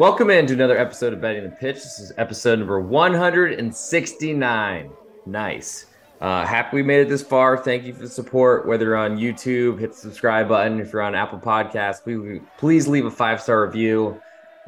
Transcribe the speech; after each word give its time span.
Welcome 0.00 0.30
in 0.30 0.46
to 0.46 0.54
another 0.54 0.78
episode 0.78 1.12
of 1.12 1.20
Betting 1.20 1.44
the 1.44 1.50
Pitch. 1.50 1.74
This 1.74 1.98
is 1.98 2.10
episode 2.16 2.58
number 2.58 2.80
169. 2.80 4.90
Nice. 5.26 5.86
Uh, 6.22 6.46
happy 6.46 6.76
we 6.76 6.82
made 6.82 7.00
it 7.00 7.10
this 7.10 7.22
far. 7.22 7.58
Thank 7.58 7.84
you 7.84 7.92
for 7.92 8.00
the 8.00 8.08
support. 8.08 8.66
Whether 8.66 8.86
you're 8.86 8.96
on 8.96 9.18
YouTube, 9.18 9.78
hit 9.78 9.90
the 9.90 9.98
subscribe 9.98 10.48
button. 10.48 10.80
If 10.80 10.94
you're 10.94 11.02
on 11.02 11.14
Apple 11.14 11.38
Podcasts, 11.38 12.02
please, 12.02 12.40
please 12.56 12.88
leave 12.88 13.04
a 13.04 13.10
five 13.10 13.42
star 13.42 13.66
review. 13.66 14.18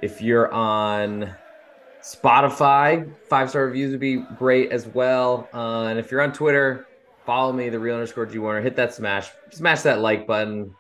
If 0.02 0.20
you're 0.20 0.52
on 0.52 1.34
Spotify, 2.02 3.10
five 3.30 3.48
star 3.48 3.64
reviews 3.64 3.92
would 3.92 4.00
be 4.00 4.16
great 4.36 4.70
as 4.70 4.86
well. 4.86 5.48
Uh, 5.54 5.84
and 5.84 5.98
if 5.98 6.10
you're 6.10 6.20
on 6.20 6.34
Twitter, 6.34 6.86
follow 7.24 7.54
me, 7.54 7.70
the 7.70 7.78
real 7.78 7.94
underscore 7.94 8.26
G 8.26 8.38
Warner. 8.38 8.60
Hit 8.60 8.76
that 8.76 8.92
smash, 8.92 9.30
smash 9.50 9.80
that 9.80 10.00
like 10.00 10.26
button 10.26 10.74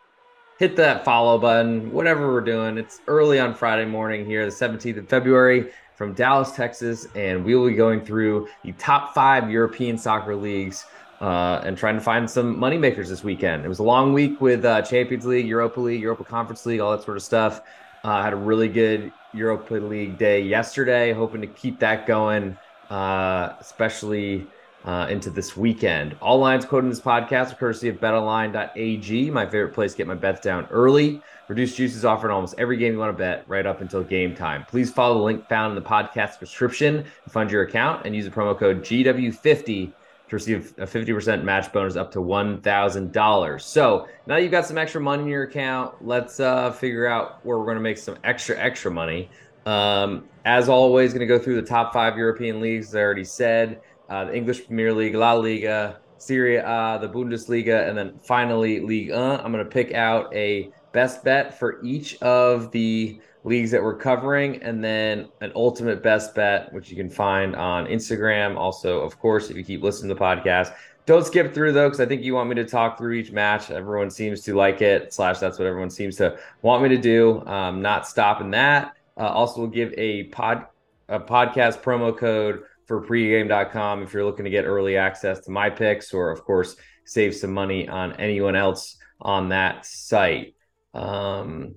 hit 0.62 0.76
that 0.76 1.04
follow 1.04 1.38
button, 1.38 1.90
whatever 1.90 2.32
we're 2.32 2.40
doing. 2.40 2.78
It's 2.78 3.00
early 3.08 3.40
on 3.40 3.52
Friday 3.52 3.84
morning 3.84 4.24
here, 4.24 4.44
the 4.44 4.52
17th 4.52 4.96
of 4.96 5.08
February 5.08 5.72
from 5.96 6.12
Dallas, 6.12 6.52
Texas, 6.52 7.08
and 7.16 7.44
we 7.44 7.56
will 7.56 7.66
be 7.66 7.74
going 7.74 8.00
through 8.00 8.46
the 8.62 8.70
top 8.74 9.12
five 9.12 9.50
European 9.50 9.98
soccer 9.98 10.36
leagues 10.36 10.86
uh, 11.20 11.60
and 11.64 11.76
trying 11.76 11.96
to 11.96 12.00
find 12.00 12.30
some 12.30 12.54
moneymakers 12.54 13.08
this 13.08 13.24
weekend. 13.24 13.64
It 13.64 13.68
was 13.68 13.80
a 13.80 13.82
long 13.82 14.12
week 14.12 14.40
with 14.40 14.64
uh, 14.64 14.82
Champions 14.82 15.26
League, 15.26 15.48
Europa 15.48 15.80
League, 15.80 16.00
Europa 16.00 16.22
Conference 16.22 16.64
League, 16.64 16.78
all 16.78 16.92
that 16.92 17.02
sort 17.02 17.16
of 17.16 17.24
stuff. 17.24 17.62
Uh, 18.04 18.22
had 18.22 18.32
a 18.32 18.36
really 18.36 18.68
good 18.68 19.12
Europa 19.34 19.74
League 19.74 20.16
day 20.16 20.42
yesterday, 20.42 21.12
hoping 21.12 21.40
to 21.40 21.48
keep 21.48 21.80
that 21.80 22.06
going, 22.06 22.56
uh, 22.88 23.54
especially 23.58 24.46
uh, 24.84 25.06
into 25.08 25.30
this 25.30 25.56
weekend. 25.56 26.16
All 26.20 26.38
lines 26.38 26.64
quoted 26.64 26.86
in 26.86 26.90
this 26.90 27.00
podcast 27.00 27.52
are 27.52 27.56
courtesy 27.56 27.88
of 27.88 28.00
betonline.ag, 28.00 29.30
my 29.30 29.46
favorite 29.46 29.74
place 29.74 29.92
to 29.92 29.98
get 29.98 30.06
my 30.06 30.14
bets 30.14 30.40
down 30.40 30.66
early. 30.70 31.22
Reduced 31.48 31.76
juices 31.76 32.04
offered 32.04 32.28
in 32.28 32.34
almost 32.34 32.54
every 32.58 32.76
game 32.76 32.94
you 32.94 32.98
want 32.98 33.16
to 33.16 33.18
bet 33.18 33.44
right 33.46 33.66
up 33.66 33.80
until 33.80 34.02
game 34.02 34.34
time. 34.34 34.64
Please 34.64 34.90
follow 34.90 35.18
the 35.18 35.24
link 35.24 35.48
found 35.48 35.76
in 35.76 35.82
the 35.82 35.88
podcast 35.88 36.40
description 36.40 37.04
to 37.24 37.30
fund 37.30 37.50
your 37.50 37.62
account 37.62 38.06
and 38.06 38.14
use 38.14 38.24
the 38.24 38.30
promo 38.30 38.58
code 38.58 38.80
GW50 38.80 39.92
to 40.28 40.36
receive 40.36 40.72
a 40.78 40.86
50% 40.86 41.44
match 41.44 41.72
bonus 41.72 41.94
up 41.94 42.10
to 42.12 42.18
$1,000. 42.20 43.60
So 43.60 44.08
now 44.26 44.36
you've 44.36 44.50
got 44.50 44.66
some 44.66 44.78
extra 44.78 45.00
money 45.00 45.24
in 45.24 45.28
your 45.28 45.42
account. 45.42 45.94
Let's 46.00 46.40
uh, 46.40 46.72
figure 46.72 47.06
out 47.06 47.44
where 47.44 47.58
we're 47.58 47.66
going 47.66 47.76
to 47.76 47.82
make 47.82 47.98
some 47.98 48.16
extra, 48.24 48.58
extra 48.58 48.90
money. 48.90 49.28
Um, 49.66 50.24
as 50.44 50.68
always, 50.68 51.12
going 51.12 51.20
to 51.20 51.26
go 51.26 51.38
through 51.38 51.60
the 51.60 51.66
top 51.66 51.92
five 51.92 52.16
European 52.16 52.60
leagues, 52.60 52.88
as 52.88 52.94
I 52.96 53.00
already 53.00 53.24
said 53.24 53.80
uh, 54.12 54.26
the 54.26 54.36
English 54.36 54.66
Premier 54.66 54.92
League, 54.92 55.14
La 55.14 55.32
Liga, 55.32 55.98
Serie 56.18 56.56
A, 56.56 56.98
the 57.00 57.08
Bundesliga, 57.08 57.88
and 57.88 57.96
then 57.96 58.18
finally 58.22 58.78
Ligue 58.78 59.10
1. 59.10 59.40
I'm 59.40 59.50
going 59.50 59.64
to 59.64 59.70
pick 59.70 59.94
out 59.94 60.32
a 60.34 60.70
best 60.92 61.24
bet 61.24 61.58
for 61.58 61.82
each 61.82 62.20
of 62.20 62.70
the 62.72 63.18
leagues 63.44 63.70
that 63.70 63.82
we're 63.82 63.96
covering, 63.96 64.62
and 64.62 64.84
then 64.84 65.28
an 65.40 65.50
ultimate 65.54 66.02
best 66.02 66.34
bet, 66.34 66.70
which 66.74 66.90
you 66.90 66.96
can 66.96 67.08
find 67.08 67.56
on 67.56 67.86
Instagram. 67.86 68.58
Also, 68.58 69.00
of 69.00 69.18
course, 69.18 69.48
if 69.48 69.56
you 69.56 69.64
keep 69.64 69.82
listening 69.82 70.10
to 70.10 70.14
the 70.14 70.20
podcast, 70.20 70.74
don't 71.06 71.24
skip 71.24 71.54
through 71.54 71.72
though, 71.72 71.88
because 71.88 72.00
I 72.00 72.04
think 72.04 72.22
you 72.22 72.34
want 72.34 72.50
me 72.50 72.54
to 72.56 72.66
talk 72.66 72.98
through 72.98 73.14
each 73.14 73.32
match. 73.32 73.70
Everyone 73.70 74.10
seems 74.10 74.42
to 74.42 74.54
like 74.54 74.82
it. 74.82 75.14
Slash, 75.14 75.38
that's 75.38 75.58
what 75.58 75.66
everyone 75.66 75.90
seems 75.90 76.16
to 76.16 76.38
want 76.60 76.82
me 76.82 76.90
to 76.90 76.98
do. 76.98 77.40
Um, 77.46 77.80
not 77.80 78.06
stopping 78.06 78.50
that. 78.50 78.94
Uh, 79.16 79.28
also, 79.28 79.62
we'll 79.62 79.70
give 79.70 79.94
a 79.96 80.24
pod 80.24 80.66
a 81.08 81.18
podcast 81.18 81.82
promo 81.82 82.16
code 82.16 82.62
for 82.92 83.00
pregame.com 83.00 84.02
if 84.02 84.12
you're 84.12 84.22
looking 84.22 84.44
to 84.44 84.50
get 84.50 84.66
early 84.66 84.98
access 84.98 85.40
to 85.40 85.50
my 85.50 85.70
picks 85.70 86.12
or, 86.12 86.30
of 86.30 86.44
course, 86.44 86.76
save 87.06 87.34
some 87.34 87.50
money 87.50 87.88
on 87.88 88.12
anyone 88.20 88.54
else 88.54 88.98
on 89.18 89.48
that 89.48 89.86
site. 89.86 90.54
Um, 90.92 91.76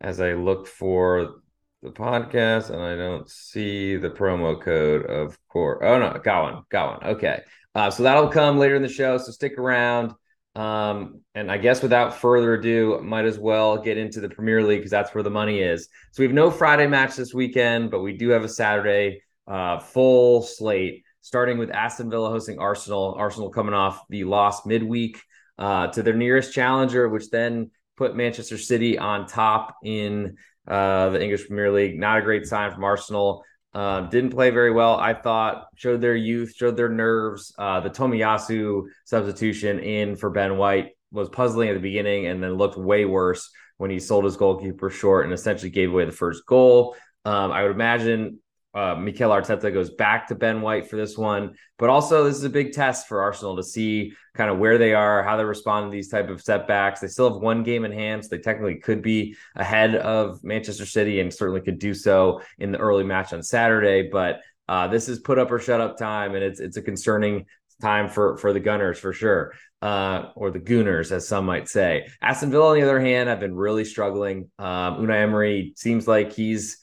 as 0.00 0.18
I 0.18 0.32
look 0.32 0.66
for 0.66 1.42
the 1.82 1.90
podcast 1.90 2.70
and 2.70 2.80
I 2.80 2.96
don't 2.96 3.28
see 3.28 3.96
the 3.96 4.08
promo 4.08 4.58
code, 4.58 5.04
of 5.04 5.36
course. 5.48 5.80
Oh, 5.82 5.98
no, 5.98 6.18
got 6.24 6.54
one. 6.54 6.62
Got 6.70 7.02
one. 7.02 7.10
Okay. 7.16 7.42
Uh, 7.74 7.90
so 7.90 8.02
that'll 8.02 8.28
come 8.28 8.56
later 8.56 8.76
in 8.76 8.82
the 8.82 8.88
show. 8.88 9.18
So 9.18 9.30
stick 9.30 9.58
around. 9.58 10.14
Um, 10.54 11.20
and 11.34 11.52
I 11.52 11.58
guess 11.58 11.82
without 11.82 12.16
further 12.16 12.54
ado, 12.54 12.98
might 13.02 13.26
as 13.26 13.38
well 13.38 13.76
get 13.76 13.98
into 13.98 14.20
the 14.22 14.30
Premier 14.30 14.62
League 14.62 14.78
because 14.78 14.90
that's 14.90 15.14
where 15.14 15.22
the 15.22 15.28
money 15.28 15.60
is. 15.60 15.90
So 16.12 16.22
we 16.22 16.26
have 16.26 16.34
no 16.34 16.50
Friday 16.50 16.86
match 16.86 17.14
this 17.16 17.34
weekend, 17.34 17.90
but 17.90 18.00
we 18.00 18.16
do 18.16 18.30
have 18.30 18.42
a 18.42 18.48
Saturday 18.48 19.20
uh, 19.48 19.78
full 19.78 20.42
slate, 20.42 21.04
starting 21.20 21.58
with 21.58 21.70
Aston 21.70 22.10
Villa 22.10 22.30
hosting 22.30 22.58
Arsenal. 22.58 23.14
Arsenal 23.18 23.50
coming 23.50 23.74
off 23.74 24.02
the 24.08 24.24
loss 24.24 24.66
midweek 24.66 25.20
uh, 25.58 25.88
to 25.88 26.02
their 26.02 26.14
nearest 26.14 26.52
challenger, 26.52 27.08
which 27.08 27.30
then 27.30 27.70
put 27.96 28.14
Manchester 28.14 28.58
City 28.58 28.98
on 28.98 29.26
top 29.26 29.76
in 29.82 30.36
uh, 30.66 31.10
the 31.10 31.22
English 31.22 31.46
Premier 31.46 31.72
League. 31.72 31.98
Not 31.98 32.18
a 32.18 32.22
great 32.22 32.46
sign 32.46 32.72
from 32.72 32.84
Arsenal. 32.84 33.44
Uh, 33.74 34.02
didn't 34.02 34.30
play 34.30 34.50
very 34.50 34.70
well, 34.70 34.96
I 34.96 35.14
thought. 35.14 35.66
Showed 35.74 36.00
their 36.00 36.16
youth, 36.16 36.54
showed 36.54 36.76
their 36.76 36.88
nerves. 36.88 37.54
Uh, 37.58 37.80
the 37.80 37.90
Tomiyasu 37.90 38.84
substitution 39.04 39.78
in 39.78 40.16
for 40.16 40.30
Ben 40.30 40.56
White 40.56 40.90
was 41.10 41.28
puzzling 41.28 41.68
at 41.68 41.74
the 41.74 41.80
beginning 41.80 42.26
and 42.26 42.42
then 42.42 42.54
looked 42.54 42.76
way 42.76 43.04
worse 43.04 43.50
when 43.78 43.90
he 43.90 43.98
sold 43.98 44.24
his 44.24 44.36
goalkeeper 44.36 44.90
short 44.90 45.24
and 45.24 45.32
essentially 45.32 45.70
gave 45.70 45.90
away 45.90 46.04
the 46.04 46.12
first 46.12 46.44
goal. 46.46 46.96
Um, 47.24 47.52
I 47.52 47.62
would 47.62 47.72
imagine 47.72 48.40
uh, 48.74 48.94
Mikel 48.94 49.30
Arteta 49.30 49.72
goes 49.72 49.90
back 49.90 50.28
to 50.28 50.34
Ben 50.34 50.60
White 50.60 50.88
for 50.88 50.96
this 50.96 51.16
one, 51.16 51.54
but 51.78 51.88
also 51.88 52.24
this 52.24 52.36
is 52.36 52.44
a 52.44 52.50
big 52.50 52.72
test 52.72 53.08
for 53.08 53.22
Arsenal 53.22 53.56
to 53.56 53.62
see 53.62 54.12
kind 54.34 54.50
of 54.50 54.58
where 54.58 54.78
they 54.78 54.92
are, 54.92 55.22
how 55.22 55.36
they 55.36 55.44
respond 55.44 55.86
to 55.86 55.90
these 55.90 56.08
type 56.08 56.28
of 56.28 56.42
setbacks. 56.42 57.00
They 57.00 57.08
still 57.08 57.32
have 57.32 57.42
one 57.42 57.62
game 57.62 57.84
in 57.84 57.92
hand, 57.92 58.24
so 58.24 58.28
they 58.30 58.42
technically 58.42 58.76
could 58.76 59.02
be 59.02 59.36
ahead 59.56 59.94
of 59.96 60.44
Manchester 60.44 60.86
City 60.86 61.20
and 61.20 61.32
certainly 61.32 61.62
could 61.62 61.78
do 61.78 61.94
so 61.94 62.42
in 62.58 62.70
the 62.70 62.78
early 62.78 63.04
match 63.04 63.32
on 63.32 63.42
Saturday. 63.42 64.08
But 64.10 64.42
uh, 64.68 64.86
this 64.88 65.08
is 65.08 65.18
put 65.18 65.38
up 65.38 65.50
or 65.50 65.58
shut 65.58 65.80
up 65.80 65.96
time, 65.96 66.34
and 66.34 66.44
it's 66.44 66.60
it's 66.60 66.76
a 66.76 66.82
concerning 66.82 67.46
time 67.80 68.08
for 68.08 68.36
for 68.36 68.52
the 68.52 68.60
Gunners 68.60 68.98
for 68.98 69.14
sure, 69.14 69.54
uh, 69.80 70.26
or 70.36 70.50
the 70.50 70.60
Gooners 70.60 71.10
as 71.10 71.26
some 71.26 71.46
might 71.46 71.68
say. 71.68 72.06
Aston 72.20 72.50
Villa, 72.50 72.68
on 72.68 72.74
the 72.74 72.82
other 72.82 73.00
hand, 73.00 73.30
have 73.30 73.40
been 73.40 73.56
really 73.56 73.86
struggling. 73.86 74.50
Um, 74.58 74.98
Unai 74.98 75.22
Emery 75.22 75.72
seems 75.76 76.06
like 76.06 76.32
he's 76.32 76.78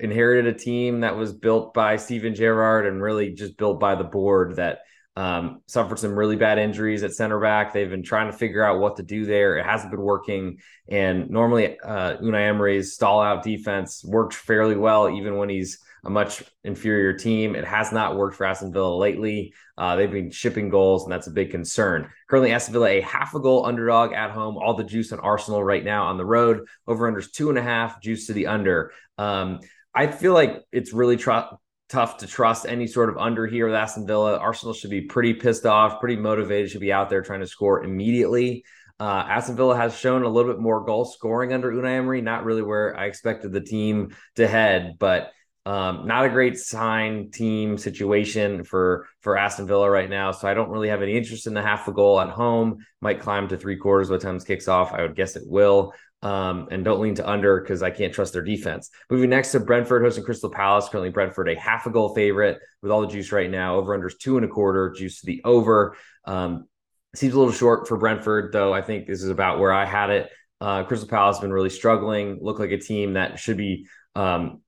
inherited 0.00 0.46
a 0.46 0.58
team 0.58 1.00
that 1.00 1.16
was 1.16 1.32
built 1.32 1.74
by 1.74 1.96
Steven 1.96 2.34
Gerrard 2.34 2.86
and 2.86 3.02
really 3.02 3.32
just 3.32 3.56
built 3.56 3.80
by 3.80 3.94
the 3.94 4.04
board 4.04 4.56
that 4.56 4.80
um, 5.16 5.62
suffered 5.66 5.98
some 5.98 6.14
really 6.14 6.36
bad 6.36 6.58
injuries 6.58 7.02
at 7.02 7.12
center 7.12 7.40
back. 7.40 7.72
They've 7.72 7.90
been 7.90 8.04
trying 8.04 8.30
to 8.30 8.36
figure 8.36 8.62
out 8.62 8.78
what 8.78 8.96
to 8.96 9.02
do 9.02 9.26
there. 9.26 9.58
It 9.58 9.66
hasn't 9.66 9.90
been 9.90 10.00
working. 10.00 10.58
And 10.88 11.28
normally, 11.28 11.78
uh, 11.80 12.18
Unai 12.18 12.48
Emery's 12.48 12.94
stall 12.94 13.20
out 13.20 13.42
defense 13.42 14.04
worked 14.04 14.34
fairly 14.34 14.76
well, 14.76 15.10
even 15.10 15.36
when 15.36 15.48
he's 15.48 15.80
a 16.04 16.10
much 16.10 16.44
inferior 16.62 17.12
team. 17.12 17.56
It 17.56 17.64
has 17.64 17.92
not 17.92 18.16
worked 18.16 18.36
for 18.36 18.46
Aston 18.46 18.72
Villa 18.72 18.94
lately. 18.96 19.54
Uh, 19.76 19.96
they've 19.96 20.10
been 20.10 20.30
shipping 20.30 20.68
goals, 20.68 21.02
and 21.02 21.12
that's 21.12 21.26
a 21.26 21.32
big 21.32 21.50
concern. 21.50 22.08
Currently, 22.28 22.52
Aston 22.52 22.72
Villa 22.74 22.88
a 22.88 23.00
half 23.00 23.34
a 23.34 23.40
goal 23.40 23.66
underdog 23.66 24.12
at 24.12 24.30
home. 24.30 24.56
All 24.56 24.74
the 24.74 24.84
juice 24.84 25.12
on 25.12 25.20
Arsenal 25.20 25.62
right 25.62 25.84
now 25.84 26.06
on 26.06 26.16
the 26.16 26.24
road. 26.24 26.66
Over 26.86 27.10
unders 27.10 27.32
two 27.32 27.48
and 27.48 27.58
a 27.58 27.62
half, 27.62 28.00
juice 28.00 28.26
to 28.28 28.32
the 28.32 28.46
under. 28.46 28.92
Um, 29.18 29.60
I 29.98 30.06
feel 30.06 30.32
like 30.32 30.64
it's 30.70 30.92
really 30.92 31.16
tr- 31.16 31.56
tough 31.88 32.18
to 32.18 32.28
trust 32.28 32.66
any 32.68 32.86
sort 32.86 33.08
of 33.08 33.18
under 33.18 33.48
here 33.48 33.66
with 33.66 33.74
Aston 33.74 34.06
Villa. 34.06 34.38
Arsenal 34.38 34.72
should 34.72 34.90
be 34.90 35.00
pretty 35.00 35.34
pissed 35.34 35.66
off, 35.66 35.98
pretty 35.98 36.14
motivated, 36.14 36.70
should 36.70 36.80
be 36.80 36.92
out 36.92 37.10
there 37.10 37.20
trying 37.20 37.40
to 37.40 37.48
score 37.48 37.82
immediately. 37.82 38.64
Uh, 39.00 39.24
Aston 39.28 39.56
Villa 39.56 39.76
has 39.76 39.98
shown 39.98 40.22
a 40.22 40.28
little 40.28 40.52
bit 40.52 40.60
more 40.60 40.84
goal 40.84 41.04
scoring 41.04 41.52
under 41.52 41.72
Unai 41.72 41.96
Emery, 41.96 42.20
not 42.20 42.44
really 42.44 42.62
where 42.62 42.96
I 42.96 43.06
expected 43.06 43.50
the 43.50 43.60
team 43.60 44.14
to 44.36 44.46
head, 44.46 44.98
but 45.00 45.32
um, 45.66 46.06
not 46.06 46.24
a 46.24 46.28
great 46.28 46.56
sign 46.58 47.32
team 47.32 47.76
situation 47.76 48.62
for 48.62 49.08
for 49.20 49.36
Aston 49.36 49.66
Villa 49.66 49.90
right 49.90 50.08
now. 50.08 50.30
So 50.30 50.46
I 50.46 50.54
don't 50.54 50.70
really 50.70 50.90
have 50.90 51.02
any 51.02 51.16
interest 51.16 51.48
in 51.48 51.54
the 51.54 51.62
half 51.62 51.88
a 51.88 51.92
goal 51.92 52.20
at 52.20 52.30
home. 52.30 52.86
Might 53.00 53.20
climb 53.20 53.48
to 53.48 53.56
three 53.56 53.76
quarters 53.76 54.10
by 54.10 54.16
the 54.16 54.22
time 54.22 54.36
this 54.36 54.44
kicks 54.44 54.68
off. 54.68 54.92
I 54.92 55.02
would 55.02 55.16
guess 55.16 55.34
it 55.34 55.42
will 55.44 55.92
um, 56.22 56.68
and 56.70 56.84
don't 56.84 57.00
lean 57.00 57.14
to 57.16 57.28
under 57.28 57.60
because 57.60 57.82
I 57.82 57.90
can't 57.90 58.12
trust 58.12 58.32
their 58.32 58.42
defense. 58.42 58.90
Moving 59.10 59.30
next 59.30 59.52
to 59.52 59.60
Brentford 59.60 60.02
hosting 60.02 60.24
Crystal 60.24 60.50
Palace. 60.50 60.88
Currently, 60.88 61.10
Brentford 61.10 61.48
a 61.48 61.58
half 61.58 61.86
a 61.86 61.90
goal 61.90 62.14
favorite 62.14 62.58
with 62.82 62.90
all 62.90 63.02
the 63.02 63.06
juice 63.06 63.30
right 63.32 63.50
now. 63.50 63.76
Over 63.76 63.96
unders 63.96 64.18
two 64.18 64.36
and 64.36 64.44
a 64.44 64.48
quarter, 64.48 64.90
juice 64.90 65.20
to 65.20 65.26
the 65.26 65.40
over. 65.44 65.96
Um, 66.24 66.66
seems 67.14 67.34
a 67.34 67.38
little 67.38 67.52
short 67.52 67.86
for 67.88 67.96
Brentford, 67.96 68.52
though. 68.52 68.72
I 68.72 68.82
think 68.82 69.06
this 69.06 69.22
is 69.22 69.30
about 69.30 69.58
where 69.58 69.72
I 69.72 69.84
had 69.84 70.10
it. 70.10 70.30
Uh, 70.60 70.82
Crystal 70.84 71.08
Palace 71.08 71.36
has 71.36 71.42
been 71.42 71.52
really 71.52 71.70
struggling. 71.70 72.38
Look 72.40 72.58
like 72.58 72.70
a 72.70 72.78
team 72.78 73.14
that 73.14 73.38
should 73.38 73.56
be 73.56 73.86
um, 74.16 74.60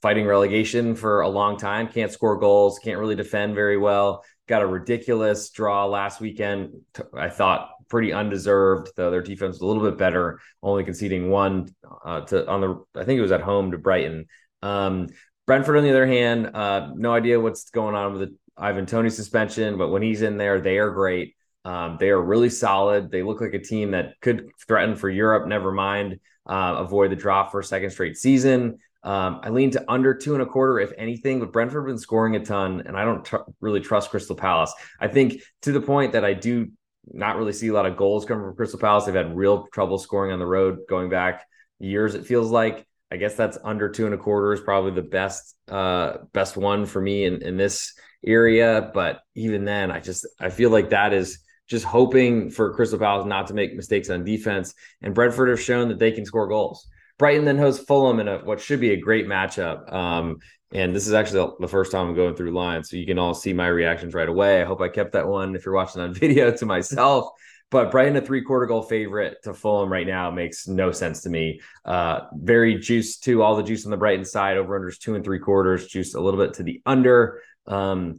fighting 0.00 0.26
relegation 0.26 0.94
for 0.94 1.22
a 1.22 1.28
long 1.28 1.56
time. 1.56 1.88
Can't 1.88 2.12
score 2.12 2.38
goals. 2.38 2.78
Can't 2.78 2.98
really 2.98 3.16
defend 3.16 3.54
very 3.54 3.76
well. 3.76 4.24
Got 4.46 4.62
a 4.62 4.66
ridiculous 4.66 5.50
draw 5.50 5.86
last 5.86 6.20
weekend. 6.20 6.82
I 7.16 7.30
thought 7.30 7.70
pretty 7.94 8.12
undeserved, 8.12 8.90
though 8.96 9.12
their 9.12 9.22
defense 9.22 9.52
was 9.52 9.60
a 9.60 9.66
little 9.66 9.88
bit 9.88 9.96
better, 9.96 10.40
only 10.64 10.82
conceding 10.82 11.30
one 11.30 11.72
uh, 12.04 12.22
to 12.22 12.44
on 12.48 12.60
the 12.60 12.84
I 13.00 13.04
think 13.04 13.18
it 13.18 13.22
was 13.22 13.30
at 13.30 13.40
home 13.40 13.70
to 13.70 13.78
Brighton. 13.78 14.26
Um, 14.62 15.10
Brentford, 15.46 15.76
on 15.76 15.84
the 15.84 15.90
other 15.90 16.04
hand, 16.04 16.50
uh, 16.56 16.90
no 16.96 17.14
idea 17.14 17.38
what's 17.38 17.70
going 17.70 17.94
on 17.94 18.12
with 18.12 18.22
the 18.22 18.36
Ivan 18.56 18.84
Toney 18.84 19.10
suspension, 19.10 19.78
but 19.78 19.90
when 19.90 20.02
he's 20.02 20.22
in 20.22 20.38
there, 20.38 20.60
they 20.60 20.78
are 20.78 20.90
great. 20.90 21.36
Um, 21.64 21.96
they 22.00 22.10
are 22.10 22.20
really 22.20 22.50
solid. 22.50 23.12
They 23.12 23.22
look 23.22 23.40
like 23.40 23.54
a 23.54 23.60
team 23.60 23.92
that 23.92 24.20
could 24.20 24.48
threaten 24.66 24.96
for 24.96 25.08
Europe. 25.08 25.46
Never 25.46 25.70
mind 25.70 26.18
uh, 26.46 26.74
avoid 26.78 27.12
the 27.12 27.16
drop 27.16 27.52
for 27.52 27.60
a 27.60 27.64
second 27.64 27.90
straight 27.90 28.16
season. 28.16 28.78
Um, 29.04 29.38
I 29.44 29.50
lean 29.50 29.70
to 29.70 29.84
under 29.88 30.14
two 30.14 30.34
and 30.34 30.42
a 30.42 30.46
quarter, 30.46 30.80
if 30.80 30.90
anything, 30.98 31.38
but 31.38 31.52
Brentford 31.52 31.86
been 31.86 31.98
scoring 31.98 32.34
a 32.34 32.44
ton, 32.44 32.82
and 32.86 32.96
I 32.96 33.04
don't 33.04 33.24
tr- 33.24 33.46
really 33.60 33.80
trust 33.80 34.10
Crystal 34.10 34.34
Palace. 34.34 34.74
I 34.98 35.06
think 35.06 35.42
to 35.62 35.70
the 35.70 35.80
point 35.80 36.14
that 36.14 36.24
I 36.24 36.32
do 36.32 36.72
not 37.12 37.36
really 37.36 37.52
see 37.52 37.68
a 37.68 37.72
lot 37.72 37.86
of 37.86 37.96
goals 37.96 38.24
coming 38.24 38.44
from 38.44 38.56
Crystal 38.56 38.78
Palace. 38.78 39.04
They've 39.04 39.14
had 39.14 39.36
real 39.36 39.66
trouble 39.72 39.98
scoring 39.98 40.32
on 40.32 40.38
the 40.38 40.46
road 40.46 40.80
going 40.88 41.10
back 41.10 41.46
years. 41.78 42.14
It 42.14 42.26
feels 42.26 42.50
like. 42.50 42.86
I 43.12 43.16
guess 43.16 43.36
that's 43.36 43.58
under 43.62 43.90
two 43.90 44.06
and 44.06 44.14
a 44.14 44.18
quarter 44.18 44.52
is 44.52 44.60
probably 44.60 44.90
the 44.90 45.08
best 45.08 45.54
uh, 45.68 46.14
best 46.32 46.56
one 46.56 46.84
for 46.84 47.00
me 47.00 47.26
in, 47.26 47.42
in 47.42 47.56
this 47.56 47.94
area. 48.26 48.90
But 48.92 49.20
even 49.36 49.64
then, 49.64 49.92
I 49.92 50.00
just 50.00 50.26
I 50.40 50.50
feel 50.50 50.70
like 50.70 50.90
that 50.90 51.12
is 51.12 51.38
just 51.68 51.84
hoping 51.84 52.50
for 52.50 52.74
Crystal 52.74 52.98
Palace 52.98 53.26
not 53.26 53.46
to 53.48 53.54
make 53.54 53.74
mistakes 53.76 54.10
on 54.10 54.24
defense. 54.24 54.74
And 55.00 55.14
Brentford 55.14 55.48
have 55.48 55.60
shown 55.60 55.88
that 55.88 55.98
they 55.98 56.10
can 56.10 56.24
score 56.24 56.48
goals. 56.48 56.88
Brighton 57.18 57.44
then 57.44 57.58
hosts 57.58 57.84
Fulham 57.84 58.18
in 58.18 58.26
a, 58.26 58.38
what 58.38 58.60
should 58.60 58.80
be 58.80 58.90
a 58.90 59.00
great 59.00 59.26
matchup. 59.26 59.92
Um, 59.92 60.38
and 60.74 60.94
this 60.94 61.06
is 61.06 61.14
actually 61.14 61.52
the 61.60 61.68
first 61.68 61.92
time 61.92 62.08
I'm 62.08 62.14
going 62.14 62.34
through 62.34 62.50
lines, 62.50 62.90
so 62.90 62.96
you 62.96 63.06
can 63.06 63.18
all 63.18 63.32
see 63.32 63.52
my 63.52 63.68
reactions 63.68 64.12
right 64.12 64.28
away. 64.28 64.60
I 64.60 64.64
hope 64.64 64.80
I 64.80 64.88
kept 64.88 65.12
that 65.12 65.28
one 65.28 65.54
if 65.54 65.64
you're 65.64 65.74
watching 65.74 66.02
on 66.02 66.12
video 66.14 66.50
to 66.50 66.66
myself. 66.66 67.30
But 67.70 67.90
Brighton, 67.90 68.16
a 68.16 68.20
three 68.20 68.42
quarter 68.42 68.66
goal 68.66 68.82
favorite 68.82 69.38
to 69.44 69.54
Fulham 69.54 69.90
right 69.90 70.06
now 70.06 70.30
makes 70.30 70.68
no 70.68 70.92
sense 70.92 71.22
to 71.22 71.30
me. 71.30 71.60
Uh, 71.84 72.20
very 72.34 72.78
juice 72.78 73.18
to 73.20 73.42
all 73.42 73.56
the 73.56 73.62
juice 73.62 73.84
on 73.84 73.90
the 73.90 73.96
Brighton 73.96 74.24
side. 74.24 74.56
Over 74.56 74.78
unders 74.78 74.98
two 74.98 75.14
and 75.14 75.24
three 75.24 75.38
quarters, 75.38 75.86
juice 75.86 76.14
a 76.14 76.20
little 76.20 76.38
bit 76.38 76.54
to 76.54 76.62
the 76.62 76.82
under. 76.84 77.40
Um, 77.66 78.16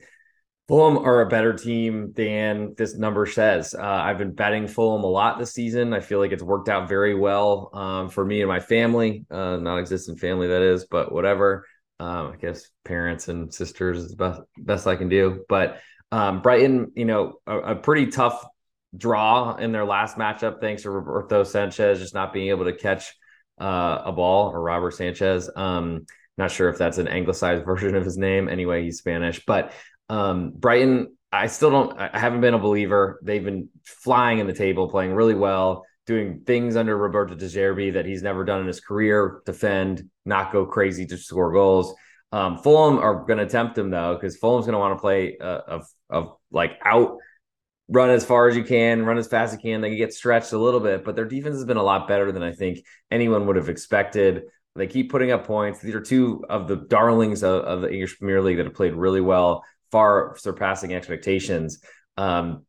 Fulham 0.67 0.97
are 0.97 1.21
a 1.21 1.29
better 1.29 1.53
team 1.53 2.11
than 2.15 2.73
this 2.75 2.97
number 2.97 3.27
says. 3.27 3.75
Uh, 3.75 3.83
I've 3.83 4.17
been 4.17 4.33
betting 4.33 4.67
Fulham 4.67 5.03
a 5.03 5.07
lot 5.07 5.37
this 5.37 5.53
season. 5.53 5.93
I 5.93 5.99
feel 5.99 6.19
like 6.19 6.31
it's 6.31 6.41
worked 6.41 6.69
out 6.69 6.89
very 6.89 7.13
well 7.13 7.69
um, 7.73 8.09
for 8.09 8.25
me 8.25 8.41
and 8.41 8.49
my 8.49 8.59
family, 8.59 9.25
uh, 9.29 9.57
non-existent 9.57 10.19
family 10.19 10.47
that 10.47 10.63
is, 10.63 10.85
but 10.85 11.11
whatever. 11.11 11.67
Um, 11.99 12.33
I 12.33 12.35
guess 12.35 12.69
parents 12.83 13.29
and 13.29 13.53
sisters 13.53 13.99
is 13.99 14.11
the 14.11 14.17
best 14.17 14.41
best 14.57 14.87
I 14.87 14.95
can 14.95 15.09
do. 15.09 15.45
But 15.47 15.79
um, 16.11 16.41
Brighton, 16.41 16.91
you 16.95 17.05
know, 17.05 17.35
a, 17.47 17.57
a, 17.57 17.75
pretty 17.75 18.07
tough 18.07 18.45
draw 18.95 19.55
in 19.55 19.71
their 19.71 19.85
last 19.85 20.17
matchup, 20.17 20.61
thanks 20.61 20.83
to 20.83 20.89
Roberto 20.89 21.43
Sanchez 21.43 21.99
just 21.99 22.13
not 22.13 22.33
being 22.33 22.49
able 22.49 22.65
to 22.65 22.73
catch 22.73 23.13
uh, 23.59 24.01
a 24.05 24.11
ball 24.11 24.49
or 24.49 24.61
Robert 24.61 24.91
Sanchez. 24.91 25.49
Um, 25.55 26.05
not 26.37 26.51
sure 26.51 26.69
if 26.69 26.77
that's 26.77 26.97
an 26.97 27.07
anglicized 27.07 27.65
version 27.65 27.95
of 27.95 28.05
his 28.05 28.17
name. 28.17 28.49
Anyway, 28.49 28.83
he's 28.83 28.97
Spanish, 28.97 29.43
but 29.45 29.71
um, 30.09 30.51
Brighton, 30.51 31.15
I 31.31 31.47
still 31.47 31.71
don't, 31.71 31.99
I 31.99 32.17
haven't 32.19 32.41
been 32.41 32.53
a 32.53 32.59
believer. 32.59 33.19
They've 33.23 33.43
been 33.43 33.69
flying 33.83 34.39
in 34.39 34.47
the 34.47 34.53
table, 34.53 34.89
playing 34.89 35.13
really 35.13 35.35
well, 35.35 35.85
doing 36.05 36.41
things 36.45 36.75
under 36.75 36.95
Roberto 36.97 37.35
De 37.35 37.45
Zerbi 37.45 37.93
that 37.93 38.05
he's 38.05 38.21
never 38.21 38.43
done 38.43 38.61
in 38.61 38.67
his 38.67 38.79
career 38.79 39.41
defend, 39.45 40.09
not 40.25 40.51
go 40.51 40.65
crazy 40.65 41.05
to 41.07 41.17
score 41.17 41.51
goals. 41.51 41.93
Um, 42.31 42.57
Fulham 42.57 42.99
are 42.99 43.25
going 43.25 43.39
to 43.39 43.47
tempt 43.47 43.77
him 43.77 43.89
though, 43.89 44.15
because 44.15 44.37
Fulham's 44.37 44.65
going 44.65 44.73
to 44.73 44.79
want 44.79 44.97
to 44.97 45.01
play 45.01 45.37
uh, 45.39 45.61
of 45.67 45.87
of 46.09 46.37
like 46.51 46.77
out, 46.83 47.17
run 47.87 48.09
as 48.09 48.25
far 48.25 48.47
as 48.47 48.55
you 48.55 48.63
can, 48.63 49.05
run 49.05 49.17
as 49.17 49.27
fast 49.27 49.53
as 49.53 49.59
you 49.63 49.71
can. 49.71 49.81
They 49.81 49.95
get 49.95 50.13
stretched 50.13 50.53
a 50.53 50.57
little 50.57 50.79
bit, 50.79 51.03
but 51.03 51.15
their 51.15 51.25
defense 51.25 51.55
has 51.55 51.65
been 51.65 51.77
a 51.77 51.83
lot 51.83 52.07
better 52.07 52.31
than 52.31 52.43
I 52.43 52.51
think 52.51 52.79
anyone 53.09 53.47
would 53.47 53.55
have 53.55 53.69
expected. 53.69 54.43
They 54.75 54.87
keep 54.87 55.09
putting 55.09 55.31
up 55.31 55.47
points. 55.47 55.79
These 55.79 55.95
are 55.95 56.01
two 56.01 56.43
of 56.49 56.67
the 56.67 56.75
darlings 56.75 57.43
of, 57.43 57.63
of 57.63 57.81
the 57.81 57.91
English 57.91 58.17
Premier 58.17 58.41
League 58.41 58.57
that 58.57 58.65
have 58.65 58.75
played 58.75 58.93
really 58.93 59.21
well 59.21 59.63
far 59.91 60.35
surpassing 60.37 60.93
expectations. 60.93 61.79
Um, 62.17 62.64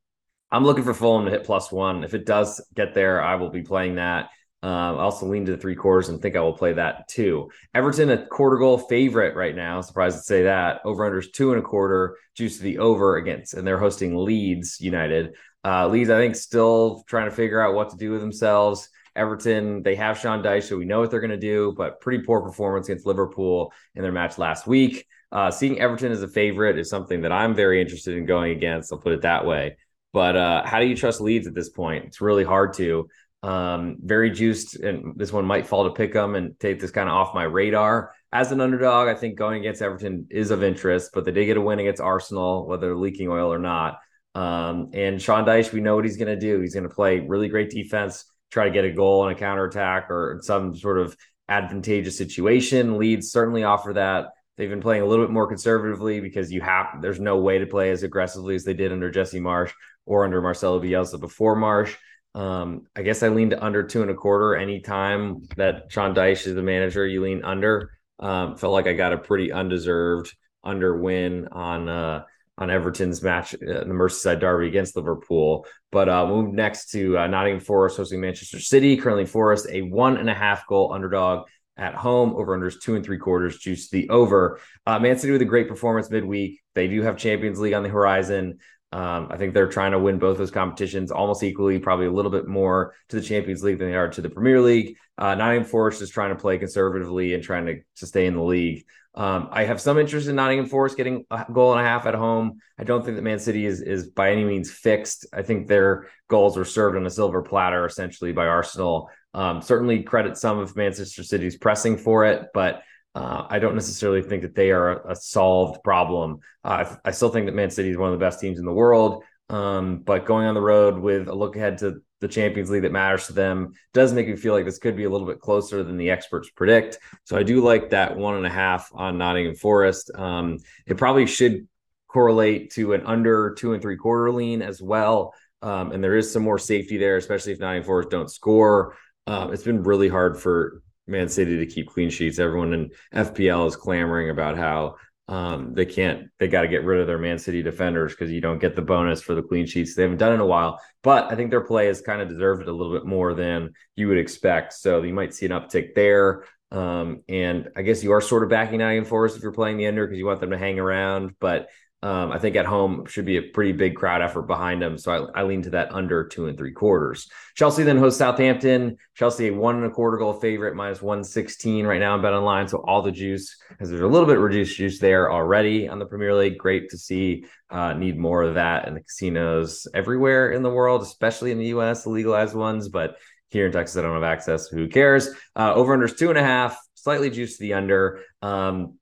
I'm 0.51 0.65
looking 0.65 0.85
for 0.85 0.95
Fulham 0.95 1.25
to 1.25 1.31
hit 1.31 1.45
plus 1.45 1.73
one. 1.73 2.05
If 2.05 2.15
it 2.15 2.27
does 2.27 2.61
get 2.75 2.95
there, 2.95 3.23
I 3.23 3.35
will 3.35 3.51
be 3.51 3.63
playing 3.63 3.97
that. 3.97 4.31
Um, 4.63 4.97
I 4.99 5.03
also 5.03 5.27
lean 5.27 5.45
to 5.47 5.53
the 5.53 5.59
three 5.59 5.77
quarters 5.77 6.09
and 6.09 6.21
think 6.21 6.35
I 6.35 6.41
will 6.41 6.57
play 6.57 6.73
that 6.73 7.09
too. 7.09 7.51
Everton, 7.75 8.11
a 8.11 8.27
quarter 8.27 8.57
goal 8.57 8.79
favorite 8.79 9.37
right 9.37 9.55
now. 9.55 9.81
Surprised 9.81 10.17
to 10.19 10.23
say 10.23 10.45
that. 10.45 10.81
Over 10.85 11.09
unders 11.09 11.33
two 11.33 11.53
and 11.53 11.61
a 11.61 11.63
quarter, 11.63 12.17
juice 12.35 12.57
to 12.57 12.63
the 12.63 12.79
over 12.79 13.17
against, 13.17 13.55
and 13.55 13.67
they're 13.67 13.79
hosting 13.79 14.17
Leeds 14.17 14.81
United. 14.81 15.35
Uh, 15.65 15.89
Leeds, 15.89 16.11
I 16.11 16.19
think, 16.19 16.37
still 16.37 17.05
trying 17.07 17.29
to 17.29 17.37
figure 17.37 17.61
out 17.61 17.75
what 17.75 17.91
to 17.91 17.97
do 17.97 18.11
with 18.11 18.21
themselves. 18.21 18.89
Everton, 19.15 19.83
they 19.83 19.95
have 19.95 20.19
Sean 20.19 20.43
Dyche, 20.43 20.65
so 20.65 20.77
we 20.77 20.85
know 20.85 21.01
what 21.01 21.11
they're 21.11 21.21
going 21.21 21.31
to 21.31 21.37
do, 21.37 21.75
but 21.77 22.01
pretty 22.01 22.23
poor 22.25 22.41
performance 22.41 22.89
against 22.89 23.07
Liverpool 23.07 23.73
in 23.95 24.03
their 24.03 24.13
match 24.13 24.37
last 24.39 24.67
week. 24.67 25.07
Uh, 25.33 25.51
seeing 25.51 25.81
Everton 25.81 26.13
as 26.13 26.23
a 26.23 26.29
favorite 26.29 26.79
is 26.79 26.89
something 26.89 27.23
that 27.23 27.33
I'm 27.33 27.55
very 27.55 27.81
interested 27.81 28.17
in 28.17 28.27
going 28.27 28.53
against. 28.53 28.93
I'll 28.93 28.99
put 28.99 29.13
it 29.13 29.23
that 29.23 29.47
way. 29.47 29.77
But 30.17 30.35
uh, 30.35 30.63
how 30.65 30.81
do 30.81 30.87
you 30.87 30.97
trust 30.97 31.21
Leeds 31.21 31.47
at 31.47 31.53
this 31.53 31.69
point? 31.69 32.07
It's 32.07 32.23
really 32.23 32.43
hard 32.43 32.73
to. 32.79 33.07
Um, 33.43 33.99
very 34.01 34.31
juiced, 34.31 34.77
and 34.77 35.13
this 35.15 35.31
one 35.31 35.45
might 35.45 35.67
fall 35.67 35.85
to 35.85 35.91
pick 35.91 36.15
them 36.15 36.37
and 36.37 36.59
take 36.59 36.81
this 36.81 36.91
kind 36.91 37.07
of 37.07 37.15
off 37.15 37.35
my 37.35 37.43
radar. 37.43 38.15
As 38.33 38.51
an 38.51 38.63
underdog, 38.63 39.09
I 39.09 39.15
think 39.15 39.37
going 39.37 39.61
against 39.61 39.83
Everton 39.83 40.27
is 40.31 40.51
of 40.51 40.63
interest, 40.63 41.11
but 41.13 41.27
they 41.27 41.33
did 41.33 41.45
get 41.45 41.59
a 41.59 41.61
win 41.61 41.81
against 41.81 42.01
Arsenal, 42.01 42.67
whether 42.67 42.97
leaking 42.97 43.29
oil 43.29 43.53
or 43.53 43.59
not. 43.59 43.99
Um, 44.35 44.89
and 44.95 45.21
Sean 45.21 45.45
Dyche, 45.45 45.71
we 45.71 45.83
know 45.83 45.97
what 45.97 46.07
he's 46.07 46.17
going 46.17 46.35
to 46.35 46.41
do. 46.41 46.63
He's 46.63 46.73
going 46.73 46.89
to 46.89 46.95
play 46.95 47.21
really 47.21 47.51
great 47.51 47.69
defense, 47.69 48.25
try 48.51 48.65
to 48.65 48.71
get 48.71 48.87
a 48.87 48.93
goal 48.93 49.29
and 49.29 49.37
a 49.37 49.39
counter 49.39 49.67
attack 49.67 50.11
or 50.11 50.41
some 50.43 50.75
sort 50.75 50.99
of 50.99 51.15
advantageous 51.47 52.17
situation. 52.17 52.97
Leeds 52.97 53.31
certainly 53.31 53.65
offer 53.65 53.93
that. 53.93 54.29
They've 54.57 54.71
been 54.71 54.81
playing 54.81 55.03
a 55.03 55.07
little 55.07 55.25
bit 55.25 55.33
more 55.33 55.47
conservatively 55.47 56.21
because 56.21 56.51
you 56.51 56.61
have 56.63 57.03
there's 57.03 57.21
no 57.21 57.39
way 57.39 57.59
to 57.59 57.67
play 57.67 57.91
as 57.91 58.03
aggressively 58.03 58.55
as 58.55 58.65
they 58.65 58.75
did 58.75 58.93
under 58.93 59.11
Jesse 59.11 59.41
Marsch 59.41 59.73
or 60.07 60.25
under 60.25 60.41
Marcelo 60.41 60.81
Bielsa 60.81 61.21
before 61.21 61.57
Marsch. 61.57 61.95
Um, 62.35 62.87
I 62.95 63.03
guess 63.03 63.23
I 63.23 63.29
leaned 63.29 63.55
under 63.55 63.83
two 63.83 64.03
and 64.03 64.11
a 64.11 64.15
quarter 64.15 64.57
anytime 64.57 65.47
that 65.57 65.87
Sean 65.89 66.15
Dyche 66.15 66.47
is 66.47 66.55
the 66.55 66.63
manager. 66.63 67.07
You 67.07 67.23
lean 67.23 67.45
under. 67.45 67.93
Um, 68.19 68.57
felt 68.57 68.73
like 68.73 68.87
I 68.87 68.95
got 68.95 69.13
a 69.13 69.19
pretty 69.19 69.53
undeserved 69.53 70.35
under 70.65 70.97
win 70.97 71.49
on 71.53 71.89
uh, 71.89 72.25
on 72.59 72.71
Everton's 72.71 73.23
match, 73.23 73.55
uh, 73.55 73.59
the 73.59 73.85
Merseyside 73.87 74.41
Derby 74.41 74.69
against 74.69 74.97
Liverpool. 74.97 75.67
But 75.93 76.09
uh, 76.09 76.27
move 76.27 76.55
next 76.55 76.91
to 76.93 77.19
uh, 77.19 77.27
Nottingham 77.27 77.61
Forest 77.61 77.99
hosting 77.99 78.21
Manchester 78.21 78.61
City. 78.61 78.97
Currently, 78.97 79.27
Forest 79.27 79.69
a 79.71 79.83
one 79.83 80.17
and 80.17 80.31
a 80.31 80.35
half 80.35 80.67
goal 80.67 80.93
underdog 80.93 81.47
at 81.77 81.95
home. 81.95 82.35
Over 82.35 82.59
unders 82.59 82.81
two 82.81 82.95
and 82.95 83.05
three 83.05 83.19
quarters, 83.19 83.59
juice 83.59 83.91
the 83.91 84.09
over. 84.11 84.61
Uh, 84.87 84.99
Man 84.99 85.19
City 85.19 85.33
with 85.33 85.43
a 85.43 85.47
great 85.47 85.69
performance 85.69 86.11
midweek. 86.11 86.61
They 86.75 86.89
do 86.89 87.03
have 87.03 87.17
Champions 87.17 87.59
League 87.59 87.75
on 87.75 87.83
the 87.83 87.89
horizon. 87.89 88.59
Um, 88.93 89.29
I 89.31 89.37
think 89.37 89.53
they're 89.53 89.69
trying 89.69 89.93
to 89.93 89.99
win 89.99 90.19
both 90.19 90.39
those 90.39 90.51
competitions 90.51 91.11
almost 91.11 91.43
equally, 91.43 91.79
probably 91.79 92.07
a 92.07 92.13
little 92.13 92.31
bit 92.31 92.47
more 92.47 92.95
to 93.09 93.17
the 93.17 93.23
Champions 93.23 93.63
League 93.63 93.79
than 93.79 93.91
they 93.91 93.97
are 93.97 94.09
to 94.09 94.23
the 94.23 94.31
Premier 94.31 94.61
League. 94.61 94.97
Uh, 95.19 95.35
Nottingham 95.35 95.65
Forest 95.65 96.03
is 96.03 96.11
trying 96.11 96.31
to 96.31 96.41
play 96.41 96.57
conservatively 96.59 97.35
and 97.35 97.43
trying 97.43 97.67
to, 97.67 97.81
to 97.97 98.07
stay 98.07 98.27
in 98.27 98.35
the 98.35 98.43
league. 98.43 98.85
Um, 99.15 99.49
I 99.51 99.65
have 99.65 99.81
some 99.81 99.99
interest 99.99 100.29
in 100.29 100.37
Nottingham 100.37 100.67
Forest 100.67 100.97
getting 100.97 101.25
a 101.31 101.47
goal 101.51 101.73
and 101.73 101.81
a 101.81 101.85
half 101.85 102.05
at 102.07 102.15
home. 102.15 102.59
I 102.79 102.85
don't 102.85 103.03
think 103.03 103.17
that 103.17 103.23
Man 103.23 103.39
City 103.39 103.65
is 103.65 103.81
is 103.81 104.11
by 104.11 104.31
any 104.31 104.45
means 104.45 104.71
fixed. 104.71 105.27
I 105.33 105.43
think 105.43 105.67
their 105.67 106.09
goals 106.29 106.57
were 106.57 106.67
served 106.67 106.97
on 106.97 107.07
a 107.07 107.11
silver 107.11 107.43
platter 107.43 107.87
essentially 107.87 108.33
by 108.33 108.47
Arsenal. 108.47 109.11
Um, 109.37 109.61
certainly 109.61 110.03
credit 110.03 110.39
some 110.39 110.59
of 110.59 110.75
Manchester 110.77 111.23
City's 111.23 111.59
pressing 111.59 111.99
for 111.99 112.25
it, 112.25 112.47
but 112.55 112.83
uh, 113.15 113.47
I 113.51 113.59
don't 113.59 113.75
necessarily 113.75 114.23
think 114.23 114.43
that 114.43 114.55
they 114.55 114.71
are 114.71 114.93
a, 114.93 115.13
a 115.13 115.15
solved 115.15 115.85
problem. 115.85 116.39
Uh, 116.65 116.97
I, 117.05 117.09
I, 117.09 117.11
still 117.11 117.29
think 117.29 117.45
that 117.45 117.55
Man 117.55 117.71
City 117.71 117.91
is 117.91 117.99
one 117.99 118.11
of 118.11 118.19
the 118.19 118.25
best 118.25 118.41
teams 118.41 118.59
in 118.59 118.65
the 118.65 118.73
world. 118.73 119.25
Um, 119.51 119.99
but 119.99 120.25
going 120.25 120.47
on 120.47 120.55
the 120.55 120.63
road 120.63 120.99
with 120.99 121.29
a 121.29 121.35
look 121.35 121.55
ahead 121.55 121.79
to 121.79 122.03
the 122.21 122.29
Champions 122.29 122.71
League 122.71 122.83
that 122.83 122.93
matters 122.93 123.27
to 123.27 123.35
them 123.35 123.75
does 123.93 124.15
make 124.15 124.27
me 124.27 124.37
feel 124.37 124.55
like 124.55 124.65
this 124.65 124.79
could 124.79 124.97
be 124.97 125.05
a 125.05 125.11
little 125.11 125.27
bit 125.27 125.41
closer 125.41 125.83
than 125.83 125.99
the 125.99 126.11
experts 126.11 126.49
predict. 126.51 126.99
So 127.25 127.37
I 127.37 127.43
do 127.43 127.61
like 127.61 127.91
that 127.91 128.17
one 128.17 128.37
and 128.37 128.47
a 128.47 128.51
half 128.51 128.91
on 128.95 129.19
Nottingham 129.19 129.55
Forest. 129.55 130.11
Um, 130.15 130.59
it 130.87 130.97
probably 130.97 131.27
should 131.27 131.69
correlate 132.09 132.71
to 132.73 132.95
an 132.95 133.03
under 133.05 133.55
two 133.59 133.75
and 133.75 133.83
three 133.83 133.99
quarter 133.99 134.33
lean 134.33 134.63
as 134.63 134.81
well. 134.81 135.35
Um, 135.63 135.93
and 135.93 136.03
there 136.03 136.17
is 136.17 136.33
some 136.33 136.43
more 136.43 136.59
safety 136.59 136.97
there, 136.97 137.17
especially 137.17 137.53
if 137.53 137.61
Nottingham 137.61 137.87
Forest 137.87 138.11
don't 138.11 138.31
score. 138.31 138.97
Um, 139.27 139.53
it's 139.53 139.65
been 139.65 139.83
really 139.83 140.09
hard 140.09 140.39
for 140.39 140.83
Man 141.07 141.29
City 141.29 141.59
to 141.59 141.67
keep 141.67 141.89
clean 141.89 142.11
sheets. 142.11 142.39
Everyone 142.39 142.73
in 142.73 142.91
FPL 143.15 143.67
is 143.67 143.77
clamoring 143.77 144.31
about 144.31 144.57
how 144.57 144.97
um, 145.29 145.75
they 145.75 145.85
can't, 145.85 146.29
they 146.39 146.47
got 146.47 146.63
to 146.63 146.69
get 146.69 146.85
rid 146.85 147.01
of 147.01 147.07
their 147.07 147.19
Man 147.19 147.39
City 147.39 147.63
defenders 147.63 148.13
because 148.13 148.31
you 148.31 148.41
don't 148.41 148.61
get 148.61 148.77
the 148.77 148.83
bonus 148.83 149.23
for 149.23 149.35
the 149.35 149.43
clean 149.43 149.67
sheets. 149.67 149.95
They 149.95 150.03
haven't 150.03 150.19
done 150.19 150.33
in 150.33 150.41
a 150.41 150.47
while, 150.47 150.81
but 151.03 151.31
I 151.33 151.35
think 151.35 151.51
their 151.51 151.65
play 151.65 151.87
has 151.87 152.01
kind 152.01 152.23
of 152.23 152.29
deserved 152.29 152.63
it 152.63 152.69
a 152.69 152.73
little 152.73 152.93
bit 152.93 153.07
more 153.07 153.35
than 153.35 153.73
you 153.97 154.09
would 154.09 154.19
expect. 154.19 154.73
So 154.75 155.03
you 155.03 155.15
might 155.15 155.35
see 155.35 155.47
an 155.47 155.53
uptick 155.53 155.95
there. 155.95 156.45
Um, 156.71 157.23
and 157.29 157.71
I 157.77 157.83
guess 157.83 158.03
you 158.03 158.13
are 158.13 158.21
sort 158.21 158.43
of 158.43 158.51
backing 158.51 158.79
Nottingham 158.79 159.05
Forest 159.05 159.37
if 159.37 159.43
you're 159.43 159.53
playing 159.53 159.77
the 159.77 159.87
under 159.87 160.07
because 160.07 160.19
you 160.19 160.27
want 160.27 160.41
them 160.41 160.51
to 160.51 160.59
hang 160.59 160.79
around. 160.79 161.35
But 161.41 161.69
Um, 162.07 162.31
I 162.31 162.39
think 162.39 162.55
at 162.55 162.67
home 162.67 163.05
should 163.07 163.25
be 163.25 163.37
a 163.37 163.43
pretty 163.43 163.73
big 163.73 163.97
crowd 163.97 164.23
effort 164.23 164.43
behind 164.43 164.81
them. 164.81 164.97
So 164.97 165.29
I, 165.35 165.41
I 165.41 165.43
lean 165.43 165.63
to 165.63 165.71
that 165.71 165.93
under 165.93 166.29
two 166.29 166.47
and 166.47 166.57
three 166.57 166.71
quarters. 166.71 167.29
Chelsea 167.57 167.83
then 167.83 167.97
hosts 167.97 168.21
Southampton. 168.21 168.99
Chelsea 169.17 169.49
a 169.49 169.53
one 169.53 169.75
and 169.75 169.87
a 169.87 169.91
quarter 169.91 170.17
goal 170.17 170.35
favorite, 170.35 170.77
minus 170.77 171.03
116 171.03 171.85
right 171.85 171.99
now 171.99 172.15
in 172.15 172.23
Bet 172.23 172.33
Online. 172.33 172.69
So 172.69 172.79
all 172.87 173.03
the 173.03 173.11
juice, 173.11 173.57
because 173.71 173.89
there's 173.89 174.03
a 174.03 174.07
little 174.07 174.29
bit 174.29 174.39
reduced 174.39 174.77
juice 174.77 175.01
there 175.01 175.33
already 175.33 175.89
on 175.89 175.99
the 175.99 176.07
Premier 176.07 176.33
League. 176.33 176.59
Great 176.59 176.91
to 176.91 176.97
see. 176.97 177.45
Uh, 177.71 177.93
need 177.95 178.17
more 178.17 178.45
of 178.45 178.55
that 178.55 178.87
in 178.87 178.95
the 178.95 179.01
casinos 179.01 179.89
everywhere 179.93 180.53
in 180.53 180.63
the 180.63 180.71
world, 180.71 181.03
especially 181.03 181.51
in 181.51 181.59
the 181.59 181.75
US, 181.75 182.05
the 182.05 182.11
legalized 182.11 182.55
ones. 182.55 182.89
But 182.89 183.17
here 183.51 183.67
in 183.67 183.73
Texas, 183.73 183.97
I 183.97 184.03
don't 184.03 184.15
have 184.15 184.23
access. 184.23 184.69
Who 184.69 184.87
cares? 184.87 185.31
Uh, 185.57 185.75
over 185.75 185.93
under 185.93 186.07
is 186.07 186.15
two 186.15 186.29
and 186.29 186.39
a 186.39 186.45
half, 186.45 186.79
slightly 186.95 187.31
juice 187.31 187.57
to 187.57 187.63
the 187.65 187.75
under. 187.75 188.21
Um, 188.43 188.97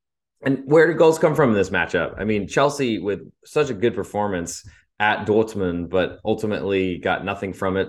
and 0.44 0.62
where 0.66 0.86
do 0.86 0.98
goals 0.98 1.18
come 1.18 1.34
from 1.34 1.50
in 1.50 1.54
this 1.54 1.70
matchup? 1.70 2.14
I 2.18 2.24
mean, 2.24 2.46
Chelsea 2.46 2.98
with 2.98 3.20
such 3.44 3.70
a 3.70 3.74
good 3.74 3.94
performance 3.94 4.66
at 5.00 5.26
Dortmund, 5.26 5.90
but 5.90 6.18
ultimately 6.24 6.98
got 6.98 7.24
nothing 7.24 7.52
from 7.52 7.76
it. 7.76 7.88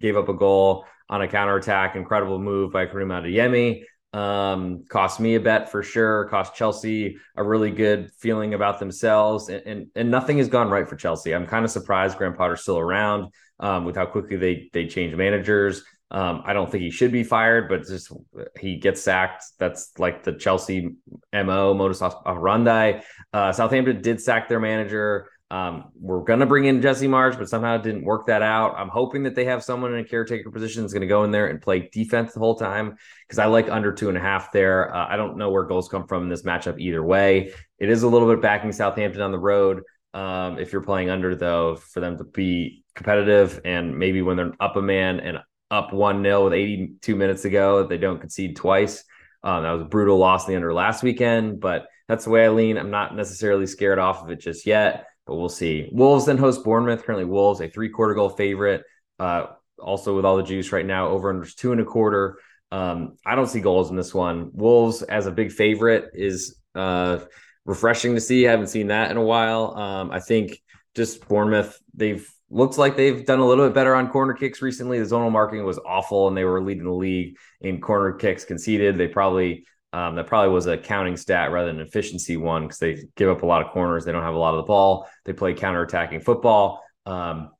Gave 0.00 0.16
up 0.16 0.28
a 0.28 0.34
goal 0.34 0.84
on 1.08 1.22
a 1.22 1.28
counterattack. 1.28 1.96
Incredible 1.96 2.38
move 2.38 2.72
by 2.72 2.86
Karim 2.86 3.08
Adeyemi. 3.08 3.82
Um, 4.12 4.84
cost 4.88 5.20
me 5.20 5.34
a 5.34 5.40
bet 5.40 5.70
for 5.70 5.82
sure. 5.82 6.26
Cost 6.26 6.54
Chelsea 6.54 7.18
a 7.36 7.44
really 7.44 7.70
good 7.70 8.10
feeling 8.18 8.54
about 8.54 8.78
themselves, 8.78 9.48
and 9.48 9.62
and, 9.66 9.86
and 9.94 10.10
nothing 10.10 10.38
has 10.38 10.48
gone 10.48 10.70
right 10.70 10.88
for 10.88 10.96
Chelsea. 10.96 11.34
I'm 11.34 11.46
kind 11.46 11.64
of 11.64 11.70
surprised 11.70 12.16
Graham 12.16 12.34
Potter's 12.34 12.62
still 12.62 12.78
around 12.78 13.32
um, 13.60 13.84
with 13.84 13.96
how 13.96 14.06
quickly 14.06 14.36
they 14.36 14.70
they 14.72 14.86
change 14.86 15.14
managers. 15.14 15.84
Um, 16.10 16.42
I 16.46 16.54
don't 16.54 16.70
think 16.70 16.82
he 16.82 16.90
should 16.90 17.12
be 17.12 17.22
fired, 17.22 17.68
but 17.68 17.86
just 17.86 18.12
he 18.58 18.76
gets 18.76 19.02
sacked. 19.02 19.44
That's 19.58 19.92
like 19.98 20.24
the 20.24 20.32
Chelsea 20.32 20.96
mo 21.32 21.74
modus 21.74 22.00
operandi. 22.00 23.00
Uh, 23.32 23.52
Southampton 23.52 24.00
did 24.00 24.20
sack 24.20 24.48
their 24.48 24.60
manager. 24.60 25.28
Um, 25.50 25.84
we're 25.98 26.20
gonna 26.20 26.46
bring 26.46 26.66
in 26.66 26.82
Jesse 26.82 27.08
Marsch, 27.08 27.38
but 27.38 27.48
somehow 27.48 27.76
it 27.76 27.82
didn't 27.82 28.04
work 28.04 28.26
that 28.26 28.42
out. 28.42 28.74
I'm 28.76 28.88
hoping 28.88 29.22
that 29.24 29.34
they 29.34 29.46
have 29.46 29.62
someone 29.62 29.92
in 29.94 30.00
a 30.00 30.04
caretaker 30.04 30.50
position 30.50 30.82
that's 30.82 30.92
going 30.92 31.02
to 31.02 31.06
go 31.06 31.24
in 31.24 31.30
there 31.30 31.46
and 31.46 31.60
play 31.60 31.88
defense 31.90 32.34
the 32.34 32.40
whole 32.40 32.56
time 32.56 32.96
because 33.26 33.38
I 33.38 33.46
like 33.46 33.70
under 33.70 33.92
two 33.92 34.08
and 34.10 34.18
a 34.18 34.20
half 34.20 34.52
there. 34.52 34.94
Uh, 34.94 35.06
I 35.08 35.16
don't 35.16 35.38
know 35.38 35.50
where 35.50 35.64
goals 35.64 35.88
come 35.88 36.06
from 36.06 36.24
in 36.24 36.28
this 36.28 36.42
matchup 36.42 36.78
either 36.78 37.02
way. 37.02 37.52
It 37.78 37.88
is 37.88 38.02
a 38.02 38.08
little 38.08 38.28
bit 38.28 38.42
backing 38.42 38.72
Southampton 38.72 39.22
on 39.22 39.32
the 39.32 39.38
road. 39.38 39.82
Um, 40.12 40.58
if 40.58 40.72
you're 40.72 40.82
playing 40.82 41.10
under 41.10 41.34
though, 41.34 41.76
for 41.76 42.00
them 42.00 42.18
to 42.18 42.24
be 42.24 42.84
competitive 42.94 43.60
and 43.64 43.98
maybe 43.98 44.20
when 44.20 44.36
they're 44.36 44.52
up 44.60 44.76
a 44.76 44.82
man 44.82 45.20
and 45.20 45.38
up 45.70 45.92
1 45.92 46.22
0 46.22 46.44
with 46.44 46.52
82 46.52 47.16
minutes 47.16 47.42
to 47.42 47.50
go. 47.50 47.86
They 47.86 47.98
don't 47.98 48.20
concede 48.20 48.56
twice. 48.56 49.04
Um, 49.42 49.62
that 49.62 49.72
was 49.72 49.82
a 49.82 49.86
brutal 49.86 50.18
loss 50.18 50.46
in 50.46 50.52
the 50.52 50.56
under 50.56 50.74
last 50.74 51.02
weekend, 51.02 51.60
but 51.60 51.86
that's 52.08 52.24
the 52.24 52.30
way 52.30 52.44
I 52.44 52.48
lean. 52.48 52.76
I'm 52.76 52.90
not 52.90 53.14
necessarily 53.14 53.66
scared 53.66 53.98
off 53.98 54.22
of 54.22 54.30
it 54.30 54.40
just 54.40 54.66
yet, 54.66 55.06
but 55.26 55.36
we'll 55.36 55.48
see. 55.48 55.88
Wolves 55.92 56.26
then 56.26 56.38
host 56.38 56.64
Bournemouth. 56.64 57.04
Currently, 57.04 57.26
Wolves, 57.26 57.60
a 57.60 57.68
three 57.68 57.90
quarter 57.90 58.14
goal 58.14 58.30
favorite. 58.30 58.82
Uh, 59.18 59.46
also, 59.78 60.16
with 60.16 60.24
all 60.24 60.36
the 60.36 60.42
juice 60.42 60.72
right 60.72 60.86
now, 60.86 61.08
over 61.08 61.30
under 61.30 61.46
two 61.46 61.72
and 61.72 61.80
a 61.80 61.84
quarter. 61.84 62.38
Um, 62.70 63.16
I 63.24 63.34
don't 63.34 63.46
see 63.46 63.60
goals 63.60 63.90
in 63.90 63.96
this 63.96 64.12
one. 64.12 64.50
Wolves 64.52 65.02
as 65.02 65.26
a 65.26 65.30
big 65.30 65.52
favorite 65.52 66.10
is 66.14 66.56
uh, 66.74 67.20
refreshing 67.64 68.14
to 68.14 68.20
see. 68.20 68.46
I 68.46 68.50
haven't 68.50 68.68
seen 68.68 68.88
that 68.88 69.10
in 69.10 69.16
a 69.16 69.22
while. 69.22 69.76
Um, 69.76 70.10
I 70.10 70.20
think 70.20 70.60
just 70.94 71.26
Bournemouth, 71.28 71.78
they've 71.94 72.28
looks 72.50 72.78
like 72.78 72.96
they've 72.96 73.24
done 73.24 73.40
a 73.40 73.46
little 73.46 73.66
bit 73.66 73.74
better 73.74 73.94
on 73.94 74.10
corner 74.10 74.32
kicks 74.32 74.62
recently. 74.62 74.98
The 74.98 75.04
zonal 75.04 75.30
marking 75.30 75.64
was 75.64 75.78
awful, 75.78 76.28
and 76.28 76.36
they 76.36 76.44
were 76.44 76.62
leading 76.62 76.84
the 76.84 76.92
league 76.92 77.36
in 77.60 77.80
corner 77.80 78.12
kicks 78.12 78.44
conceded. 78.44 78.96
They 78.96 79.08
probably 79.08 79.66
um, 79.92 80.16
that 80.16 80.26
probably 80.26 80.52
was 80.52 80.66
a 80.66 80.76
counting 80.76 81.16
stat 81.16 81.50
rather 81.50 81.68
than 81.68 81.80
an 81.80 81.86
efficiency 81.86 82.36
one 82.36 82.62
because 82.64 82.78
they 82.78 83.04
give 83.16 83.30
up 83.30 83.42
a 83.42 83.46
lot 83.46 83.64
of 83.64 83.72
corners. 83.72 84.04
They 84.04 84.12
don't 84.12 84.22
have 84.22 84.34
a 84.34 84.38
lot 84.38 84.54
of 84.54 84.58
the 84.58 84.66
ball. 84.66 85.08
They 85.24 85.32
play 85.32 85.54
counter-attacking 85.54 86.20
football. 86.20 86.82
Um, 87.06 87.50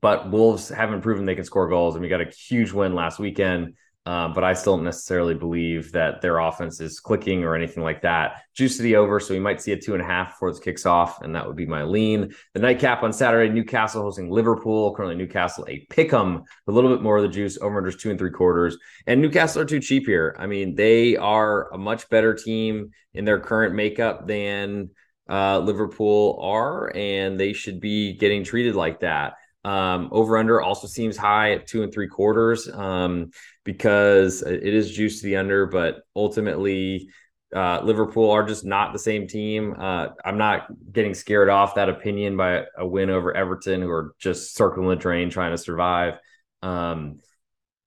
but 0.00 0.30
Wolves 0.30 0.68
haven't 0.68 1.02
proven 1.02 1.24
they 1.24 1.34
can 1.34 1.44
score 1.44 1.68
goals, 1.68 1.94
and 1.94 2.02
we 2.02 2.08
got 2.08 2.20
a 2.20 2.30
huge 2.30 2.72
win 2.72 2.94
last 2.94 3.18
weekend. 3.18 3.74
Um, 4.06 4.34
but 4.34 4.44
I 4.44 4.52
still 4.52 4.76
don't 4.76 4.84
necessarily 4.84 5.34
believe 5.34 5.90
that 5.92 6.20
their 6.20 6.38
offense 6.38 6.78
is 6.78 7.00
clicking 7.00 7.42
or 7.42 7.54
anything 7.56 7.82
like 7.82 8.02
that. 8.02 8.42
Juice 8.54 8.76
to 8.76 8.82
the 8.82 8.96
over, 8.96 9.18
so 9.18 9.32
we 9.32 9.40
might 9.40 9.62
see 9.62 9.72
a 9.72 9.80
two 9.80 9.94
and 9.94 10.02
a 10.02 10.04
half 10.04 10.32
before 10.32 10.50
this 10.50 10.60
kicks 10.60 10.84
off, 10.84 11.22
and 11.22 11.34
that 11.34 11.46
would 11.46 11.56
be 11.56 11.64
my 11.64 11.84
lean. 11.84 12.34
The 12.52 12.60
nightcap 12.60 13.02
on 13.02 13.14
Saturday, 13.14 13.50
Newcastle 13.50 14.02
hosting 14.02 14.30
Liverpool. 14.30 14.94
Currently, 14.94 15.16
Newcastle 15.16 15.64
a 15.68 15.86
pick 15.88 16.12
'em, 16.12 16.42
a 16.66 16.72
little 16.72 16.90
bit 16.90 17.02
more 17.02 17.16
of 17.16 17.22
the 17.22 17.30
juice. 17.30 17.58
Over 17.58 17.80
unders 17.80 17.98
two 17.98 18.10
and 18.10 18.18
three 18.18 18.30
quarters, 18.30 18.76
and 19.06 19.22
Newcastle 19.22 19.62
are 19.62 19.66
too 19.66 19.80
cheap 19.80 20.04
here. 20.04 20.36
I 20.38 20.46
mean, 20.46 20.74
they 20.74 21.16
are 21.16 21.72
a 21.72 21.78
much 21.78 22.10
better 22.10 22.34
team 22.34 22.90
in 23.14 23.24
their 23.24 23.40
current 23.40 23.74
makeup 23.74 24.26
than 24.26 24.90
uh, 25.30 25.60
Liverpool 25.60 26.38
are, 26.42 26.94
and 26.94 27.40
they 27.40 27.54
should 27.54 27.80
be 27.80 28.12
getting 28.18 28.44
treated 28.44 28.74
like 28.74 29.00
that. 29.00 29.34
Um, 29.64 30.10
over 30.12 30.36
under 30.36 30.60
also 30.60 30.86
seems 30.86 31.16
high 31.16 31.52
at 31.52 31.66
two 31.66 31.82
and 31.82 31.90
three 31.92 32.08
quarters 32.08 32.68
um, 32.68 33.30
because 33.64 34.42
it 34.42 34.62
is 34.62 34.90
juice 34.90 35.20
to 35.20 35.26
the 35.26 35.36
under, 35.36 35.66
but 35.66 36.02
ultimately 36.14 37.08
uh, 37.54 37.80
Liverpool 37.82 38.30
are 38.30 38.42
just 38.42 38.64
not 38.64 38.92
the 38.92 38.98
same 38.98 39.26
team. 39.26 39.74
Uh, 39.78 40.08
I'm 40.24 40.38
not 40.38 40.66
getting 40.92 41.14
scared 41.14 41.48
off 41.48 41.76
that 41.76 41.88
opinion 41.88 42.36
by 42.36 42.64
a 42.76 42.86
win 42.86 43.10
over 43.10 43.34
Everton, 43.34 43.80
who 43.80 43.90
are 43.90 44.14
just 44.18 44.54
circling 44.54 44.88
the 44.88 44.96
drain 44.96 45.30
trying 45.30 45.52
to 45.52 45.58
survive. 45.58 46.14
Um, 46.62 47.20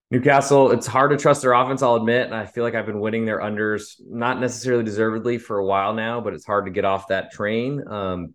Newcastle, 0.09 0.71
it's 0.71 0.87
hard 0.87 1.11
to 1.11 1.17
trust 1.17 1.41
their 1.41 1.51
offense, 1.51 1.81
I'll 1.81 1.95
admit. 1.95 2.27
And 2.27 2.35
I 2.35 2.45
feel 2.45 2.63
like 2.63 2.75
I've 2.75 2.85
been 2.85 3.01
winning 3.01 3.25
their 3.25 3.39
unders, 3.39 3.95
not 3.99 4.39
necessarily 4.39 4.83
deservedly 4.83 5.37
for 5.37 5.57
a 5.57 5.65
while 5.65 5.93
now, 5.93 6.21
but 6.21 6.33
it's 6.33 6.45
hard 6.45 6.65
to 6.65 6.71
get 6.71 6.85
off 6.85 7.09
that 7.09 7.31
train. 7.31 7.85
Um, 7.85 8.33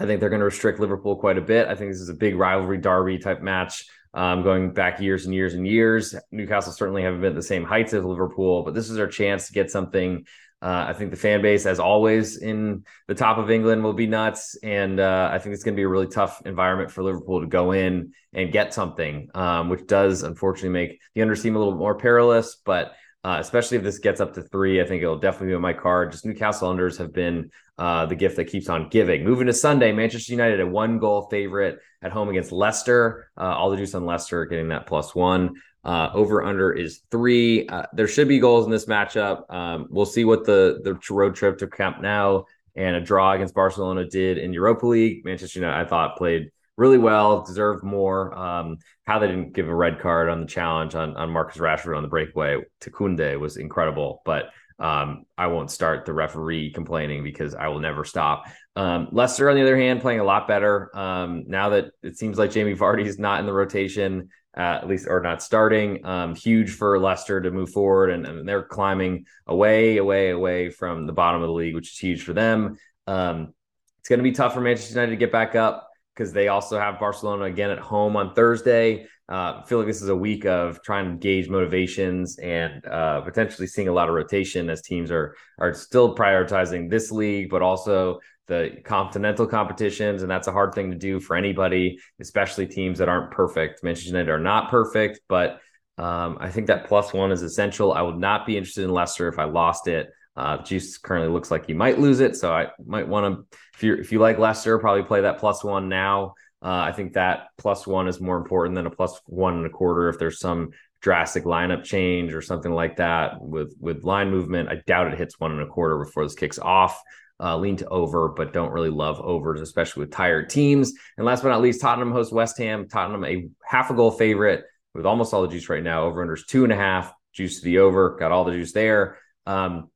I 0.00 0.06
think 0.06 0.18
they're 0.18 0.30
going 0.30 0.40
to 0.40 0.46
restrict 0.46 0.80
Liverpool 0.80 1.14
quite 1.16 1.38
a 1.38 1.42
bit. 1.42 1.68
I 1.68 1.76
think 1.76 1.92
this 1.92 2.00
is 2.00 2.08
a 2.08 2.14
big 2.14 2.34
rivalry 2.34 2.78
derby 2.78 3.18
type 3.18 3.40
match. 3.40 3.86
Um, 4.16 4.42
going 4.42 4.72
back 4.72 4.98
years 4.98 5.26
and 5.26 5.34
years 5.34 5.52
and 5.52 5.66
years, 5.66 6.14
Newcastle 6.32 6.72
certainly 6.72 7.02
haven't 7.02 7.20
been 7.20 7.32
at 7.32 7.36
the 7.36 7.42
same 7.42 7.64
heights 7.64 7.92
as 7.92 8.02
Liverpool, 8.02 8.62
but 8.62 8.72
this 8.72 8.88
is 8.88 8.96
their 8.96 9.08
chance 9.08 9.46
to 9.48 9.52
get 9.52 9.70
something. 9.70 10.26
Uh, 10.62 10.86
I 10.88 10.94
think 10.94 11.10
the 11.10 11.18
fan 11.18 11.42
base, 11.42 11.66
as 11.66 11.78
always, 11.78 12.38
in 12.38 12.84
the 13.08 13.14
top 13.14 13.36
of 13.36 13.50
England 13.50 13.84
will 13.84 13.92
be 13.92 14.06
nuts, 14.06 14.56
and 14.62 14.98
uh, 14.98 15.28
I 15.30 15.38
think 15.38 15.52
it's 15.54 15.64
going 15.64 15.74
to 15.74 15.78
be 15.78 15.84
a 15.84 15.88
really 15.88 16.06
tough 16.06 16.40
environment 16.46 16.90
for 16.90 17.02
Liverpool 17.02 17.42
to 17.42 17.46
go 17.46 17.72
in 17.72 18.14
and 18.32 18.50
get 18.50 18.72
something, 18.72 19.28
um, 19.34 19.68
which 19.68 19.86
does 19.86 20.22
unfortunately 20.22 20.70
make 20.70 21.00
the 21.14 21.20
under 21.20 21.36
seem 21.36 21.54
a 21.54 21.58
little 21.58 21.76
more 21.76 21.94
perilous. 21.94 22.56
But 22.64 22.94
uh, 23.26 23.40
especially 23.40 23.76
if 23.76 23.82
this 23.82 23.98
gets 23.98 24.20
up 24.20 24.32
to 24.34 24.40
three, 24.40 24.80
I 24.80 24.86
think 24.86 25.02
it'll 25.02 25.18
definitely 25.18 25.48
be 25.48 25.54
on 25.54 25.60
my 25.60 25.72
card. 25.72 26.12
Just 26.12 26.24
Newcastle 26.24 26.72
unders 26.72 26.96
have 26.98 27.12
been 27.12 27.50
uh, 27.76 28.06
the 28.06 28.14
gift 28.14 28.36
that 28.36 28.44
keeps 28.44 28.68
on 28.68 28.88
giving. 28.88 29.24
Moving 29.24 29.48
to 29.48 29.52
Sunday, 29.52 29.90
Manchester 29.90 30.30
United 30.30 30.60
a 30.60 30.66
one 30.66 31.00
goal 31.00 31.26
favorite 31.28 31.80
at 32.02 32.12
home 32.12 32.28
against 32.28 32.52
Leicester. 32.52 33.28
Uh, 33.36 33.46
all 33.46 33.68
the 33.70 33.78
juice 33.78 33.96
on 33.96 34.06
Leicester 34.06 34.44
getting 34.44 34.68
that 34.68 34.86
plus 34.86 35.12
one. 35.12 35.56
Uh, 35.82 36.08
over 36.14 36.44
under 36.44 36.72
is 36.72 37.00
three. 37.10 37.66
Uh, 37.66 37.86
there 37.92 38.06
should 38.06 38.28
be 38.28 38.38
goals 38.38 38.64
in 38.64 38.70
this 38.70 38.86
matchup. 38.86 39.52
Um, 39.52 39.88
we'll 39.90 40.06
see 40.06 40.24
what 40.24 40.44
the 40.44 40.80
the 40.84 40.96
road 41.12 41.34
trip 41.34 41.58
to 41.58 41.66
Camp 41.66 42.00
Nou 42.00 42.44
and 42.76 42.94
a 42.94 43.00
draw 43.00 43.32
against 43.32 43.54
Barcelona 43.54 44.04
did 44.08 44.38
in 44.38 44.52
Europa 44.52 44.86
League. 44.86 45.24
Manchester 45.24 45.58
United, 45.58 45.84
I 45.84 45.88
thought, 45.88 46.16
played 46.16 46.52
really 46.76 46.98
well, 46.98 47.42
deserved 47.42 47.82
more. 47.82 48.36
Um, 48.36 48.78
how 49.06 49.18
they 49.18 49.28
didn't 49.28 49.52
give 49.52 49.68
a 49.68 49.74
red 49.74 50.00
card 50.00 50.28
on 50.28 50.40
the 50.40 50.46
challenge 50.46 50.94
on, 50.94 51.16
on 51.16 51.30
Marcus 51.30 51.56
Rashford 51.56 51.96
on 51.96 52.02
the 52.02 52.08
breakaway 52.08 52.62
to 52.80 52.90
Koundé 52.90 53.38
was 53.38 53.56
incredible. 53.56 54.22
But 54.24 54.50
um, 54.78 55.24
I 55.38 55.46
won't 55.46 55.70
start 55.70 56.04
the 56.04 56.12
referee 56.12 56.72
complaining 56.72 57.24
because 57.24 57.54
I 57.54 57.68
will 57.68 57.80
never 57.80 58.04
stop. 58.04 58.46
Um, 58.74 59.08
Leicester, 59.10 59.48
on 59.48 59.56
the 59.56 59.62
other 59.62 59.76
hand, 59.76 60.02
playing 60.02 60.20
a 60.20 60.24
lot 60.24 60.46
better. 60.46 60.94
Um, 60.94 61.44
now 61.46 61.70
that 61.70 61.86
it 62.02 62.18
seems 62.18 62.36
like 62.36 62.50
Jamie 62.50 62.74
Vardy 62.74 63.06
is 63.06 63.18
not 63.18 63.40
in 63.40 63.46
the 63.46 63.54
rotation, 63.54 64.28
uh, 64.56 64.60
at 64.60 64.88
least 64.88 65.06
or 65.08 65.20
not 65.20 65.42
starting. 65.42 66.04
Um, 66.04 66.34
huge 66.34 66.72
for 66.72 66.98
Leicester 66.98 67.40
to 67.40 67.50
move 67.50 67.70
forward, 67.70 68.10
and, 68.10 68.26
and, 68.26 68.46
they're 68.46 68.62
climbing 68.62 69.26
away, 69.46 69.96
away, 69.96 70.30
away 70.30 70.70
from 70.70 71.06
the 71.06 71.12
bottom 71.12 71.40
of 71.40 71.48
the 71.48 71.54
league, 71.54 71.74
which 71.74 71.92
is 71.92 71.98
huge 71.98 72.22
for 72.22 72.34
them. 72.34 72.76
Um, 73.06 73.54
it's 74.00 74.08
going 74.08 74.18
to 74.18 74.24
be 74.24 74.32
tough 74.32 74.54
for 74.54 74.60
Manchester 74.60 74.94
United 74.94 75.10
to 75.10 75.16
get 75.16 75.32
back 75.32 75.54
up 75.54 75.85
because 76.16 76.32
they 76.32 76.48
also 76.48 76.78
have 76.78 76.98
Barcelona 76.98 77.44
again 77.44 77.70
at 77.70 77.78
home 77.78 78.16
on 78.16 78.34
Thursday. 78.34 79.06
Uh, 79.28 79.60
I 79.60 79.64
feel 79.66 79.78
like 79.78 79.86
this 79.86 80.02
is 80.02 80.08
a 80.08 80.16
week 80.16 80.46
of 80.46 80.82
trying 80.82 81.10
to 81.10 81.16
gauge 81.18 81.48
motivations 81.48 82.38
and 82.38 82.84
uh, 82.86 83.20
potentially 83.20 83.66
seeing 83.66 83.88
a 83.88 83.92
lot 83.92 84.08
of 84.08 84.14
rotation 84.14 84.70
as 84.70 84.82
teams 84.82 85.10
are 85.10 85.34
are 85.58 85.74
still 85.74 86.14
prioritizing 86.14 86.88
this 86.88 87.10
league, 87.10 87.50
but 87.50 87.60
also 87.60 88.20
the 88.46 88.78
continental 88.84 89.46
competitions, 89.46 90.22
and 90.22 90.30
that's 90.30 90.46
a 90.46 90.52
hard 90.52 90.72
thing 90.72 90.90
to 90.90 90.96
do 90.96 91.18
for 91.18 91.36
anybody, 91.36 91.98
especially 92.20 92.66
teams 92.66 92.98
that 92.98 93.08
aren't 93.08 93.32
perfect. 93.32 93.82
Manchester 93.82 94.10
United 94.10 94.30
are 94.30 94.38
not 94.38 94.70
perfect, 94.70 95.20
but 95.28 95.60
um, 95.98 96.38
I 96.40 96.50
think 96.50 96.68
that 96.68 96.86
plus 96.86 97.12
one 97.12 97.32
is 97.32 97.42
essential. 97.42 97.92
I 97.92 98.02
would 98.02 98.18
not 98.18 98.46
be 98.46 98.56
interested 98.56 98.84
in 98.84 98.90
Leicester 98.90 99.28
if 99.28 99.38
I 99.38 99.44
lost 99.44 99.88
it. 99.88 100.10
Uh, 100.36 100.58
Juice 100.62 100.98
currently 100.98 101.32
looks 101.32 101.50
like 101.50 101.66
he 101.66 101.72
might 101.72 101.98
lose 101.98 102.20
it, 102.20 102.36
so 102.36 102.52
I 102.52 102.68
might 102.84 103.08
want 103.08 103.48
to. 103.50 103.58
If 103.76 103.82
you 103.84 103.94
if 103.94 104.10
you 104.10 104.18
like 104.18 104.38
Leicester, 104.38 104.78
probably 104.78 105.04
play 105.04 105.20
that 105.20 105.38
plus 105.38 105.62
one 105.62 105.88
now. 105.88 106.34
Uh, 106.62 106.88
I 106.88 106.92
think 106.92 107.12
that 107.12 107.48
plus 107.58 107.86
one 107.86 108.08
is 108.08 108.20
more 108.20 108.38
important 108.38 108.74
than 108.74 108.86
a 108.86 108.90
plus 108.90 109.20
one 109.26 109.54
and 109.58 109.66
a 109.66 109.70
quarter. 109.70 110.08
If 110.08 110.18
there's 110.18 110.40
some 110.40 110.70
drastic 111.00 111.44
lineup 111.44 111.84
change 111.84 112.34
or 112.34 112.42
something 112.42 112.72
like 112.72 112.96
that 112.96 113.40
with 113.40 113.76
with 113.78 114.02
line 114.02 114.30
movement, 114.30 114.70
I 114.70 114.76
doubt 114.86 115.12
it 115.12 115.18
hits 115.18 115.38
one 115.38 115.52
and 115.52 115.60
a 115.60 115.66
quarter 115.66 115.98
before 115.98 116.24
this 116.24 116.34
kicks 116.34 116.58
off. 116.58 116.98
uh, 117.38 117.56
lean 117.56 117.76
to 117.76 117.88
over, 117.88 118.28
but 118.28 118.52
don't 118.52 118.72
really 118.72 118.90
love 118.90 119.20
overs, 119.20 119.60
especially 119.60 120.00
with 120.00 120.10
tired 120.10 120.48
teams. 120.48 120.92
And 121.16 121.26
last 121.26 121.42
but 121.42 121.50
not 121.50 121.60
least, 121.62 121.80
Tottenham 121.80 122.12
hosts 122.12 122.32
West 122.32 122.58
Ham. 122.58 122.88
Tottenham, 122.88 123.24
a 123.24 123.48
half 123.64 123.90
a 123.90 123.94
goal 123.94 124.10
favorite 124.10 124.64
with 124.94 125.06
almost 125.06 125.34
all 125.34 125.42
the 125.42 125.48
juice 125.48 125.68
right 125.68 125.82
now. 125.82 126.04
Over 126.04 126.26
unders 126.26 126.46
two 126.46 126.64
and 126.64 126.72
a 126.72 126.76
half, 126.76 127.12
juice 127.32 127.58
to 127.58 127.64
the 127.64 127.78
over, 127.78 128.16
got 128.18 128.32
all 128.32 128.44
the 128.44 128.52
juice 128.52 128.72
there. 128.72 129.18
Um, 129.44 129.90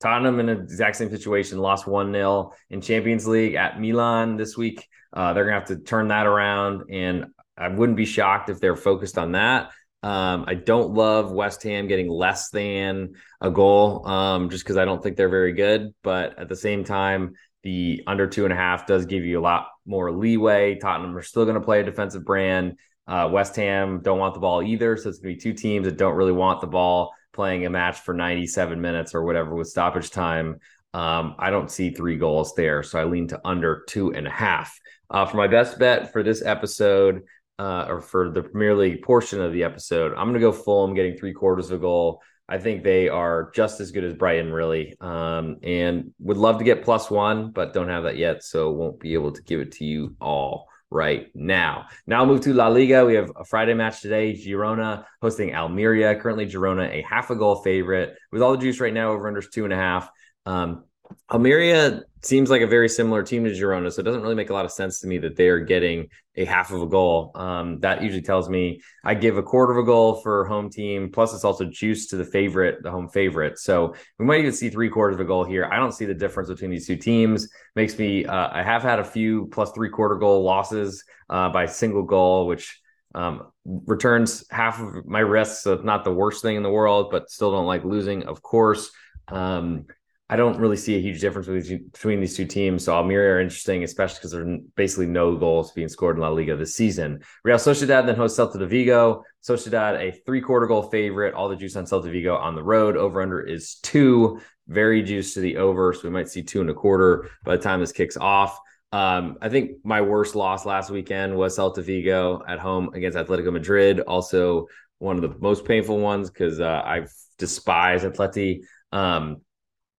Tottenham 0.00 0.40
in 0.40 0.46
the 0.46 0.52
exact 0.52 0.96
same 0.96 1.10
situation, 1.10 1.58
lost 1.58 1.86
1 1.86 2.12
0 2.12 2.52
in 2.70 2.80
Champions 2.80 3.26
League 3.26 3.54
at 3.54 3.80
Milan 3.80 4.36
this 4.36 4.56
week. 4.56 4.86
Uh, 5.12 5.32
they're 5.32 5.44
going 5.44 5.54
to 5.54 5.60
have 5.60 5.78
to 5.78 5.84
turn 5.84 6.08
that 6.08 6.26
around. 6.26 6.90
And 6.90 7.26
I 7.56 7.68
wouldn't 7.68 7.96
be 7.96 8.04
shocked 8.04 8.50
if 8.50 8.60
they're 8.60 8.76
focused 8.76 9.16
on 9.16 9.32
that. 9.32 9.70
Um, 10.02 10.44
I 10.46 10.54
don't 10.54 10.92
love 10.92 11.32
West 11.32 11.62
Ham 11.62 11.88
getting 11.88 12.08
less 12.08 12.50
than 12.50 13.14
a 13.40 13.50
goal 13.50 14.06
um, 14.06 14.50
just 14.50 14.64
because 14.64 14.76
I 14.76 14.84
don't 14.84 15.02
think 15.02 15.16
they're 15.16 15.28
very 15.28 15.52
good. 15.52 15.94
But 16.02 16.38
at 16.38 16.48
the 16.48 16.56
same 16.56 16.84
time, 16.84 17.34
the 17.62 18.04
under 18.06 18.26
two 18.26 18.44
and 18.44 18.52
a 18.52 18.56
half 18.56 18.86
does 18.86 19.06
give 19.06 19.24
you 19.24 19.40
a 19.40 19.42
lot 19.42 19.68
more 19.86 20.12
leeway. 20.12 20.78
Tottenham 20.78 21.16
are 21.16 21.22
still 21.22 21.44
going 21.44 21.56
to 21.56 21.60
play 21.60 21.80
a 21.80 21.84
defensive 21.84 22.24
brand. 22.24 22.78
Uh, 23.08 23.28
West 23.32 23.56
Ham 23.56 24.00
don't 24.02 24.18
want 24.18 24.34
the 24.34 24.40
ball 24.40 24.62
either. 24.62 24.96
So 24.96 25.08
it's 25.08 25.18
going 25.18 25.34
to 25.34 25.36
be 25.36 25.40
two 25.40 25.56
teams 25.56 25.86
that 25.86 25.96
don't 25.96 26.14
really 26.14 26.32
want 26.32 26.60
the 26.60 26.66
ball 26.66 27.12
playing 27.36 27.66
a 27.66 27.70
match 27.70 28.00
for 28.00 28.14
97 28.14 28.80
minutes 28.80 29.14
or 29.14 29.22
whatever 29.22 29.54
with 29.54 29.68
stoppage 29.68 30.10
time. 30.10 30.58
Um, 30.92 31.36
I 31.38 31.50
don't 31.50 31.70
see 31.70 31.90
three 31.90 32.16
goals 32.16 32.54
there. 32.54 32.82
So 32.82 32.98
I 32.98 33.04
lean 33.04 33.28
to 33.28 33.40
under 33.44 33.84
two 33.88 34.12
and 34.12 34.26
a 34.26 34.30
half. 34.30 34.76
Uh, 35.08 35.26
for 35.26 35.36
my 35.36 35.46
best 35.46 35.78
bet 35.78 36.12
for 36.12 36.24
this 36.24 36.42
episode, 36.44 37.22
uh, 37.58 37.86
or 37.88 38.00
for 38.00 38.30
the 38.30 38.42
Premier 38.42 38.74
League 38.74 39.02
portion 39.02 39.40
of 39.40 39.52
the 39.52 39.62
episode, 39.62 40.12
I'm 40.12 40.28
going 40.28 40.34
to 40.34 40.40
go 40.40 40.52
Fulham 40.52 40.94
getting 40.94 41.16
three 41.16 41.32
quarters 41.32 41.70
of 41.70 41.78
a 41.78 41.82
goal. 41.82 42.22
I 42.48 42.58
think 42.58 42.82
they 42.82 43.08
are 43.08 43.50
just 43.54 43.80
as 43.80 43.90
good 43.92 44.04
as 44.04 44.14
Brighton, 44.14 44.52
really, 44.52 44.94
um, 45.00 45.56
and 45.62 46.12
would 46.20 46.36
love 46.36 46.58
to 46.58 46.64
get 46.64 46.84
plus 46.84 47.10
one, 47.10 47.50
but 47.50 47.74
don't 47.74 47.88
have 47.88 48.04
that 48.04 48.16
yet, 48.16 48.44
so 48.44 48.70
won't 48.70 49.00
be 49.00 49.14
able 49.14 49.32
to 49.32 49.42
give 49.42 49.60
it 49.60 49.72
to 49.72 49.84
you 49.84 50.16
all 50.20 50.68
right 50.90 51.28
now. 51.34 51.86
Now 52.06 52.24
move 52.24 52.42
to 52.42 52.54
La 52.54 52.68
Liga. 52.68 53.04
We 53.04 53.14
have 53.14 53.30
a 53.36 53.44
Friday 53.44 53.74
match 53.74 54.00
today. 54.00 54.34
Girona 54.34 55.04
hosting 55.20 55.54
Almeria. 55.54 56.14
Currently, 56.14 56.46
Girona 56.46 56.88
a 56.90 57.02
half 57.02 57.30
a 57.30 57.36
goal 57.36 57.56
favorite 57.56 58.16
with 58.32 58.42
all 58.42 58.52
the 58.52 58.58
juice 58.58 58.80
right 58.80 58.94
now 58.94 59.10
over 59.10 59.28
under 59.28 59.42
two 59.42 59.64
and 59.64 59.72
a 59.72 59.76
half. 59.76 60.08
Um, 60.44 60.84
Almeria 61.30 62.02
seems 62.22 62.50
like 62.50 62.62
a 62.62 62.66
very 62.66 62.88
similar 62.88 63.22
team 63.22 63.44
to 63.44 63.50
Girona, 63.50 63.92
so 63.92 64.00
it 64.00 64.04
doesn't 64.04 64.22
really 64.22 64.34
make 64.34 64.50
a 64.50 64.52
lot 64.52 64.64
of 64.64 64.72
sense 64.72 65.00
to 65.00 65.06
me 65.06 65.18
that 65.18 65.36
they 65.36 65.48
are 65.48 65.60
getting 65.60 66.08
a 66.36 66.44
half 66.44 66.70
of 66.72 66.82
a 66.82 66.86
goal. 66.86 67.32
Um, 67.34 67.80
that 67.80 68.02
usually 68.02 68.22
tells 68.22 68.48
me 68.48 68.80
I 69.04 69.14
give 69.14 69.36
a 69.36 69.42
quarter 69.42 69.72
of 69.72 69.78
a 69.78 69.86
goal 69.86 70.20
for 70.20 70.44
home 70.46 70.70
team, 70.70 71.10
plus 71.10 71.34
it's 71.34 71.44
also 71.44 71.64
juice 71.64 72.06
to 72.08 72.16
the 72.16 72.24
favorite, 72.24 72.82
the 72.82 72.90
home 72.90 73.08
favorite. 73.08 73.58
So 73.58 73.94
we 74.18 74.24
might 74.24 74.40
even 74.40 74.52
see 74.52 74.70
three 74.70 74.88
quarters 74.88 75.14
of 75.14 75.20
a 75.20 75.24
goal 75.24 75.44
here. 75.44 75.64
I 75.64 75.76
don't 75.76 75.92
see 75.92 76.04
the 76.04 76.14
difference 76.14 76.48
between 76.48 76.70
these 76.70 76.86
two 76.86 76.96
teams. 76.96 77.48
Makes 77.74 77.98
me, 77.98 78.24
uh, 78.24 78.48
I 78.52 78.62
have 78.62 78.82
had 78.82 78.98
a 78.98 79.04
few 79.04 79.46
plus 79.46 79.72
three 79.72 79.90
quarter 79.90 80.16
goal 80.16 80.42
losses 80.42 81.04
uh, 81.30 81.50
by 81.50 81.66
single 81.66 82.02
goal, 82.02 82.46
which 82.46 82.80
um, 83.14 83.50
returns 83.64 84.44
half 84.50 84.80
of 84.80 85.06
my 85.06 85.20
risks. 85.20 85.62
So 85.62 85.76
not 85.76 86.04
the 86.04 86.12
worst 86.12 86.42
thing 86.42 86.56
in 86.56 86.62
the 86.62 86.70
world, 86.70 87.10
but 87.10 87.30
still 87.30 87.50
don't 87.50 87.66
like 87.66 87.84
losing, 87.84 88.24
of 88.24 88.42
course. 88.42 88.90
Um, 89.28 89.86
I 90.28 90.34
don't 90.34 90.58
really 90.58 90.76
see 90.76 90.96
a 90.96 91.00
huge 91.00 91.20
difference 91.20 91.46
between 91.46 92.20
these 92.20 92.36
two 92.36 92.46
teams. 92.46 92.84
So 92.84 92.94
Almeria 92.94 93.34
are 93.34 93.40
interesting, 93.40 93.84
especially 93.84 94.16
because 94.16 94.32
there's 94.32 94.60
basically 94.74 95.06
no 95.06 95.36
goals 95.36 95.70
being 95.70 95.88
scored 95.88 96.16
in 96.16 96.22
La 96.22 96.30
Liga 96.30 96.56
this 96.56 96.74
season. 96.74 97.20
Real 97.44 97.58
Sociedad 97.58 98.06
then 98.06 98.16
hosts 98.16 98.38
Celta 98.38 98.58
de 98.58 98.66
Vigo. 98.66 99.22
Sociedad, 99.46 99.94
a 100.00 100.10
three 100.26 100.40
quarter 100.40 100.66
goal 100.66 100.82
favorite. 100.82 101.34
All 101.34 101.48
the 101.48 101.54
juice 101.54 101.76
on 101.76 101.84
Celta 101.84 102.10
Vigo 102.10 102.34
on 102.34 102.56
the 102.56 102.62
road. 102.62 102.96
Over 102.96 103.22
under 103.22 103.40
is 103.40 103.76
two. 103.82 104.40
Very 104.66 105.02
juice 105.02 105.34
to 105.34 105.40
the 105.40 105.58
over. 105.58 105.92
So 105.92 106.00
we 106.04 106.10
might 106.10 106.28
see 106.28 106.42
two 106.42 106.60
and 106.60 106.70
a 106.70 106.74
quarter 106.74 107.30
by 107.44 107.56
the 107.56 107.62
time 107.62 107.78
this 107.78 107.92
kicks 107.92 108.16
off. 108.16 108.58
Um, 108.90 109.36
I 109.40 109.48
think 109.48 109.72
my 109.84 110.00
worst 110.00 110.34
loss 110.34 110.66
last 110.66 110.90
weekend 110.90 111.36
was 111.36 111.56
Celta 111.56 111.84
Vigo 111.84 112.42
at 112.48 112.58
home 112.58 112.90
against 112.94 113.16
Atletico 113.16 113.52
Madrid. 113.52 114.00
Also, 114.00 114.66
one 114.98 115.16
of 115.16 115.22
the 115.22 115.38
most 115.38 115.64
painful 115.64 115.98
ones 115.98 116.30
because 116.30 116.60
uh, 116.60 116.82
I 116.84 117.06
despise 117.38 118.02
Atleti. 118.02 118.62
Um, 118.90 119.42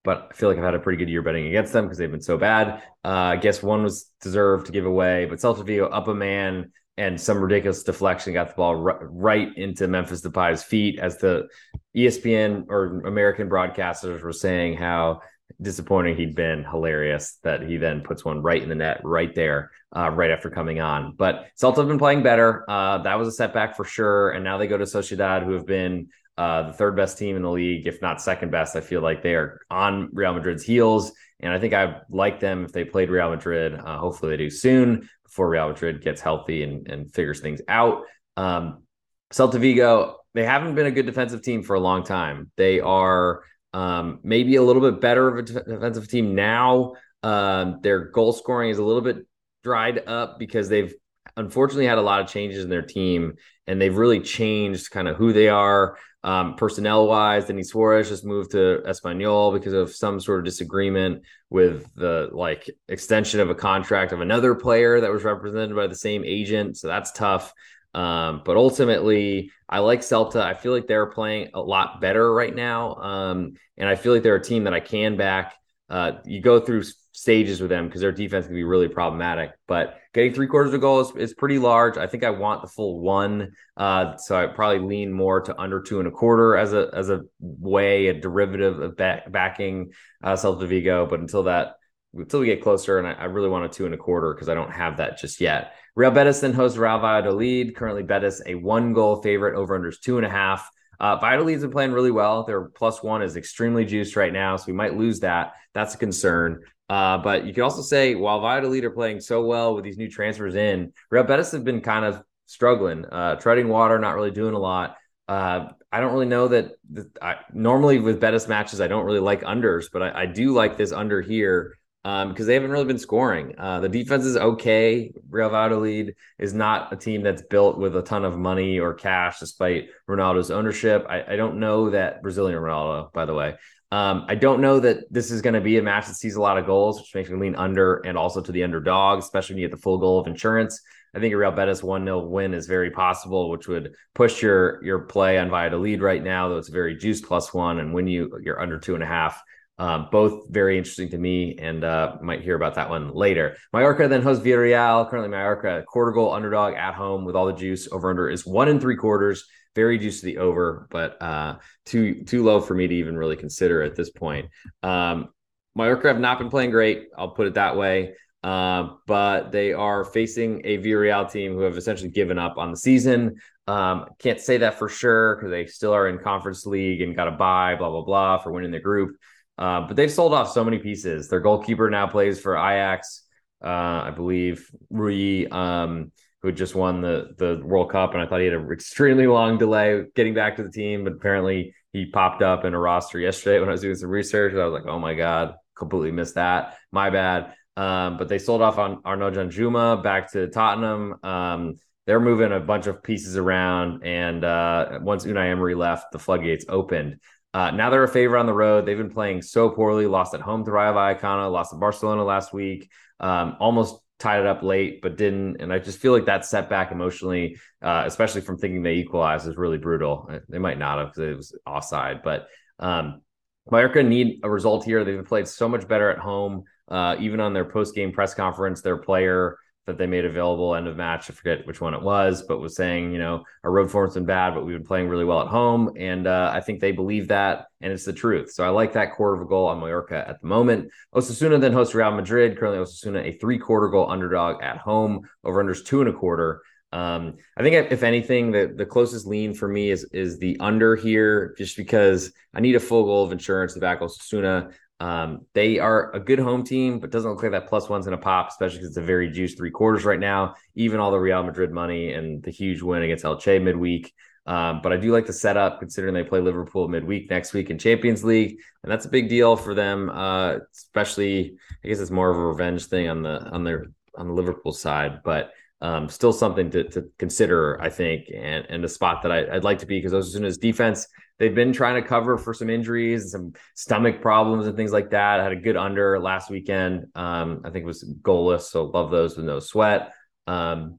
but 0.08 0.28
I 0.30 0.34
feel 0.34 0.48
like 0.48 0.56
I've 0.56 0.64
had 0.64 0.72
a 0.72 0.78
pretty 0.78 0.96
good 0.96 1.10
year 1.10 1.20
betting 1.20 1.48
against 1.48 1.74
them 1.74 1.84
because 1.84 1.98
they've 1.98 2.10
been 2.10 2.22
so 2.22 2.38
bad. 2.38 2.82
Uh, 3.04 3.34
I 3.34 3.36
guess 3.36 3.62
one 3.62 3.82
was 3.82 4.10
deserved 4.22 4.64
to 4.64 4.72
give 4.72 4.86
away, 4.86 5.26
but 5.26 5.36
Celta 5.38 5.66
Vigo 5.66 5.86
up 5.86 6.08
a 6.08 6.14
man 6.14 6.72
and 6.96 7.20
some 7.20 7.42
ridiculous 7.42 7.82
deflection 7.82 8.32
got 8.32 8.48
the 8.48 8.54
ball 8.54 8.88
r- 8.88 9.06
right 9.10 9.54
into 9.58 9.86
Memphis 9.86 10.22
Depay's 10.22 10.62
feet 10.62 10.98
as 10.98 11.18
the 11.18 11.46
ESPN 11.94 12.64
or 12.70 13.02
American 13.06 13.50
broadcasters 13.50 14.22
were 14.22 14.32
saying 14.32 14.78
how 14.78 15.20
disappointing 15.60 16.16
he'd 16.16 16.34
been. 16.34 16.64
Hilarious 16.64 17.36
that 17.42 17.60
he 17.68 17.76
then 17.76 18.00
puts 18.00 18.24
one 18.24 18.40
right 18.40 18.62
in 18.62 18.70
the 18.70 18.74
net 18.76 19.02
right 19.04 19.34
there, 19.34 19.72
uh, 19.94 20.08
right 20.08 20.30
after 20.30 20.48
coming 20.48 20.80
on. 20.80 21.16
But 21.16 21.48
Celta 21.60 21.76
have 21.76 21.88
been 21.88 21.98
playing 21.98 22.22
better. 22.22 22.64
Uh, 22.66 22.96
that 23.02 23.18
was 23.18 23.28
a 23.28 23.32
setback 23.32 23.76
for 23.76 23.84
sure. 23.84 24.30
And 24.30 24.42
now 24.42 24.56
they 24.56 24.68
go 24.68 24.78
to 24.78 24.84
Sociedad, 24.84 25.44
who 25.44 25.52
have 25.52 25.66
been 25.66 26.08
uh, 26.38 26.68
the 26.68 26.72
third 26.72 26.94
best 26.94 27.18
team 27.18 27.34
in 27.34 27.42
the 27.42 27.50
league, 27.50 27.88
if 27.88 28.00
not 28.00 28.22
second 28.22 28.52
best. 28.52 28.76
I 28.76 28.80
feel 28.80 29.00
like 29.00 29.22
they 29.22 29.34
are 29.34 29.60
on 29.70 30.08
Real 30.12 30.32
Madrid's 30.32 30.62
heels. 30.62 31.10
And 31.40 31.52
I 31.52 31.58
think 31.58 31.74
I 31.74 32.00
like 32.10 32.38
them 32.38 32.64
if 32.64 32.72
they 32.72 32.84
played 32.84 33.10
Real 33.10 33.30
Madrid. 33.30 33.74
Uh, 33.74 33.98
hopefully 33.98 34.30
they 34.30 34.44
do 34.44 34.48
soon 34.48 35.08
before 35.24 35.48
Real 35.48 35.68
Madrid 35.68 36.00
gets 36.00 36.20
healthy 36.20 36.62
and, 36.62 36.88
and 36.88 37.12
figures 37.12 37.40
things 37.40 37.60
out. 37.66 38.04
Um, 38.36 38.84
Celta 39.32 39.58
Vigo, 39.58 40.18
they 40.32 40.44
haven't 40.44 40.76
been 40.76 40.86
a 40.86 40.92
good 40.92 41.06
defensive 41.06 41.42
team 41.42 41.64
for 41.64 41.74
a 41.74 41.80
long 41.80 42.04
time. 42.04 42.52
They 42.56 42.78
are 42.78 43.42
um, 43.74 44.20
maybe 44.22 44.54
a 44.56 44.62
little 44.62 44.82
bit 44.82 45.00
better 45.00 45.28
of 45.28 45.38
a 45.38 45.42
defensive 45.42 46.08
team 46.08 46.36
now. 46.36 46.92
Um, 47.24 47.80
their 47.82 48.10
goal 48.10 48.32
scoring 48.32 48.70
is 48.70 48.78
a 48.78 48.84
little 48.84 49.02
bit 49.02 49.26
dried 49.64 50.06
up 50.06 50.38
because 50.38 50.68
they've 50.68 50.94
unfortunately 51.36 51.86
had 51.86 51.98
a 51.98 52.02
lot 52.02 52.20
of 52.20 52.28
changes 52.28 52.62
in 52.62 52.70
their 52.70 52.82
team 52.82 53.34
and 53.66 53.80
they've 53.80 53.96
really 53.96 54.20
changed 54.20 54.90
kind 54.90 55.08
of 55.08 55.16
who 55.16 55.32
they 55.32 55.48
are 55.48 55.98
um, 56.28 56.56
personnel 56.56 57.06
wise. 57.06 57.46
Denis 57.46 57.70
Suarez 57.70 58.10
just 58.10 58.22
moved 58.22 58.50
to 58.50 58.82
Espanyol 58.86 59.50
because 59.50 59.72
of 59.72 59.94
some 59.94 60.20
sort 60.20 60.40
of 60.40 60.44
disagreement 60.44 61.22
with 61.48 61.90
the 61.94 62.28
like 62.32 62.68
extension 62.86 63.40
of 63.40 63.48
a 63.48 63.54
contract 63.54 64.12
of 64.12 64.20
another 64.20 64.54
player 64.54 65.00
that 65.00 65.10
was 65.10 65.24
represented 65.24 65.74
by 65.74 65.86
the 65.86 65.94
same 65.94 66.24
agent. 66.26 66.76
So 66.76 66.86
that's 66.86 67.12
tough. 67.12 67.54
Um, 67.94 68.42
but 68.44 68.58
ultimately, 68.58 69.52
I 69.70 69.78
like 69.78 70.00
Celta. 70.00 70.42
I 70.42 70.52
feel 70.52 70.72
like 70.72 70.86
they're 70.86 71.06
playing 71.06 71.48
a 71.54 71.62
lot 71.62 71.98
better 71.98 72.30
right 72.30 72.54
now. 72.54 72.96
Um, 72.96 73.54
and 73.78 73.88
I 73.88 73.94
feel 73.94 74.12
like 74.12 74.22
they're 74.22 74.34
a 74.34 74.44
team 74.44 74.64
that 74.64 74.74
I 74.74 74.80
can 74.80 75.16
back. 75.16 75.54
Uh, 75.88 76.12
you 76.26 76.42
go 76.42 76.60
through 76.60 76.84
stages 77.12 77.62
with 77.62 77.70
them 77.70 77.86
because 77.86 78.02
their 78.02 78.12
defense 78.12 78.44
can 78.44 78.54
be 78.54 78.64
really 78.64 78.88
problematic. 78.88 79.52
But 79.66 79.98
getting 80.18 80.34
three 80.34 80.48
quarters 80.48 80.74
of 80.74 80.74
a 80.74 80.80
goal 80.80 81.00
is, 81.00 81.14
is 81.14 81.32
pretty 81.32 81.60
large. 81.60 81.96
I 81.96 82.08
think 82.08 82.24
I 82.24 82.30
want 82.30 82.62
the 82.62 82.66
full 82.66 82.98
one. 82.98 83.52
Uh, 83.76 84.16
so 84.16 84.36
I 84.36 84.48
probably 84.48 84.80
lean 84.80 85.12
more 85.12 85.40
to 85.42 85.60
under 85.60 85.80
two 85.80 86.00
and 86.00 86.08
a 86.08 86.10
quarter 86.10 86.56
as 86.56 86.72
a 86.72 86.90
as 86.92 87.08
a 87.08 87.22
way, 87.40 88.08
a 88.08 88.14
derivative 88.14 88.80
of 88.80 88.96
back, 88.96 89.30
backing 89.30 89.92
uh, 90.24 90.32
Celta 90.32 90.66
Vigo. 90.66 91.06
But 91.06 91.20
until 91.20 91.44
that, 91.44 91.76
until 92.14 92.40
we 92.40 92.46
get 92.46 92.62
closer, 92.62 92.98
and 92.98 93.06
I, 93.06 93.12
I 93.12 93.24
really 93.26 93.48
want 93.48 93.66
a 93.66 93.68
two 93.68 93.86
and 93.86 93.94
a 93.94 93.98
quarter 93.98 94.34
because 94.34 94.48
I 94.48 94.54
don't 94.54 94.72
have 94.72 94.96
that 94.96 95.18
just 95.18 95.40
yet. 95.40 95.74
Real 95.94 96.10
Betis 96.10 96.40
then 96.40 96.52
hosts 96.52 96.76
Real 96.76 96.98
Valladolid. 96.98 97.76
Currently, 97.76 98.02
Betis 98.02 98.42
a 98.44 98.56
one 98.56 98.94
goal 98.94 99.22
favorite 99.22 99.56
over 99.56 99.78
unders 99.78 100.00
two 100.00 100.16
and 100.16 100.26
a 100.26 100.30
half. 100.30 100.68
Uh, 100.98 101.16
Valladolid's 101.16 101.62
been 101.62 101.70
playing 101.70 101.92
really 101.92 102.10
well. 102.10 102.42
Their 102.42 102.62
plus 102.62 103.04
one 103.04 103.22
is 103.22 103.36
extremely 103.36 103.84
juiced 103.84 104.16
right 104.16 104.32
now, 104.32 104.56
so 104.56 104.64
we 104.66 104.72
might 104.72 104.96
lose 104.96 105.20
that. 105.20 105.52
That's 105.74 105.94
a 105.94 105.98
concern. 105.98 106.62
Uh, 106.88 107.18
but 107.18 107.44
you 107.44 107.52
can 107.52 107.62
also 107.62 107.82
say 107.82 108.14
while 108.14 108.40
Valladolid 108.40 108.84
are 108.84 108.90
playing 108.90 109.20
so 109.20 109.44
well 109.44 109.74
with 109.74 109.84
these 109.84 109.98
new 109.98 110.10
transfers 110.10 110.54
in, 110.54 110.92
Real 111.10 111.24
Betis 111.24 111.52
have 111.52 111.64
been 111.64 111.80
kind 111.80 112.04
of 112.04 112.22
struggling, 112.46 113.04
uh, 113.04 113.36
treading 113.36 113.68
water, 113.68 113.98
not 113.98 114.14
really 114.14 114.30
doing 114.30 114.54
a 114.54 114.58
lot. 114.58 114.96
Uh, 115.28 115.68
I 115.92 116.00
don't 116.00 116.12
really 116.12 116.26
know 116.26 116.48
that. 116.48 116.72
I, 117.20 117.36
normally 117.52 117.98
with 117.98 118.20
Betis 118.20 118.48
matches, 118.48 118.80
I 118.80 118.88
don't 118.88 119.04
really 119.04 119.20
like 119.20 119.42
unders, 119.42 119.86
but 119.92 120.02
I, 120.02 120.22
I 120.22 120.26
do 120.26 120.52
like 120.52 120.76
this 120.76 120.92
under 120.92 121.20
here 121.20 121.78
because 122.04 122.40
um, 122.40 122.46
they 122.46 122.54
haven't 122.54 122.70
really 122.70 122.86
been 122.86 122.98
scoring. 122.98 123.54
Uh, 123.58 123.80
the 123.80 123.88
defense 123.88 124.24
is 124.24 124.36
okay. 124.36 125.12
Real 125.28 125.50
Valladolid 125.50 126.14
is 126.38 126.54
not 126.54 126.92
a 126.92 126.96
team 126.96 127.22
that's 127.22 127.42
built 127.42 127.76
with 127.76 127.96
a 127.96 128.02
ton 128.02 128.24
of 128.24 128.38
money 128.38 128.78
or 128.78 128.94
cash, 128.94 129.40
despite 129.40 129.88
Ronaldo's 130.08 130.50
ownership. 130.50 131.04
I, 131.08 131.34
I 131.34 131.36
don't 131.36 131.58
know 131.60 131.90
that 131.90 132.22
Brazilian 132.22 132.58
Ronaldo, 132.58 133.12
by 133.12 133.26
the 133.26 133.34
way. 133.34 133.56
Um, 133.90 134.26
I 134.28 134.34
don't 134.34 134.60
know 134.60 134.80
that 134.80 135.10
this 135.10 135.30
is 135.30 135.40
going 135.40 135.54
to 135.54 135.60
be 135.60 135.78
a 135.78 135.82
match 135.82 136.06
that 136.06 136.14
sees 136.14 136.36
a 136.36 136.42
lot 136.42 136.58
of 136.58 136.66
goals, 136.66 137.00
which 137.00 137.14
makes 137.14 137.30
me 137.30 137.38
lean 137.38 137.56
under 137.56 137.96
and 137.98 138.18
also 138.18 138.42
to 138.42 138.52
the 138.52 138.62
underdog, 138.62 139.18
especially 139.18 139.54
when 139.54 139.62
you 139.62 139.68
get 139.68 139.74
the 139.74 139.82
full 139.82 139.98
goal 139.98 140.18
of 140.20 140.26
insurance. 140.26 140.82
I 141.14 141.20
think 141.20 141.32
a 141.32 141.38
Real 141.38 141.52
Betis 141.52 141.82
1 141.82 142.04
0 142.04 142.26
win 142.26 142.52
is 142.52 142.66
very 142.66 142.90
possible, 142.90 143.48
which 143.48 143.66
would 143.66 143.94
push 144.14 144.42
your 144.42 144.84
your 144.84 145.00
play 145.00 145.38
on 145.38 145.48
Valladolid 145.48 146.02
right 146.02 146.22
now, 146.22 146.48
though 146.48 146.58
it's 146.58 146.68
a 146.68 146.72
very 146.72 146.96
juice 146.96 147.22
plus 147.22 147.54
one 147.54 147.80
and 147.80 147.94
when 147.94 148.06
you 148.06 148.38
you're 148.42 148.60
under 148.60 148.78
two 148.78 148.94
and 148.94 149.02
a 149.02 149.06
half. 149.06 149.42
Um, 149.78 150.08
both 150.10 150.48
very 150.50 150.76
interesting 150.76 151.08
to 151.10 151.18
me, 151.18 151.56
and 151.56 151.84
uh, 151.84 152.16
might 152.20 152.42
hear 152.42 152.56
about 152.56 152.74
that 152.74 152.90
one 152.90 153.14
later. 153.14 153.56
Mallorca 153.72 154.08
then 154.08 154.22
hosts 154.22 154.44
Villarreal. 154.44 155.08
Currently, 155.08 155.30
Mallorca 155.30 155.84
quarter 155.86 156.10
goal 156.10 156.32
underdog 156.32 156.74
at 156.74 156.94
home 156.94 157.24
with 157.24 157.36
all 157.36 157.46
the 157.46 157.52
juice. 157.52 157.90
Over 157.90 158.10
under 158.10 158.28
is 158.28 158.44
one 158.44 158.68
and 158.68 158.80
three 158.80 158.96
quarters 158.96 159.46
very 159.74 159.98
juice 159.98 160.20
to 160.20 160.26
the 160.26 160.38
over, 160.38 160.86
but 160.90 161.20
uh, 161.22 161.56
too 161.86 162.24
too 162.24 162.44
low 162.44 162.60
for 162.60 162.74
me 162.74 162.86
to 162.86 162.94
even 162.94 163.16
really 163.16 163.36
consider 163.36 163.82
at 163.82 163.96
this 163.96 164.10
point. 164.10 164.50
Um, 164.82 165.28
Mallorca 165.74 166.08
have 166.08 166.20
not 166.20 166.38
been 166.38 166.50
playing 166.50 166.70
great. 166.70 167.08
I'll 167.16 167.30
put 167.30 167.46
it 167.46 167.54
that 167.54 167.76
way. 167.76 168.14
Uh, 168.42 168.90
but 169.06 169.50
they 169.50 169.72
are 169.72 170.04
facing 170.04 170.62
a 170.64 170.78
Villarreal 170.78 171.30
team 171.30 171.54
who 171.54 171.60
have 171.60 171.76
essentially 171.76 172.10
given 172.10 172.38
up 172.38 172.56
on 172.56 172.70
the 172.70 172.76
season. 172.76 173.36
Um, 173.66 174.06
can't 174.18 174.40
say 174.40 174.58
that 174.58 174.78
for 174.78 174.88
sure 174.88 175.36
because 175.36 175.50
they 175.50 175.66
still 175.66 175.92
are 175.92 176.08
in 176.08 176.18
conference 176.18 176.64
league 176.64 177.02
and 177.02 177.16
got 177.16 177.28
a 177.28 177.32
buy, 177.32 177.74
blah 177.74 177.90
blah 177.90 178.02
blah, 178.02 178.38
for 178.38 178.52
winning 178.52 178.70
the 178.70 178.80
group. 178.80 179.16
Uh, 179.58 179.82
but 179.82 179.96
they've 179.96 180.10
sold 180.10 180.32
off 180.32 180.50
so 180.52 180.64
many 180.64 180.78
pieces. 180.78 181.28
Their 181.28 181.40
goalkeeper 181.40 181.90
now 181.90 182.06
plays 182.06 182.40
for 182.40 182.56
Ajax, 182.56 183.24
uh, 183.62 183.66
I 184.06 184.12
believe. 184.14 184.70
Rulli, 184.92 185.52
um, 185.52 186.12
who 186.42 186.52
just 186.52 186.74
won 186.74 187.00
the 187.00 187.30
the 187.36 187.60
World 187.64 187.90
Cup, 187.90 188.14
and 188.14 188.22
I 188.22 188.26
thought 188.26 188.40
he 188.40 188.46
had 188.46 188.54
an 188.54 188.70
extremely 188.70 189.26
long 189.26 189.58
delay 189.58 190.04
getting 190.14 190.34
back 190.34 190.56
to 190.56 190.62
the 190.62 190.70
team, 190.70 191.04
but 191.04 191.14
apparently 191.14 191.74
he 191.92 192.06
popped 192.06 192.42
up 192.42 192.64
in 192.64 192.74
a 192.74 192.78
roster 192.78 193.18
yesterday 193.18 193.60
when 193.60 193.68
I 193.68 193.72
was 193.72 193.80
doing 193.80 193.96
some 193.96 194.10
research. 194.10 194.54
I 194.54 194.64
was 194.64 194.72
like, 194.72 194.86
oh 194.86 194.98
my 194.98 195.14
god, 195.14 195.54
completely 195.76 196.12
missed 196.12 196.34
that. 196.34 196.76
My 196.92 197.10
bad. 197.10 197.54
Um, 197.76 198.16
but 198.16 198.28
they 198.28 198.38
sold 198.38 198.60
off 198.60 198.78
on 198.78 199.02
Arnaud 199.04 199.32
Danjuma 199.32 200.02
back 200.02 200.32
to 200.32 200.48
Tottenham. 200.48 201.14
Um, 201.22 201.76
they're 202.06 202.18
moving 202.18 202.52
a 202.52 202.58
bunch 202.58 202.86
of 202.86 203.02
pieces 203.02 203.36
around, 203.36 204.04
and 204.04 204.42
uh, 204.42 204.98
once 205.02 205.24
Unai 205.26 205.50
Emery 205.50 205.74
left, 205.74 206.10
the 206.10 206.18
floodgates 206.18 206.64
opened. 206.68 207.20
Uh, 207.54 207.70
now 207.70 207.90
they're 207.90 208.04
a 208.04 208.08
favorite 208.08 208.40
on 208.40 208.46
the 208.46 208.52
road. 208.52 208.86
They've 208.86 208.96
been 208.96 209.10
playing 209.10 209.42
so 209.42 209.70
poorly. 209.70 210.06
Lost 210.06 210.34
at 210.34 210.40
home 210.40 210.64
to 210.64 210.70
Rayo 210.70 210.92
Vallecano. 210.94 211.50
Lost 211.50 211.70
to 211.70 211.76
Barcelona 211.76 212.24
last 212.24 212.52
week. 212.52 212.90
Um, 213.20 213.56
almost 213.60 214.00
tied 214.18 214.40
it 214.40 214.46
up 214.46 214.62
late, 214.62 215.00
but 215.00 215.16
didn't. 215.16 215.60
And 215.60 215.72
I 215.72 215.78
just 215.78 215.98
feel 215.98 216.12
like 216.12 216.26
that 216.26 216.44
setback 216.44 216.90
emotionally, 216.92 217.58
uh, 217.82 218.02
especially 218.06 218.40
from 218.40 218.58
thinking 218.58 218.82
they 218.82 218.94
equalized, 218.94 219.46
is 219.48 219.56
really 219.56 219.78
brutal. 219.78 220.28
Uh, 220.30 220.38
they 220.48 220.58
might 220.58 220.78
not 220.78 220.98
have 220.98 221.08
because 221.08 221.30
it 221.30 221.36
was 221.36 221.58
offside, 221.66 222.22
but 222.22 222.48
um, 222.78 223.22
Mallorca 223.70 224.02
need 224.02 224.40
a 224.42 224.50
result 224.50 224.84
here. 224.84 225.04
They've 225.04 225.24
played 225.24 225.48
so 225.48 225.68
much 225.68 225.86
better 225.86 226.10
at 226.10 226.18
home. 226.18 226.64
Uh, 226.88 227.16
even 227.20 227.38
on 227.38 227.52
their 227.52 227.66
post 227.66 227.94
game 227.94 228.12
press 228.12 228.34
conference, 228.34 228.80
their 228.80 228.96
player 228.96 229.58
that 229.88 229.98
they 229.98 230.06
made 230.06 230.24
available 230.24 230.76
end 230.76 230.86
of 230.86 230.96
match. 230.96 231.28
I 231.28 231.34
forget 231.34 231.66
which 231.66 231.80
one 231.80 231.94
it 231.94 232.02
was, 232.02 232.42
but 232.42 232.60
was 232.60 232.76
saying, 232.76 233.10
you 233.10 233.18
know, 233.18 233.42
our 233.64 233.72
road 233.72 233.90
form's 233.90 234.14
been 234.14 234.24
bad, 234.24 234.54
but 234.54 234.64
we've 234.64 234.76
been 234.76 234.86
playing 234.86 235.08
really 235.08 235.24
well 235.24 235.40
at 235.40 235.48
home. 235.48 235.92
And 235.96 236.26
uh, 236.26 236.52
I 236.54 236.60
think 236.60 236.80
they 236.80 236.92
believe 236.92 237.28
that, 237.28 237.66
and 237.80 237.92
it's 237.92 238.04
the 238.04 238.12
truth. 238.12 238.52
So 238.52 238.64
I 238.64 238.68
like 238.68 238.92
that 238.92 239.14
quarter 239.14 239.34
of 239.34 239.42
a 239.42 239.46
goal 239.46 239.66
on 239.66 239.80
Mallorca 239.80 240.24
at 240.28 240.40
the 240.40 240.46
moment. 240.46 240.90
Osasuna 241.14 241.60
then 241.60 241.72
hosts 241.72 241.94
Real 241.94 242.12
Madrid. 242.12 242.56
Currently, 242.58 242.84
Osasuna 242.84 243.24
a 243.24 243.38
three 243.38 243.58
quarter 243.58 243.88
goal 243.88 244.08
underdog 244.08 244.62
at 244.62 244.78
home. 244.78 245.28
Over 245.42 245.64
unders 245.64 245.84
two 245.84 246.00
and 246.00 246.08
a 246.08 246.12
quarter. 246.12 246.62
Um, 246.92 247.36
I 247.56 247.62
think 247.62 247.92
if 247.92 248.02
anything, 248.02 248.50
the 248.50 248.72
the 248.74 248.86
closest 248.86 249.26
lean 249.26 249.52
for 249.52 249.68
me 249.68 249.90
is 249.90 250.04
is 250.12 250.38
the 250.38 250.56
under 250.60 250.96
here, 250.96 251.54
just 251.58 251.76
because 251.76 252.32
I 252.54 252.60
need 252.60 252.76
a 252.76 252.80
full 252.80 253.04
goal 253.04 253.24
of 253.24 253.32
insurance 253.32 253.74
to 253.74 253.80
back 253.80 254.00
Osasuna. 254.00 254.72
Um, 255.00 255.46
they 255.54 255.78
are 255.78 256.12
a 256.14 256.20
good 256.20 256.38
home 256.40 256.64
team, 256.64 256.98
but 256.98 257.10
doesn't 257.10 257.30
look 257.30 257.42
like 257.42 257.52
that 257.52 257.68
plus 257.68 257.88
one's 257.88 258.06
going 258.06 258.18
to 258.18 258.22
pop, 258.22 258.48
especially 258.48 258.78
because 258.78 258.88
it's 258.88 258.96
a 258.96 259.02
very 259.02 259.30
juiced 259.30 259.56
three 259.56 259.70
quarters 259.70 260.04
right 260.04 260.18
now. 260.18 260.54
Even 260.74 260.98
all 260.98 261.10
the 261.10 261.18
Real 261.18 261.42
Madrid 261.42 261.70
money 261.70 262.12
and 262.12 262.42
the 262.42 262.50
huge 262.50 262.82
win 262.82 263.02
against 263.02 263.24
Elche 263.24 263.62
midweek. 263.62 264.12
Um, 264.46 264.80
but 264.82 264.92
I 264.92 264.96
do 264.96 265.12
like 265.12 265.26
the 265.26 265.32
setup 265.32 265.78
considering 265.78 266.14
they 266.14 266.24
play 266.24 266.40
Liverpool 266.40 266.88
midweek 266.88 267.28
next 267.28 267.52
week 267.52 267.68
in 267.68 267.78
Champions 267.78 268.24
League, 268.24 268.58
and 268.82 268.90
that's 268.90 269.04
a 269.04 269.10
big 269.10 269.28
deal 269.28 269.56
for 269.56 269.74
them. 269.74 270.08
Uh, 270.08 270.60
especially, 270.74 271.58
I 271.84 271.88
guess 271.88 272.00
it's 272.00 272.10
more 272.10 272.30
of 272.30 272.38
a 272.38 272.46
revenge 272.46 272.86
thing 272.86 273.08
on 273.08 273.22
the 273.22 273.42
on 273.50 273.62
their 273.62 273.88
on 274.16 274.26
the 274.26 274.32
Liverpool 274.32 274.72
side, 274.72 275.22
but 275.22 275.52
um, 275.80 276.08
still 276.08 276.32
something 276.32 276.70
to, 276.70 276.84
to 276.90 277.08
consider, 277.18 277.80
I 277.80 277.90
think, 277.90 278.30
and 278.34 278.66
and 278.68 278.84
a 278.84 278.88
spot 278.88 279.22
that 279.22 279.32
I, 279.32 279.54
would 279.54 279.64
like 279.64 279.78
to 279.78 279.86
be 279.86 280.00
because 280.00 280.12
Osasuna 280.12 280.58
defense 280.58 281.06
they've 281.38 281.54
been 281.54 281.72
trying 281.72 282.02
to 282.02 282.06
cover 282.06 282.36
for 282.36 282.52
some 282.52 282.68
injuries 282.68 283.22
and 283.22 283.30
some 283.30 283.52
stomach 283.74 284.20
problems 284.20 284.66
and 284.66 284.76
things 284.76 284.92
like 284.92 285.10
that. 285.10 285.40
I 285.40 285.42
had 285.42 285.52
a 285.52 285.56
good 285.56 285.76
under 285.76 286.18
last 286.18 286.50
weekend. 286.50 287.06
Um, 287.14 287.62
I 287.64 287.70
think 287.70 287.84
it 287.84 287.86
was 287.86 288.04
goalless, 288.22 288.62
so 288.62 288.86
love 288.86 289.10
those 289.10 289.36
with 289.36 289.46
no 289.46 289.60
sweat. 289.60 290.12
Um, 290.46 290.98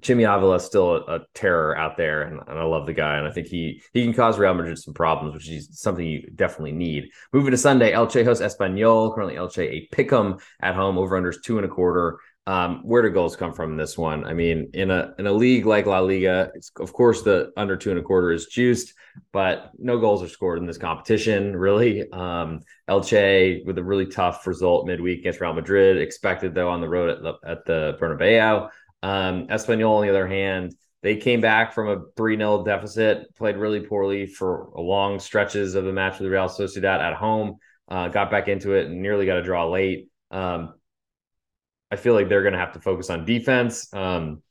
Chimy 0.00 0.32
Avila 0.32 0.56
is 0.56 0.64
still 0.64 0.94
a, 0.94 1.16
a 1.16 1.20
terror 1.34 1.76
out 1.76 1.96
there, 1.96 2.22
and, 2.22 2.40
and, 2.46 2.58
I 2.58 2.62
love 2.62 2.86
the 2.86 2.92
guy. 2.92 3.18
And 3.18 3.26
I 3.26 3.32
think 3.32 3.48
he 3.48 3.82
he 3.92 4.04
can 4.04 4.12
cause 4.12 4.38
Real 4.38 4.54
Madrid 4.54 4.78
some 4.78 4.94
problems, 4.94 5.34
which 5.34 5.48
is 5.48 5.80
something 5.80 6.06
you 6.06 6.30
definitely 6.36 6.72
need. 6.72 7.10
Moving 7.32 7.50
to 7.50 7.56
Sunday, 7.56 7.92
Elche 7.92 8.24
hosts 8.24 8.42
Espanyol. 8.42 9.12
Currently, 9.12 9.34
Elche 9.34 9.58
a 9.58 9.88
pick'em 9.92 10.40
at 10.60 10.76
home. 10.76 10.98
Over 10.98 11.20
unders 11.20 11.42
two 11.42 11.58
and 11.58 11.66
a 11.66 11.68
quarter. 11.68 12.20
Um, 12.48 12.80
where 12.82 13.02
do 13.02 13.10
goals 13.10 13.36
come 13.36 13.52
from 13.52 13.72
in 13.72 13.76
this 13.76 13.98
one? 13.98 14.24
I 14.24 14.32
mean, 14.32 14.70
in 14.72 14.90
a 14.90 15.12
in 15.18 15.26
a 15.26 15.32
league 15.32 15.66
like 15.66 15.84
La 15.84 15.98
Liga, 15.98 16.50
of 16.80 16.94
course 16.94 17.20
the 17.20 17.52
under 17.58 17.76
two 17.76 17.90
and 17.90 17.98
a 17.98 18.02
quarter 18.02 18.32
is 18.32 18.46
juiced, 18.46 18.94
but 19.34 19.70
no 19.78 19.98
goals 19.98 20.22
are 20.22 20.28
scored 20.28 20.58
in 20.58 20.64
this 20.64 20.78
competition. 20.78 21.54
Really, 21.54 22.10
um, 22.10 22.60
Elche 22.88 23.66
with 23.66 23.76
a 23.76 23.84
really 23.84 24.06
tough 24.06 24.46
result 24.46 24.86
midweek 24.86 25.18
against 25.18 25.42
Real 25.42 25.52
Madrid, 25.52 25.98
expected 25.98 26.54
though 26.54 26.70
on 26.70 26.80
the 26.80 26.88
road 26.88 27.10
at 27.10 27.22
the, 27.22 27.34
at 27.46 27.64
the 27.66 27.98
Bernabeu. 28.00 28.70
Um, 29.02 29.48
Espanyol, 29.48 29.98
on 29.98 30.02
the 30.04 30.08
other 30.08 30.26
hand, 30.26 30.74
they 31.02 31.16
came 31.16 31.42
back 31.42 31.74
from 31.74 31.88
a 31.88 32.00
3 32.16 32.38
0 32.38 32.64
deficit, 32.64 33.26
played 33.34 33.58
really 33.58 33.80
poorly 33.80 34.26
for 34.26 34.70
long 34.74 35.20
stretches 35.20 35.74
of 35.74 35.84
the 35.84 35.92
match 35.92 36.18
with 36.18 36.32
Real 36.32 36.48
Sociedad 36.48 36.98
at 36.98 37.12
home, 37.12 37.58
uh, 37.88 38.08
got 38.08 38.30
back 38.30 38.48
into 38.48 38.72
it 38.72 38.86
and 38.86 39.02
nearly 39.02 39.26
got 39.26 39.36
a 39.36 39.42
draw 39.42 39.68
late. 39.68 40.08
Um, 40.30 40.77
I 41.90 41.96
feel 41.96 42.14
like 42.14 42.28
they're 42.28 42.42
going 42.42 42.54
to 42.54 42.58
have 42.58 42.72
to 42.72 42.80
focus 42.80 43.10
on 43.10 43.24
defense. 43.24 43.92
Um, 43.94 44.42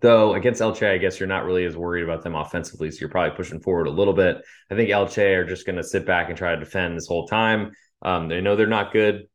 though 0.00 0.34
against 0.34 0.60
Elche, 0.60 0.90
I 0.90 0.98
guess 0.98 1.18
you're 1.18 1.28
not 1.28 1.44
really 1.44 1.64
as 1.64 1.76
worried 1.76 2.04
about 2.04 2.22
them 2.22 2.34
offensively, 2.34 2.90
so 2.90 2.98
you're 3.00 3.08
probably 3.08 3.36
pushing 3.36 3.60
forward 3.60 3.86
a 3.86 3.90
little 3.90 4.12
bit. 4.14 4.38
I 4.70 4.74
think 4.74 4.90
Elche 4.90 5.36
are 5.36 5.44
just 5.44 5.66
going 5.66 5.76
to 5.76 5.84
sit 5.84 6.06
back 6.06 6.28
and 6.28 6.36
try 6.36 6.54
to 6.54 6.60
defend 6.60 6.96
this 6.96 7.06
whole 7.06 7.26
time. 7.26 7.72
Um, 8.02 8.28
they 8.28 8.40
know 8.40 8.56
they're 8.56 8.66
not 8.66 8.92
good. 8.92 9.26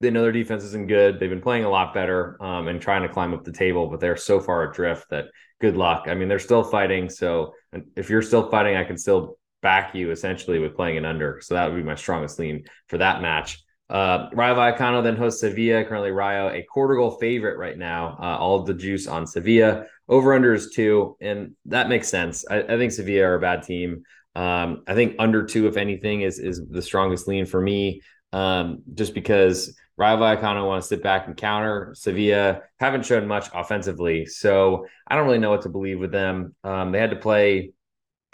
They 0.00 0.10
know 0.10 0.22
their 0.22 0.32
defense 0.32 0.62
isn't 0.64 0.88
good. 0.88 1.18
They've 1.18 1.30
been 1.30 1.40
playing 1.40 1.64
a 1.64 1.70
lot 1.70 1.94
better 1.94 2.42
um, 2.42 2.68
and 2.68 2.80
trying 2.80 3.02
to 3.02 3.08
climb 3.08 3.32
up 3.32 3.44
the 3.44 3.52
table, 3.52 3.88
but 3.88 4.00
they're 4.00 4.16
so 4.16 4.40
far 4.40 4.70
adrift 4.70 5.08
that 5.10 5.26
good 5.60 5.76
luck. 5.76 6.04
I 6.06 6.14
mean, 6.14 6.28
they're 6.28 6.38
still 6.38 6.62
fighting. 6.62 7.08
So 7.08 7.54
if 7.96 8.10
you're 8.10 8.22
still 8.22 8.50
fighting, 8.50 8.76
I 8.76 8.84
can 8.84 8.98
still 8.98 9.38
back 9.62 9.94
you 9.94 10.10
essentially 10.10 10.58
with 10.58 10.76
playing 10.76 10.98
an 10.98 11.06
under. 11.06 11.40
So 11.42 11.54
that 11.54 11.70
would 11.70 11.76
be 11.76 11.82
my 11.82 11.94
strongest 11.94 12.38
lean 12.38 12.64
for 12.88 12.98
that 12.98 13.22
match. 13.22 13.64
Uh, 13.88 14.28
Rayo 14.32 14.54
Vallecano 14.54 15.02
then 15.02 15.16
hosts 15.16 15.40
Sevilla. 15.40 15.84
Currently, 15.84 16.10
Rayo 16.10 16.48
a 16.48 16.62
quarter 16.62 16.96
goal 16.96 17.12
favorite 17.12 17.58
right 17.58 17.78
now. 17.78 18.16
Uh, 18.20 18.36
all 18.36 18.62
the 18.62 18.74
juice 18.74 19.06
on 19.06 19.26
Sevilla. 19.26 19.84
Over 20.08 20.34
under 20.34 20.54
is 20.54 20.70
two, 20.70 21.16
and 21.20 21.54
that 21.66 21.88
makes 21.88 22.08
sense. 22.08 22.44
I, 22.48 22.62
I 22.62 22.76
think 22.76 22.92
Sevilla 22.92 23.26
are 23.26 23.34
a 23.34 23.40
bad 23.40 23.62
team. 23.62 24.02
Um, 24.34 24.82
I 24.86 24.94
think 24.94 25.16
under 25.18 25.44
two, 25.44 25.66
if 25.66 25.76
anything, 25.76 26.22
is 26.22 26.38
is 26.38 26.66
the 26.68 26.82
strongest 26.82 27.28
lean 27.28 27.46
for 27.46 27.60
me. 27.60 28.02
Um, 28.32 28.82
just 28.94 29.14
because 29.14 29.76
Rayo 29.96 30.16
Vallecano 30.16 30.66
want 30.66 30.82
to 30.82 30.88
sit 30.88 31.02
back 31.02 31.26
and 31.26 31.36
counter 31.36 31.94
Sevilla 31.96 32.62
haven't 32.78 33.06
shown 33.06 33.26
much 33.26 33.48
offensively, 33.54 34.26
so 34.26 34.86
I 35.06 35.14
don't 35.14 35.26
really 35.26 35.38
know 35.38 35.50
what 35.50 35.62
to 35.62 35.68
believe 35.68 36.00
with 36.00 36.12
them. 36.12 36.54
Um, 36.64 36.90
they 36.90 36.98
had 36.98 37.10
to 37.10 37.16
play 37.16 37.72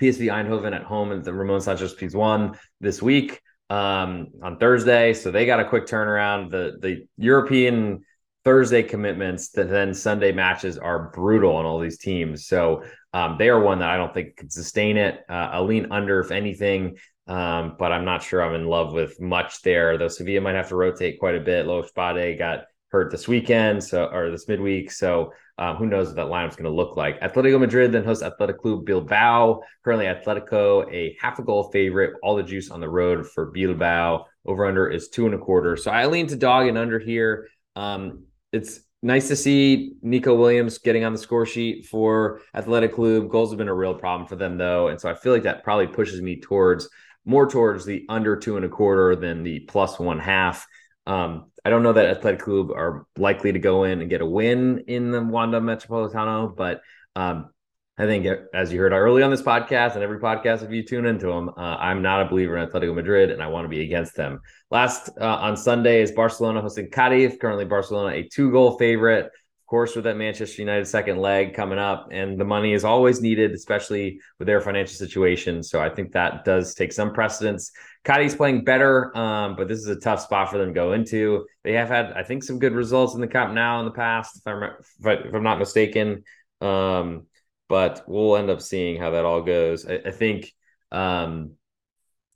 PSV 0.00 0.26
Eindhoven 0.26 0.74
at 0.74 0.82
home 0.82 1.12
at 1.12 1.24
the 1.24 1.32
Ramon 1.32 1.60
Sanchez 1.60 1.94
Pizjuan 1.94 2.58
this 2.80 3.02
week 3.02 3.40
um, 3.72 4.28
on 4.42 4.58
Thursday. 4.58 5.14
So 5.14 5.30
they 5.30 5.46
got 5.46 5.60
a 5.60 5.64
quick 5.64 5.86
turnaround. 5.86 6.50
The 6.50 6.76
the 6.80 7.06
European 7.16 8.04
Thursday 8.44 8.82
commitments 8.82 9.50
that 9.50 9.70
then 9.70 9.94
Sunday 9.94 10.32
matches 10.32 10.76
are 10.76 11.10
brutal 11.14 11.56
on 11.56 11.64
all 11.64 11.78
these 11.78 11.98
teams. 11.98 12.46
So 12.46 12.82
um, 13.14 13.36
they 13.38 13.48
are 13.48 13.60
one 13.60 13.78
that 13.78 13.88
I 13.88 13.96
don't 13.96 14.12
think 14.12 14.36
could 14.36 14.52
sustain 14.52 14.96
it. 14.98 15.20
Uh, 15.28 15.48
I'll 15.52 15.64
lean 15.64 15.90
under 15.90 16.20
if 16.20 16.30
anything, 16.30 16.98
um, 17.26 17.76
but 17.78 17.92
I'm 17.92 18.04
not 18.04 18.22
sure 18.22 18.42
I'm 18.42 18.54
in 18.54 18.66
love 18.66 18.92
with 18.92 19.18
much 19.20 19.62
there. 19.62 19.96
Though 19.96 20.08
Sevilla 20.08 20.42
might 20.42 20.54
have 20.54 20.68
to 20.68 20.76
rotate 20.76 21.18
quite 21.18 21.36
a 21.36 21.40
bit. 21.40 21.66
Lo 21.66 21.82
Spade 21.82 22.38
got 22.38 22.64
hurt 22.92 23.10
this 23.10 23.26
weekend, 23.26 23.82
so 23.82 24.04
or 24.06 24.30
this 24.30 24.46
midweek. 24.46 24.92
So 24.92 25.32
um, 25.58 25.76
who 25.76 25.86
knows 25.86 26.08
what 26.08 26.16
that 26.16 26.26
lineup's 26.26 26.56
going 26.56 26.70
to 26.70 26.76
look 26.76 26.96
like? 26.96 27.20
Atletico 27.20 27.58
Madrid 27.58 27.90
then 27.90 28.04
hosts 28.04 28.22
Athletic 28.22 28.58
Club 28.58 28.84
Bilbao. 28.84 29.62
Currently, 29.82 30.06
Atletico 30.06 30.92
a 30.92 31.16
half 31.20 31.38
a 31.38 31.42
goal 31.42 31.64
favorite. 31.72 32.14
All 32.22 32.36
the 32.36 32.42
juice 32.42 32.70
on 32.70 32.80
the 32.80 32.88
road 32.88 33.26
for 33.26 33.46
Bilbao. 33.46 34.26
Over 34.44 34.66
under 34.66 34.88
is 34.88 35.08
two 35.08 35.26
and 35.26 35.34
a 35.34 35.38
quarter. 35.38 35.76
So 35.76 35.90
I 35.90 36.06
lean 36.06 36.26
to 36.28 36.36
dog 36.36 36.66
and 36.66 36.76
under 36.76 36.98
here. 36.98 37.48
Um, 37.74 38.24
it's 38.52 38.80
nice 39.02 39.28
to 39.28 39.36
see 39.36 39.92
Nico 40.02 40.34
Williams 40.34 40.78
getting 40.78 41.04
on 41.04 41.12
the 41.12 41.18
score 41.18 41.46
sheet 41.46 41.86
for 41.86 42.42
Athletic 42.54 42.94
Club. 42.94 43.30
Goals 43.30 43.50
have 43.50 43.58
been 43.58 43.68
a 43.68 43.74
real 43.74 43.94
problem 43.94 44.28
for 44.28 44.36
them 44.36 44.58
though, 44.58 44.88
and 44.88 45.00
so 45.00 45.08
I 45.08 45.14
feel 45.14 45.32
like 45.32 45.44
that 45.44 45.64
probably 45.64 45.86
pushes 45.86 46.20
me 46.20 46.40
towards 46.40 46.88
more 47.24 47.48
towards 47.48 47.84
the 47.84 48.04
under 48.08 48.36
two 48.36 48.56
and 48.56 48.66
a 48.66 48.68
quarter 48.68 49.16
than 49.16 49.44
the 49.44 49.60
plus 49.60 49.98
one 49.98 50.18
half. 50.18 50.66
Um, 51.06 51.51
I 51.64 51.70
don't 51.70 51.82
know 51.82 51.92
that 51.92 52.06
Athletic 52.06 52.40
Club 52.40 52.70
are 52.72 53.06
likely 53.16 53.52
to 53.52 53.58
go 53.58 53.84
in 53.84 54.00
and 54.00 54.10
get 54.10 54.20
a 54.20 54.26
win 54.26 54.84
in 54.88 55.10
the 55.12 55.22
Wanda 55.22 55.60
Metropolitano, 55.60 56.56
but 56.56 56.80
um, 57.14 57.50
I 57.98 58.06
think 58.06 58.26
as 58.54 58.72
you 58.72 58.80
heard 58.80 58.92
early 58.92 59.22
on 59.22 59.30
this 59.30 59.42
podcast 59.42 59.94
and 59.94 60.02
every 60.02 60.18
podcast, 60.18 60.64
if 60.64 60.70
you 60.70 60.82
tune 60.82 61.06
into 61.06 61.26
them, 61.26 61.50
uh, 61.50 61.76
I'm 61.78 62.02
not 62.02 62.22
a 62.22 62.28
believer 62.28 62.56
in 62.56 62.66
Atletico 62.66 62.94
Madrid 62.94 63.30
and 63.30 63.42
I 63.42 63.48
want 63.48 63.64
to 63.66 63.68
be 63.68 63.82
against 63.82 64.16
them. 64.16 64.40
Last 64.70 65.10
uh, 65.20 65.24
on 65.24 65.56
Sunday 65.56 66.00
is 66.00 66.10
Barcelona 66.10 66.62
hosting 66.62 66.90
Cadiz. 66.90 67.36
Currently, 67.38 67.66
Barcelona 67.66 68.16
a 68.16 68.28
two 68.28 68.50
goal 68.50 68.78
favorite. 68.78 69.26
Of 69.26 69.66
course, 69.66 69.94
with 69.94 70.04
that 70.04 70.16
Manchester 70.16 70.62
United 70.62 70.86
second 70.86 71.18
leg 71.18 71.54
coming 71.54 71.78
up, 71.78 72.08
and 72.10 72.38
the 72.38 72.44
money 72.44 72.72
is 72.72 72.84
always 72.84 73.20
needed, 73.22 73.52
especially 73.52 74.20
with 74.38 74.46
their 74.46 74.60
financial 74.60 74.94
situation. 74.94 75.62
So 75.62 75.80
I 75.80 75.88
think 75.88 76.12
that 76.12 76.44
does 76.44 76.74
take 76.74 76.92
some 76.92 77.12
precedence. 77.12 77.72
Cadiz 78.04 78.34
playing 78.34 78.64
better, 78.64 79.16
um, 79.16 79.54
but 79.54 79.68
this 79.68 79.78
is 79.78 79.86
a 79.86 79.96
tough 79.96 80.20
spot 80.20 80.50
for 80.50 80.58
them 80.58 80.68
to 80.68 80.74
go 80.74 80.92
into. 80.92 81.46
They 81.62 81.74
have 81.74 81.88
had, 81.88 82.12
I 82.12 82.24
think, 82.24 82.42
some 82.42 82.58
good 82.58 82.72
results 82.72 83.14
in 83.14 83.20
the 83.20 83.28
cup 83.28 83.52
now 83.52 83.78
in 83.78 83.84
the 83.84 83.92
past, 83.92 84.36
if 84.36 84.46
I'm 84.46 84.62
if 84.62 85.34
I'm 85.34 85.42
not 85.42 85.58
mistaken. 85.58 86.24
Um, 86.60 87.26
but 87.68 88.02
we'll 88.06 88.36
end 88.36 88.50
up 88.50 88.60
seeing 88.60 89.00
how 89.00 89.10
that 89.10 89.24
all 89.24 89.42
goes. 89.42 89.86
I, 89.86 90.00
I 90.06 90.10
think 90.10 90.52
um, 90.90 91.52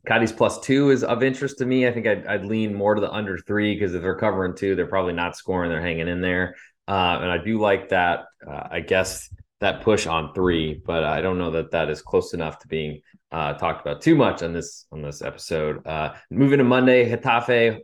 Cadiz 0.07 0.33
plus 0.33 0.61
two 0.61 0.90
is 0.90 1.02
of 1.02 1.22
interest 1.22 1.59
to 1.59 1.66
me. 1.66 1.87
I 1.87 1.92
think 1.92 2.07
I'd, 2.07 2.26
I'd 2.26 2.44
lean 2.44 2.72
more 2.72 2.94
to 2.94 3.00
the 3.00 3.11
under 3.11 3.37
three 3.37 3.74
because 3.74 3.94
if 3.94 4.02
they're 4.02 4.16
covering 4.16 4.55
two, 4.55 4.76
they're 4.76 4.87
probably 4.87 5.14
not 5.14 5.37
scoring. 5.37 5.68
They're 5.68 5.83
hanging 5.83 6.09
in 6.09 6.20
there. 6.20 6.55
Uh, 6.87 7.18
and 7.20 7.31
I 7.31 7.38
do 7.38 7.59
like 7.59 7.88
that. 7.88 8.26
Uh, 8.48 8.68
I 8.70 8.81
guess 8.81 9.29
that 9.61 9.83
push 9.83 10.07
on 10.07 10.35
three, 10.35 10.81
but 10.85 11.05
I 11.05 11.21
don't 11.21 11.38
know 11.38 11.51
that 11.53 11.71
that 11.71 11.88
is 11.88 12.03
close 12.03 12.35
enough 12.35 12.59
to 12.61 12.69
being 12.69 13.01
uh, 13.33 13.55
talked 13.55 13.81
about 13.81 14.03
too 14.03 14.14
much 14.14 14.42
on 14.42 14.53
this 14.53 14.87
on 14.92 15.03
this 15.03 15.23
episode. 15.23 15.87
Uh, 15.87 16.14
moving 16.31 16.59
to 16.59 16.64
Monday, 16.64 17.11
Getafe. 17.11 17.79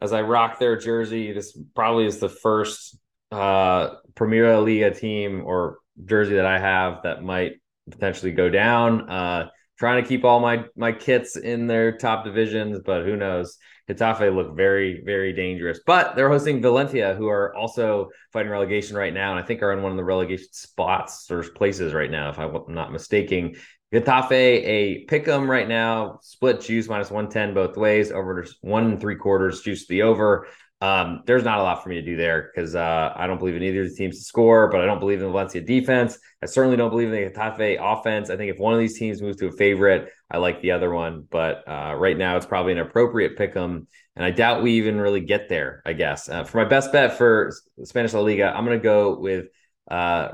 As 0.00 0.14
I 0.14 0.22
rock 0.22 0.58
their 0.58 0.78
jersey, 0.78 1.32
this 1.32 1.56
probably 1.74 2.06
is 2.06 2.20
the 2.20 2.28
first 2.28 2.98
uh, 3.30 3.96
Primera 4.14 4.64
Liga 4.64 4.94
team 4.94 5.42
or 5.44 5.78
jersey 6.06 6.36
that 6.36 6.46
I 6.46 6.58
have 6.58 7.02
that 7.02 7.22
might 7.22 7.60
potentially 7.90 8.32
go 8.32 8.48
down. 8.48 9.10
Uh, 9.10 9.48
trying 9.80 10.00
to 10.02 10.08
keep 10.08 10.24
all 10.24 10.38
my 10.38 10.64
my 10.76 10.92
kits 10.92 11.36
in 11.36 11.66
their 11.66 11.96
top 11.96 12.24
divisions, 12.24 12.78
but 12.84 13.04
who 13.04 13.16
knows? 13.16 13.58
Getafe 13.88 14.32
look 14.32 14.54
very 14.56 15.02
very 15.04 15.32
dangerous, 15.32 15.80
but 15.84 16.14
they're 16.14 16.28
hosting 16.28 16.62
Valencia, 16.62 17.14
who 17.14 17.26
are 17.26 17.52
also 17.56 18.10
fighting 18.32 18.52
relegation 18.52 18.96
right 18.96 19.12
now, 19.12 19.32
and 19.32 19.40
I 19.42 19.46
think 19.46 19.62
are 19.62 19.72
in 19.72 19.82
one 19.82 19.90
of 19.90 19.96
the 19.96 20.04
relegation 20.04 20.46
spots 20.52 21.28
or 21.28 21.42
places 21.42 21.92
right 21.92 22.10
now, 22.10 22.30
if 22.30 22.38
I'm 22.38 22.52
not 22.68 22.92
mistaken. 22.92 23.56
Getafe 23.92 24.30
a 24.30 25.04
pick 25.08 25.26
'em 25.26 25.50
right 25.50 25.66
now, 25.66 26.20
split 26.22 26.60
juice 26.60 26.88
minus 26.88 27.10
one 27.10 27.28
ten 27.28 27.54
both 27.54 27.76
ways, 27.76 28.12
over 28.12 28.46
one 28.60 28.84
and 28.84 29.00
three 29.00 29.16
quarters 29.16 29.62
juice 29.62 29.88
the 29.88 30.02
over. 30.02 30.46
Um, 30.82 31.22
there's 31.26 31.44
not 31.44 31.58
a 31.58 31.62
lot 31.62 31.82
for 31.82 31.90
me 31.90 31.96
to 31.96 32.02
do 32.02 32.16
there 32.16 32.50
because 32.54 32.74
uh, 32.74 33.12
I 33.14 33.26
don't 33.26 33.38
believe 33.38 33.54
in 33.54 33.62
either 33.62 33.82
of 33.82 33.90
the 33.90 33.94
teams 33.94 34.18
to 34.18 34.24
score, 34.24 34.68
but 34.70 34.80
I 34.80 34.86
don't 34.86 34.98
believe 34.98 35.18
in 35.18 35.26
the 35.26 35.30
Valencia 35.30 35.60
defense. 35.60 36.18
I 36.42 36.46
certainly 36.46 36.78
don't 36.78 36.88
believe 36.88 37.12
in 37.12 37.14
the 37.14 37.30
Getafe 37.30 37.76
offense. 37.78 38.30
I 38.30 38.36
think 38.36 38.50
if 38.50 38.58
one 38.58 38.72
of 38.72 38.80
these 38.80 38.98
teams 38.98 39.20
moves 39.20 39.36
to 39.38 39.48
a 39.48 39.52
favorite, 39.52 40.08
I 40.30 40.38
like 40.38 40.62
the 40.62 40.70
other 40.70 40.90
one. 40.90 41.26
But 41.30 41.68
uh, 41.68 41.94
right 41.96 42.16
now, 42.16 42.38
it's 42.38 42.46
probably 42.46 42.72
an 42.72 42.78
appropriate 42.78 43.36
pick 43.36 43.54
'em, 43.54 43.88
and 44.16 44.24
I 44.24 44.30
doubt 44.30 44.62
we 44.62 44.72
even 44.72 44.98
really 44.98 45.20
get 45.20 45.50
there. 45.50 45.82
I 45.84 45.92
guess 45.92 46.30
uh, 46.30 46.44
for 46.44 46.58
my 46.58 46.64
best 46.64 46.92
bet 46.92 47.18
for 47.18 47.52
Spanish 47.84 48.14
La 48.14 48.20
Liga, 48.20 48.50
I'm 48.50 48.64
going 48.64 48.78
to 48.78 48.82
go 48.82 49.18
with. 49.18 49.48
Uh, 49.90 50.28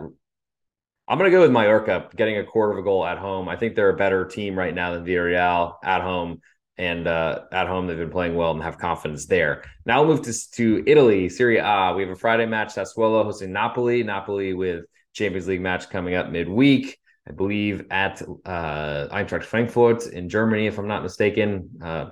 I'm 1.09 1.19
going 1.19 1.31
to 1.31 1.37
go 1.37 1.43
with 1.43 1.53
Mallorca 1.53 2.09
getting 2.17 2.39
a 2.39 2.45
quarter 2.45 2.73
of 2.73 2.79
a 2.79 2.83
goal 2.83 3.07
at 3.07 3.19
home. 3.19 3.49
I 3.49 3.57
think 3.57 3.77
they're 3.77 3.91
a 3.91 3.97
better 3.97 4.25
team 4.25 4.59
right 4.59 4.75
now 4.75 4.93
than 4.93 5.05
Villarreal 5.05 5.75
at 5.85 6.03
home 6.03 6.41
and 6.79 7.07
uh, 7.07 7.41
at 7.53 7.67
home 7.67 7.87
they've 7.87 7.97
been 7.97 8.11
playing 8.11 8.35
well 8.35 8.51
and 8.51 8.63
have 8.63 8.79
confidence 8.79 9.27
there. 9.27 9.65
Now 9.85 10.03
we'll 10.03 10.17
move 10.17 10.25
to, 10.27 10.51
to 10.53 10.85
Italy, 10.87 11.29
Serie 11.29 11.59
A. 11.59 11.95
We 11.97 12.03
have 12.03 12.11
a 12.11 12.17
Friday 12.17 12.47
match, 12.47 12.75
Sassuolo 12.75 13.25
hosting 13.25 13.53
Napoli. 13.53 14.03
Napoli 14.03 14.55
with 14.55 14.85
Champions 15.13 15.49
League 15.49 15.63
match 15.63 15.89
coming 15.89 16.15
up 16.15 16.31
midweek, 16.31 16.99
I 17.29 17.33
believe 17.33 17.87
at 17.91 18.23
uh, 18.45 19.09
Eintracht 19.11 19.45
Frankfurt 19.45 20.07
in 20.07 20.29
Germany, 20.29 20.67
if 20.67 20.79
I'm 20.79 20.89
not 20.89 21.03
mistaken. 21.03 21.71
Uh, 21.83 22.11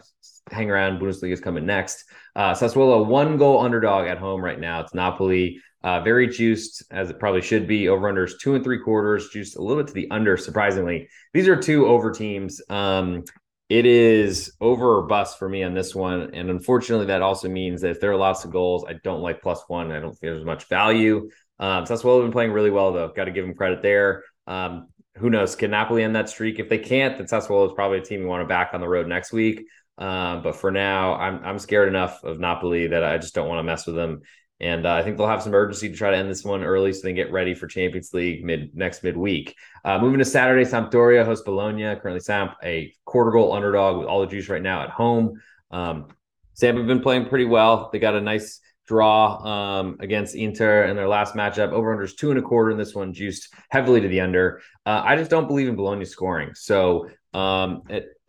hang 0.50 0.70
around, 0.70 1.00
Bundesliga 1.00 1.33
is 1.33 1.40
coming 1.40 1.66
next. 1.66 2.05
Uh, 2.35 2.53
Sassuolo 2.53 3.07
one 3.07 3.37
goal 3.37 3.61
underdog 3.61 4.07
at 4.07 4.18
home 4.18 4.42
right 4.42 4.59
now. 4.59 4.81
It's 4.81 4.94
Napoli. 4.94 5.61
Uh, 5.83 6.00
very 6.00 6.27
juiced 6.27 6.83
as 6.90 7.11
it 7.11 7.18
probably 7.18 7.42
should 7.42 7.68
be. 7.68 7.88
Over 7.88 8.11
unders 8.11 8.33
two 8.40 8.55
and 8.55 8.64
three 8.64 8.79
quarters, 8.79 9.29
juiced 9.29 9.57
a 9.57 9.62
little 9.62 9.83
bit 9.83 9.88
to 9.88 9.92
the 9.92 10.11
under. 10.11 10.38
Surprisingly, 10.38 11.11
these 11.35 11.46
are 11.46 11.57
two 11.57 11.87
over 11.87 12.11
teams. 12.11 12.62
Um, 12.70 13.24
it 13.68 13.87
is 13.87 14.53
over 14.61 14.98
or 14.98 15.07
bust 15.07 15.38
for 15.38 15.48
me 15.48 15.62
on 15.62 15.74
this 15.74 15.94
one. 15.94 16.35
And 16.35 16.50
unfortunately, 16.50 17.07
that 17.07 17.22
also 17.22 17.48
means 17.48 17.81
that 17.81 17.90
if 17.90 18.00
there 18.00 18.12
are 18.12 18.16
lots 18.16 18.44
of 18.44 18.50
goals, 18.50 18.85
I 18.87 18.94
don't 19.03 19.22
like 19.22 19.42
plus 19.42 19.62
one. 19.68 19.90
I 19.90 20.00
don't 20.00 20.11
think 20.11 20.20
there's 20.20 20.44
much 20.44 20.64
value. 20.64 21.31
Um, 21.59 21.85
Sassuolo 21.85 22.16
have 22.16 22.24
been 22.24 22.33
playing 22.33 22.53
really 22.53 22.70
well, 22.70 22.92
though. 22.92 23.09
Got 23.09 23.24
to 23.24 23.31
give 23.31 23.46
them 23.46 23.55
credit 23.55 23.81
there. 23.81 24.24
Um, 24.46 24.88
who 25.16 25.31
knows? 25.31 25.57
Can 25.57 25.70
Napoli 25.70 26.03
end 26.03 26.16
that 26.16 26.29
streak? 26.29 26.59
If 26.59 26.68
they 26.68 26.79
can't, 26.79 27.16
then 27.16 27.27
Sassuolo 27.27 27.66
is 27.66 27.72
probably 27.74 27.98
a 27.98 28.03
team 28.03 28.20
you 28.20 28.27
want 28.27 28.42
to 28.42 28.48
back 28.48 28.70
on 28.74 28.81
the 28.81 28.88
road 28.88 29.07
next 29.07 29.33
week. 29.33 29.64
Um, 29.96 30.42
but 30.42 30.57
for 30.57 30.70
now, 30.72 31.14
I'm 31.14 31.44
I'm 31.44 31.59
scared 31.59 31.88
enough 31.88 32.24
of 32.24 32.40
Napoli 32.40 32.88
that 32.88 33.05
I 33.05 33.18
just 33.18 33.35
don't 33.35 33.48
want 33.48 33.61
to 33.61 33.62
mess 33.62 33.87
with 33.87 33.94
them. 33.94 34.22
And 34.61 34.87
uh, 34.87 34.95
I 34.95 35.03
think 35.03 35.17
they'll 35.17 35.27
have 35.27 35.43
some 35.43 35.55
urgency 35.55 35.88
to 35.88 35.97
try 35.97 36.11
to 36.11 36.17
end 36.17 36.31
this 36.31 36.45
one 36.45 36.62
early 36.62 36.93
so 36.93 37.03
they 37.03 37.09
can 37.09 37.17
get 37.17 37.33
ready 37.33 37.55
for 37.55 37.67
Champions 37.67 38.14
League 38.14 38.45
mid 38.45 38.75
next 38.75 39.03
midweek. 39.03 39.57
Uh, 39.85 39.99
moving 39.99 40.21
to 40.21 40.25
Saturday, 40.25 40.64
Sampdoria 40.64 41.25
hosts 41.25 41.45
Bologna. 41.45 41.97
Currently, 41.97 42.21
Samp 42.21 42.55
a 42.62 42.95
quarter 43.05 43.31
goal 43.31 43.53
underdog 43.53 43.99
with 43.99 44.07
all 44.07 44.21
the 44.21 44.27
juice 44.27 44.49
right 44.49 44.62
now 44.62 44.83
at 44.83 44.90
home. 44.90 45.40
Um, 45.71 46.09
Samp 46.55 46.79
have 46.79 46.87
been 46.87 47.03
playing 47.03 47.27
pretty 47.27 47.47
well. 47.47 47.90
They 47.93 47.99
got 47.99 48.14
a 48.14 48.21
nice 48.21 48.61
draw 48.87 49.43
um, 49.45 49.97
against 50.01 50.35
Inter 50.35 50.85
in 50.85 50.97
their 50.97 51.09
last 51.09 51.35
matchup. 51.35 51.73
Over 51.73 51.97
unders 51.97 52.17
two 52.17 52.31
and 52.31 52.38
a 52.38 52.43
quarter 52.43 52.71
in 52.71 52.79
this 52.79 52.95
one, 52.95 53.12
juiced 53.12 53.53
heavily 53.71 54.01
to 54.01 54.09
the 54.09 54.21
under. 54.21 54.61
Uh, 54.87 55.03
I 55.05 55.17
just 55.17 55.31
don't 55.31 55.49
believe 55.49 55.69
in 55.69 55.75
Bologna 55.75 56.05
scoring. 56.05 56.55
So 56.55 57.11
um, 57.33 57.83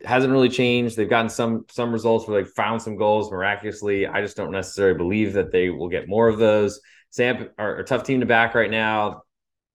hasn't 0.04 0.32
really 0.32 0.48
changed. 0.48 0.96
They've 0.96 1.08
gotten 1.08 1.30
some 1.30 1.64
some 1.70 1.92
results 1.92 2.26
where 2.26 2.42
they 2.42 2.50
found 2.50 2.82
some 2.82 2.96
goals 2.96 3.30
miraculously. 3.30 4.06
I 4.06 4.20
just 4.20 4.36
don't 4.36 4.52
necessarily 4.52 4.96
believe 4.96 5.32
that 5.34 5.52
they 5.52 5.70
will 5.70 5.88
get 5.88 6.08
more 6.08 6.28
of 6.28 6.38
those. 6.38 6.80
Samp 7.10 7.50
are 7.58 7.78
a 7.78 7.84
tough 7.84 8.04
team 8.04 8.20
to 8.20 8.26
back 8.26 8.54
right 8.54 8.70
now. 8.70 9.22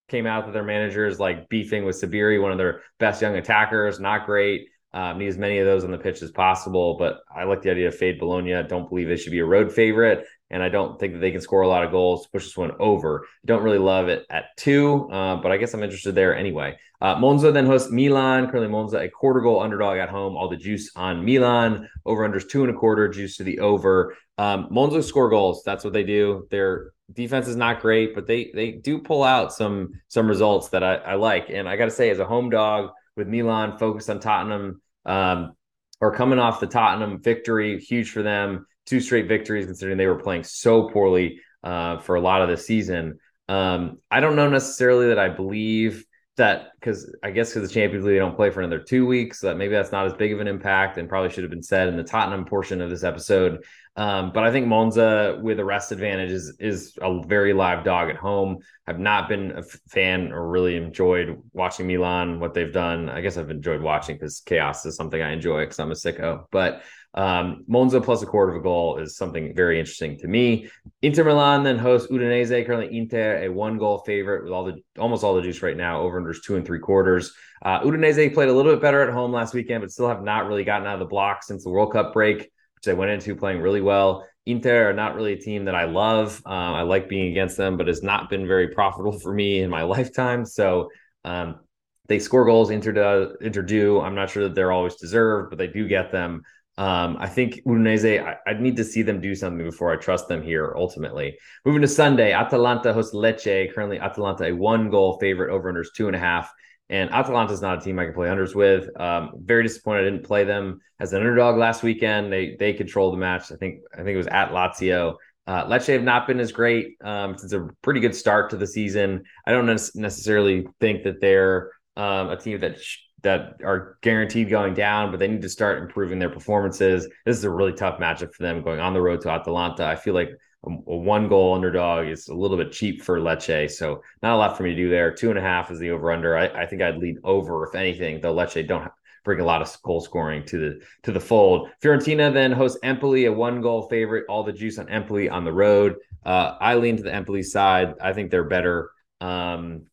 Came 0.10 0.28
out 0.28 0.46
that 0.46 0.52
their 0.52 0.64
manager 0.64 1.08
is 1.08 1.20
like 1.20 1.50
beefing 1.50 1.86
with 1.86 2.00
Sabiri, 2.00 2.42
one 2.42 2.52
of 2.52 2.58
their 2.58 2.82
best 3.00 3.22
young 3.22 3.36
attackers. 3.36 4.00
Not 4.00 4.26
great. 4.26 4.68
Um, 4.94 5.20
need 5.20 5.28
as 5.28 5.38
many 5.38 5.60
of 5.60 5.66
those 5.66 5.84
on 5.84 5.92
the 5.92 5.98
pitch 5.98 6.22
as 6.22 6.32
possible, 6.32 6.98
but 6.98 7.22
I 7.34 7.46
like 7.46 7.62
the 7.62 7.72
idea 7.72 7.88
of 7.88 7.96
fade 7.96 8.20
Bologna. 8.20 8.62
Don't 8.64 8.90
believe 8.90 9.08
they 9.08 9.16
should 9.16 9.32
be 9.32 9.40
a 9.40 9.46
road 9.46 9.72
favorite 9.72 10.26
and 10.52 10.62
I 10.62 10.70
don't 10.70 11.00
think 11.00 11.14
that 11.14 11.20
they 11.20 11.32
can 11.32 11.42
score 11.42 11.62
a 11.62 11.68
lot 11.68 11.84
of 11.84 11.92
goals. 11.92 12.28
Push 12.28 12.44
this 12.44 12.58
one 12.58 12.74
over. 12.78 13.26
Don't 13.46 13.64
really 13.64 13.78
love 13.78 14.10
it 14.10 14.26
at 14.30 14.56
two, 14.58 15.10
uh, 15.10 15.38
but 15.38 15.52
I 15.52 15.58
guess 15.58 15.74
I'm 15.74 15.82
interested 15.82 16.14
there 16.14 16.36
anyway. 16.36 16.78
Uh, 17.00 17.16
Monza 17.16 17.52
then 17.52 17.66
hosts 17.66 17.90
Milan. 17.90 18.48
Currently, 18.48 18.68
Monza 18.68 19.00
a 19.00 19.10
quarter 19.10 19.40
goal 19.40 19.62
underdog 19.62 19.98
at 19.98 20.10
home. 20.10 20.36
All 20.36 20.50
the 20.50 20.58
juice 20.58 20.92
on 20.96 21.26
Milan. 21.26 21.90
Over 22.06 22.28
unders 22.28 22.48
two 22.48 22.64
and 22.64 22.76
a 22.76 22.78
quarter. 22.78 23.08
Juice 23.08 23.38
to 23.38 23.44
the 23.44 23.60
over. 23.60 24.16
Um, 24.38 24.68
Monza 24.70 25.02
score 25.02 25.30
goals. 25.30 25.64
That's 25.66 25.84
what 25.84 25.94
they 25.94 26.04
do. 26.04 26.48
Their 26.52 26.92
defense 27.14 27.48
is 27.48 27.56
not 27.56 27.82
great, 27.82 28.14
but 28.14 28.28
they 28.28 28.52
they 28.54 28.74
do 28.74 29.00
pull 29.00 29.24
out 29.24 29.54
some 29.54 29.94
some 30.10 30.28
results 30.28 30.70
that 30.70 30.84
I, 30.84 30.96
I 30.96 31.14
like. 31.16 31.50
And 31.50 31.68
I 31.68 31.78
got 31.78 31.86
to 31.86 31.92
say, 31.92 32.10
as 32.10 32.20
a 32.20 32.26
home 32.26 32.50
dog 32.50 32.92
with 33.22 33.28
Milan 33.28 33.78
focused 33.78 34.10
on 34.10 34.20
Tottenham. 34.20 34.82
Um, 35.06 35.54
or 36.00 36.16
coming 36.16 36.40
off 36.40 36.60
the 36.60 36.68
Tottenham 36.68 37.22
victory, 37.22 37.80
huge 37.80 38.10
for 38.10 38.24
them 38.24 38.66
two 38.88 39.00
straight 39.00 39.28
victories, 39.28 39.68
considering 39.68 39.98
they 39.98 40.08
were 40.08 40.16
playing 40.20 40.44
so 40.44 40.90
poorly 40.90 41.40
uh, 41.64 42.00
for 42.00 42.16
a 42.16 42.22
lot 42.22 42.42
of 42.42 42.50
the 42.50 42.58
season. 42.58 43.20
Um, 43.48 44.00
I 44.10 44.20
don't 44.20 44.36
know 44.36 44.50
necessarily 44.50 45.10
that 45.10 45.20
I 45.20 45.30
believe 45.30 46.04
that 46.38 46.70
because 46.82 47.15
I 47.24 47.30
guess 47.30 47.54
because 47.54 47.70
the 47.70 47.74
Champions 47.74 48.04
League 48.04 48.15
they 48.15 48.20
don't 48.20 48.36
play 48.36 48.50
for 48.50 48.62
another 48.62 48.80
two 48.80 49.06
weeks, 49.06 49.39
so 49.39 49.48
that 49.48 49.56
maybe 49.56 49.74
that's 49.74 49.91
not 49.91 50.08
as 50.08 50.13
big 50.13 50.34
of 50.34 50.39
an 50.39 50.48
impact 50.48 50.98
and 50.98 51.08
probably 51.08 51.30
should 51.30 51.44
have 51.44 51.52
been 51.52 51.63
said 51.63 51.88
in 51.88 51.96
the 51.96 52.04
Tottenham 52.04 52.44
portion 52.46 52.82
of 52.82 52.89
this 52.89 53.04
episode. 53.04 53.63
Um, 53.96 54.32
but 54.34 54.44
I 54.44 54.52
think 54.52 54.67
Monza 54.67 55.39
with 55.41 55.60
a 55.60 55.65
rest 55.65 55.91
advantage 55.91 56.32
is 56.32 56.56
is 56.60 56.98
a 57.02 57.22
very 57.26 57.54
live 57.54 57.84
dog 57.84 58.10
at 58.10 58.15
home. 58.15 58.60
I've 58.88 59.00
not 59.00 59.30
been 59.30 59.52
a 59.52 59.63
fan 59.89 60.32
or 60.32 60.50
really 60.50 60.76
enjoyed 60.76 61.38
watching 61.54 61.88
Milan 61.88 62.39
what 62.39 62.54
they've 62.54 62.74
done. 62.74 63.10
I 63.10 63.22
guess 63.22 63.38
I've 63.38 63.52
enjoyed 63.52 63.82
watching 63.82 64.15
because 64.15 64.41
chaos 64.41 64.86
is 64.86 64.96
something 64.96 65.22
I 65.22 65.34
enjoy 65.34 65.62
because 65.62 65.80
I'm 65.80 65.91
a 65.91 65.96
sicko. 65.96 66.46
But 66.52 66.82
um, 67.13 67.65
Monza 67.67 68.00
plus 68.00 68.22
a 68.22 68.26
quarter 68.26 68.54
of 68.54 68.62
a 68.62 68.63
goal 68.63 68.98
is 68.98 69.17
something 69.17 69.54
very 69.54 69.80
interesting 69.80 70.17
to 70.20 70.28
me. 70.28 70.70
Inter 71.02 71.26
Milan 71.26 71.63
then 71.63 71.78
hosts 71.78 72.10
Udinese, 72.10 72.65
currently 72.65 72.98
Inter, 72.98 73.44
a 73.44 73.50
one 73.50 73.78
goal 73.78 74.00
favorite 74.06 74.46
with 74.46 74.54
all 74.54 74.63
the 74.63 74.82
almost 74.98 75.24
all 75.24 75.36
the 75.36 75.41
juice 75.41 75.62
right 75.62 75.76
now, 75.76 76.02
over 76.02 76.22
unders 76.22 76.41
two 76.41 76.56
and 76.56 76.65
three 76.65 76.71
quarters. 76.80 77.34
Uh, 77.64 77.82
Udinese 77.82 78.34
played 78.34 78.50
a 78.50 78.54
little 78.54 78.72
bit 78.72 78.82
better 78.82 79.02
at 79.02 79.14
home 79.14 79.32
last 79.32 79.54
weekend, 79.54 79.82
but 79.82 79.92
still 79.92 80.08
have 80.08 80.24
not 80.24 80.48
really 80.48 80.64
gotten 80.64 80.88
out 80.88 80.96
of 80.96 81.00
the 81.00 81.06
block 81.06 81.44
since 81.44 81.64
the 81.64 81.70
World 81.70 81.92
Cup 81.92 82.14
break, 82.14 82.38
which 82.40 82.86
they 82.86 82.94
went 82.94 83.12
into 83.12 83.36
playing 83.36 83.62
really 83.62 83.82
well. 83.82 84.26
Inter 84.46 84.90
are 84.90 84.94
not 84.94 85.16
really 85.16 85.34
a 85.34 85.40
team 85.40 85.66
that 85.66 85.76
I 85.76 85.86
love. 85.86 86.42
Um, 86.46 86.54
I 86.54 86.82
like 86.82 87.08
being 87.08 87.32
against 87.32 87.58
them, 87.58 87.78
but 87.78 87.88
has 87.88 88.02
not 88.02 88.30
been 88.30 88.48
very 88.48 88.70
profitable 88.70 89.20
for 89.20 89.34
me 89.34 89.62
in 89.62 89.70
my 89.70 89.84
lifetime. 89.96 90.46
So 90.46 90.90
um, 91.24 91.60
they 92.08 92.20
score 92.20 92.46
goals, 92.46 92.72
Inter, 92.72 92.92
do, 92.92 93.36
Inter 93.42 93.62
do. 93.62 94.02
I'm 94.02 94.16
not 94.16 94.30
sure 94.30 94.44
that 94.44 94.56
they're 94.56 94.72
always 94.72 94.96
deserved, 94.96 95.52
but 95.52 95.60
they 95.60 95.68
do 95.68 95.88
get 95.88 96.12
them. 96.12 96.42
Um, 96.78 97.18
I 97.20 97.28
think 97.28 97.62
Udinese, 97.66 98.24
I, 98.24 98.38
would 98.48 98.62
need 98.62 98.78
to 98.78 98.84
see 98.84 99.02
them 99.02 99.22
do 99.22 99.36
something 99.36 99.64
before 99.64 99.92
I 99.92 99.98
trust 99.98 100.28
them 100.28 100.42
here 100.42 100.74
ultimately. 100.76 101.38
Moving 101.66 101.82
to 101.82 101.88
Sunday, 101.88 102.32
Atalanta 102.32 102.94
hosts 102.94 103.14
Lecce. 103.14 103.74
Currently, 103.74 104.00
Atalanta 104.00 104.46
a 104.46 104.52
one 104.54 104.90
goal 104.90 105.20
favorite 105.20 105.52
over 105.52 105.72
unders 105.72 105.94
two 105.96 106.08
and 106.08 106.16
a 106.16 106.20
half. 106.20 106.52
And 106.92 107.10
Atalanta 107.10 107.54
is 107.54 107.62
not 107.62 107.78
a 107.78 107.82
team 107.82 107.98
I 107.98 108.06
can 108.06 108.14
play 108.14 108.28
unders 108.28 108.54
with. 108.54 108.90
Um, 109.00 109.32
very 109.38 109.64
disappointed 109.64 110.02
I 110.02 110.10
didn't 110.12 110.26
play 110.26 110.44
them 110.44 110.82
as 111.00 111.14
an 111.14 111.20
underdog 111.20 111.58
last 111.58 111.84
weekend. 111.84 112.32
They 112.32 112.58
they 112.60 112.74
controlled 112.74 113.14
the 113.14 113.18
match. 113.18 113.52
I 113.52 113.56
think 113.56 113.80
I 113.94 113.98
think 113.98 114.10
it 114.10 114.18
was 114.18 114.28
at 114.28 114.52
Lazio. 114.52 115.16
Uh, 115.48 115.66
Lecce 115.66 115.88
have 115.88 116.04
not 116.04 116.28
been 116.28 116.40
as 116.40 116.52
great 116.52 116.98
um, 117.04 117.38
since 117.38 117.54
a 117.54 117.70
pretty 117.82 118.00
good 118.02 118.14
start 118.14 118.52
to 118.52 118.58
the 118.58 118.68
season. 118.68 119.24
I 119.48 119.52
don't 119.52 119.66
necessarily 119.66 120.68
think 120.80 121.04
that 121.04 121.20
they're 121.20 121.72
um, 121.98 122.30
a 122.30 122.38
team 122.38 122.60
that 122.60 122.80
sh- 122.80 123.00
that 123.24 123.56
are 123.64 123.98
guaranteed 124.02 124.50
going 124.50 124.74
down, 124.74 125.12
but 125.12 125.20
they 125.20 125.28
need 125.28 125.42
to 125.44 125.50
start 125.50 125.82
improving 125.82 126.20
their 126.20 126.30
performances. 126.30 127.08
This 127.26 127.38
is 127.38 127.44
a 127.44 127.50
really 127.50 127.74
tough 127.74 128.00
matchup 128.00 128.34
for 128.34 128.44
them 128.44 128.64
going 128.64 128.80
on 128.80 128.94
the 128.94 129.02
road 129.02 129.22
to 129.22 129.30
Atalanta. 129.30 129.86
I 129.86 129.96
feel 129.96 130.14
like 130.14 130.32
a, 130.63 130.69
one 130.69 131.28
goal 131.28 131.56
underdog 131.56 132.08
is 132.08 132.28
a 132.28 132.34
little 132.34 132.58
bit 132.58 132.71
cheap 132.71 133.02
for 133.02 133.19
Lecce, 133.19 133.71
so 133.71 134.02
not 134.21 134.36
a 134.36 134.38
lot 134.38 134.58
for 134.58 134.63
me 134.63 134.71
to 134.71 134.76
do 134.76 134.89
there. 134.89 135.13
Two 135.13 135.30
and 135.30 135.39
a 135.39 135.41
half 135.41 135.71
is 135.71 135.80
the 135.80 135.91
over 135.91 136.12
under. 136.12 136.38
I, 136.38 136.47
I 136.47 136.65
think 136.65 136.82
I'd 136.82 136.97
lead 136.97 137.17
over 137.24 137.67
if 137.67 137.76
anything, 137.76 138.21
though 138.21 138.36
Lecce 138.36 138.67
don't 138.67 138.91
bring 139.24 139.39
a 139.39 139.45
lot 139.45 139.62
of 139.62 139.82
goal 139.84 140.02
scoring 140.02 140.43
to 140.45 140.58
the 140.58 140.82
to 141.04 141.12
the 141.12 141.19
fold. 141.19 141.69
Fiorentina 141.84 142.34
then 142.34 142.52
hosts 142.52 142.80
Empoli, 142.84 143.26
a 143.26 143.34
one 143.34 143.62
goal 143.62 143.88
favorite. 143.89 144.26
All 144.30 144.43
the 144.43 144.54
juice 144.54 144.78
on 144.78 144.89
Empoli 144.89 145.30
on 145.30 145.45
the 145.45 145.54
road. 145.54 145.95
Uh, 146.26 146.56
I 146.60 146.76
lean 146.76 146.97
to 146.97 147.04
the 147.04 147.13
Empoli 147.13 147.43
side. 147.43 147.95
I 148.02 148.13
think 148.13 148.32
they're 148.32 148.43
better. 148.43 148.91
Um, 149.19 149.84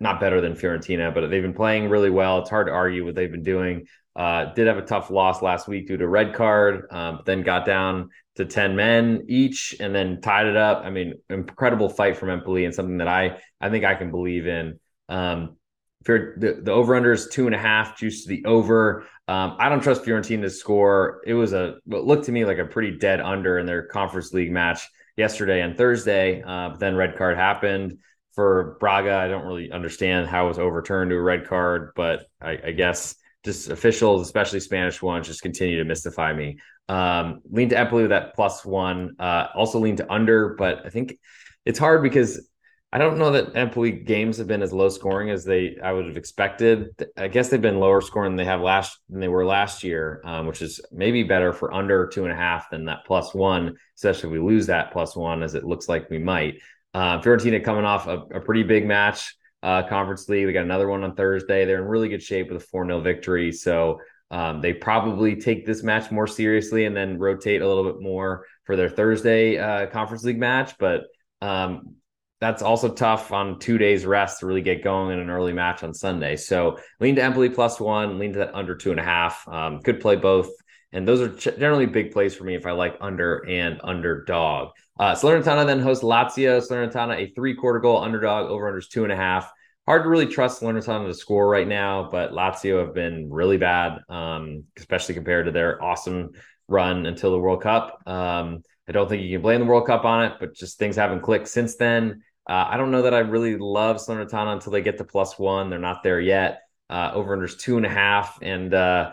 not 0.00 0.20
better 0.20 0.40
than 0.40 0.54
Fiorentina, 0.54 1.12
but 1.12 1.28
they've 1.28 1.42
been 1.42 1.54
playing 1.54 1.88
really 1.88 2.10
well. 2.10 2.38
It's 2.38 2.50
hard 2.50 2.68
to 2.68 2.72
argue 2.72 3.04
what 3.04 3.14
they've 3.14 3.30
been 3.30 3.42
doing. 3.42 3.86
Uh, 4.14 4.52
did 4.54 4.66
have 4.66 4.78
a 4.78 4.82
tough 4.82 5.10
loss 5.10 5.42
last 5.42 5.68
week 5.68 5.86
due 5.86 5.96
to 5.96 6.08
red 6.08 6.34
card, 6.34 6.86
um, 6.90 7.16
but 7.16 7.24
then 7.24 7.42
got 7.42 7.64
down 7.64 8.10
to 8.36 8.44
10 8.44 8.74
men 8.74 9.24
each 9.28 9.76
and 9.78 9.94
then 9.94 10.20
tied 10.20 10.46
it 10.46 10.56
up. 10.56 10.82
I 10.84 10.90
mean, 10.90 11.14
incredible 11.30 11.88
fight 11.88 12.16
from 12.16 12.30
Empoli 12.30 12.64
and 12.64 12.74
something 12.74 12.98
that 12.98 13.08
I, 13.08 13.38
I 13.60 13.70
think 13.70 13.84
I 13.84 13.94
can 13.94 14.10
believe 14.10 14.46
in. 14.46 14.78
Um, 15.08 15.56
the, 16.04 16.60
the 16.62 16.72
over 16.72 16.96
under 16.96 17.12
is 17.12 17.28
two 17.28 17.46
and 17.46 17.54
a 17.54 17.58
half, 17.58 17.98
juice 17.98 18.24
to 18.24 18.28
the 18.28 18.44
over. 18.44 19.04
Um, 19.26 19.56
I 19.58 19.68
don't 19.68 19.82
trust 19.82 20.04
Fiorentina 20.04 20.42
to 20.42 20.50
score. 20.50 21.20
It 21.26 21.34
was 21.34 21.52
a 21.52 21.76
what 21.84 22.04
looked 22.04 22.26
to 22.26 22.32
me 22.32 22.44
like 22.44 22.58
a 22.58 22.64
pretty 22.64 22.96
dead 22.98 23.20
under 23.20 23.58
in 23.58 23.66
their 23.66 23.82
conference 23.82 24.32
league 24.32 24.50
match 24.50 24.88
yesterday 25.16 25.60
and 25.60 25.76
Thursday. 25.76 26.42
Uh, 26.42 26.70
but 26.70 26.80
then 26.80 26.96
red 26.96 27.16
card 27.16 27.36
happened 27.36 27.98
for 28.38 28.76
Braga. 28.78 29.16
I 29.16 29.26
don't 29.26 29.44
really 29.44 29.72
understand 29.72 30.28
how 30.28 30.44
it 30.44 30.48
was 30.50 30.60
overturned 30.60 31.10
to 31.10 31.16
a 31.16 31.20
red 31.20 31.48
card, 31.48 31.90
but 31.96 32.26
I, 32.40 32.56
I 32.66 32.70
guess 32.70 33.16
just 33.44 33.68
officials, 33.68 34.22
especially 34.22 34.60
Spanish 34.60 35.02
ones, 35.02 35.26
just 35.26 35.42
continue 35.42 35.78
to 35.78 35.84
mystify 35.84 36.32
me. 36.32 36.60
Um, 36.88 37.40
lean 37.50 37.68
to 37.70 37.76
Empoli 37.76 38.02
with 38.02 38.10
that 38.10 38.36
plus 38.36 38.64
one. 38.64 39.16
Uh, 39.18 39.48
also 39.56 39.80
lean 39.80 39.96
to 39.96 40.12
under, 40.12 40.54
but 40.54 40.86
I 40.86 40.90
think 40.90 41.18
it's 41.64 41.80
hard 41.80 42.00
because 42.00 42.48
I 42.92 42.98
don't 42.98 43.18
know 43.18 43.32
that 43.32 43.56
Empoli 43.56 43.90
games 43.90 44.38
have 44.38 44.46
been 44.46 44.62
as 44.62 44.72
low 44.72 44.88
scoring 44.88 45.30
as 45.30 45.44
they 45.44 45.76
I 45.82 45.90
would 45.90 46.06
have 46.06 46.16
expected. 46.16 46.90
I 47.16 47.26
guess 47.26 47.48
they've 47.48 47.60
been 47.60 47.80
lower 47.80 48.00
scoring 48.00 48.30
than 48.30 48.36
they 48.36 48.44
have 48.44 48.60
last 48.60 49.00
than 49.08 49.18
they 49.18 49.26
were 49.26 49.46
last 49.46 49.82
year, 49.82 50.22
um, 50.24 50.46
which 50.46 50.62
is 50.62 50.80
maybe 50.92 51.24
better 51.24 51.52
for 51.52 51.74
under 51.74 52.06
two 52.06 52.22
and 52.22 52.32
a 52.32 52.36
half 52.36 52.70
than 52.70 52.84
that 52.84 53.04
plus 53.04 53.34
one, 53.34 53.74
especially 53.96 54.28
if 54.28 54.32
we 54.32 54.38
lose 54.38 54.68
that 54.68 54.92
plus 54.92 55.16
one, 55.16 55.42
as 55.42 55.56
it 55.56 55.64
looks 55.64 55.88
like 55.88 56.08
we 56.08 56.18
might. 56.18 56.60
Uh, 56.94 57.20
Fiorentina 57.20 57.62
coming 57.62 57.84
off 57.84 58.06
a, 58.06 58.18
a 58.34 58.40
pretty 58.40 58.62
big 58.62 58.86
match, 58.86 59.36
uh, 59.62 59.82
conference 59.88 60.28
league. 60.28 60.46
They 60.46 60.52
got 60.52 60.64
another 60.64 60.88
one 60.88 61.04
on 61.04 61.14
Thursday. 61.14 61.64
They're 61.64 61.82
in 61.82 61.88
really 61.88 62.08
good 62.08 62.22
shape 62.22 62.48
with 62.50 62.62
a 62.62 62.64
4 62.64 62.86
0 62.86 63.00
victory. 63.00 63.52
So 63.52 64.00
um, 64.30 64.60
they 64.60 64.72
probably 64.72 65.36
take 65.36 65.64
this 65.64 65.82
match 65.82 66.10
more 66.10 66.26
seriously 66.26 66.84
and 66.84 66.96
then 66.96 67.18
rotate 67.18 67.62
a 67.62 67.68
little 67.68 67.84
bit 67.84 68.00
more 68.00 68.44
for 68.64 68.76
their 68.76 68.88
Thursday 68.88 69.58
uh, 69.58 69.86
conference 69.86 70.24
league 70.24 70.38
match. 70.38 70.76
But 70.78 71.04
um, 71.40 71.94
that's 72.40 72.62
also 72.62 72.88
tough 72.88 73.32
on 73.32 73.58
two 73.58 73.78
days 73.78 74.06
rest 74.06 74.40
to 74.40 74.46
really 74.46 74.62
get 74.62 74.84
going 74.84 75.12
in 75.12 75.18
an 75.18 75.30
early 75.30 75.52
match 75.52 75.82
on 75.82 75.92
Sunday. 75.92 76.36
So 76.36 76.78
lean 77.00 77.16
to 77.16 77.22
Empoli 77.22 77.48
plus 77.48 77.80
one, 77.80 78.18
lean 78.18 78.34
to 78.34 78.40
that 78.40 78.54
under 78.54 78.76
two 78.76 78.90
and 78.90 79.00
a 79.00 79.04
half. 79.04 79.46
Um, 79.48 79.80
could 79.80 80.00
play 80.00 80.16
both. 80.16 80.50
And 80.92 81.06
those 81.06 81.20
are 81.20 81.28
generally 81.28 81.86
big 81.86 82.12
plays 82.12 82.34
for 82.34 82.44
me 82.44 82.54
if 82.54 82.64
I 82.64 82.72
like 82.72 82.96
under 83.00 83.46
and 83.46 83.80
underdog. 83.84 84.70
Uh, 84.98 85.14
Salernitana 85.14 85.66
then 85.66 85.80
hosts 85.80 86.04
Lazio. 86.04 86.60
Salernitana, 86.60 87.18
a 87.18 87.32
three 87.34 87.54
quarter 87.54 87.78
goal 87.78 88.02
underdog, 88.02 88.50
over 88.50 88.72
unders 88.72 88.88
two 88.88 89.04
and 89.04 89.12
a 89.12 89.16
half. 89.16 89.50
Hard 89.86 90.02
to 90.02 90.08
really 90.08 90.26
trust 90.26 90.60
Salernitana 90.60 91.06
to 91.06 91.14
score 91.14 91.48
right 91.48 91.66
now, 91.66 92.08
but 92.10 92.32
Lazio 92.32 92.84
have 92.84 92.94
been 92.94 93.30
really 93.30 93.56
bad, 93.56 94.00
um, 94.08 94.64
especially 94.76 95.14
compared 95.14 95.46
to 95.46 95.52
their 95.52 95.82
awesome 95.82 96.30
run 96.66 97.06
until 97.06 97.30
the 97.30 97.38
World 97.38 97.62
Cup. 97.62 98.02
Um, 98.06 98.62
I 98.88 98.92
don't 98.92 99.08
think 99.08 99.22
you 99.22 99.36
can 99.36 99.42
blame 99.42 99.60
the 99.60 99.66
World 99.66 99.86
Cup 99.86 100.04
on 100.04 100.24
it, 100.24 100.34
but 100.40 100.54
just 100.54 100.78
things 100.78 100.96
haven't 100.96 101.20
clicked 101.20 101.48
since 101.48 101.76
then. 101.76 102.22
Uh, 102.48 102.66
I 102.68 102.76
don't 102.76 102.90
know 102.90 103.02
that 103.02 103.14
I 103.14 103.18
really 103.18 103.56
love 103.56 103.96
Salernitana 103.96 104.54
until 104.54 104.72
they 104.72 104.80
get 104.80 104.98
to 104.98 105.04
plus 105.04 105.38
one. 105.38 105.70
They're 105.70 105.78
not 105.78 106.02
there 106.02 106.20
yet. 106.20 106.62
Uh, 106.90 107.10
over 107.12 107.36
unders 107.36 107.58
two 107.58 107.76
and 107.76 107.84
a 107.84 107.90
half, 107.90 108.38
and 108.40 108.72
uh, 108.72 109.12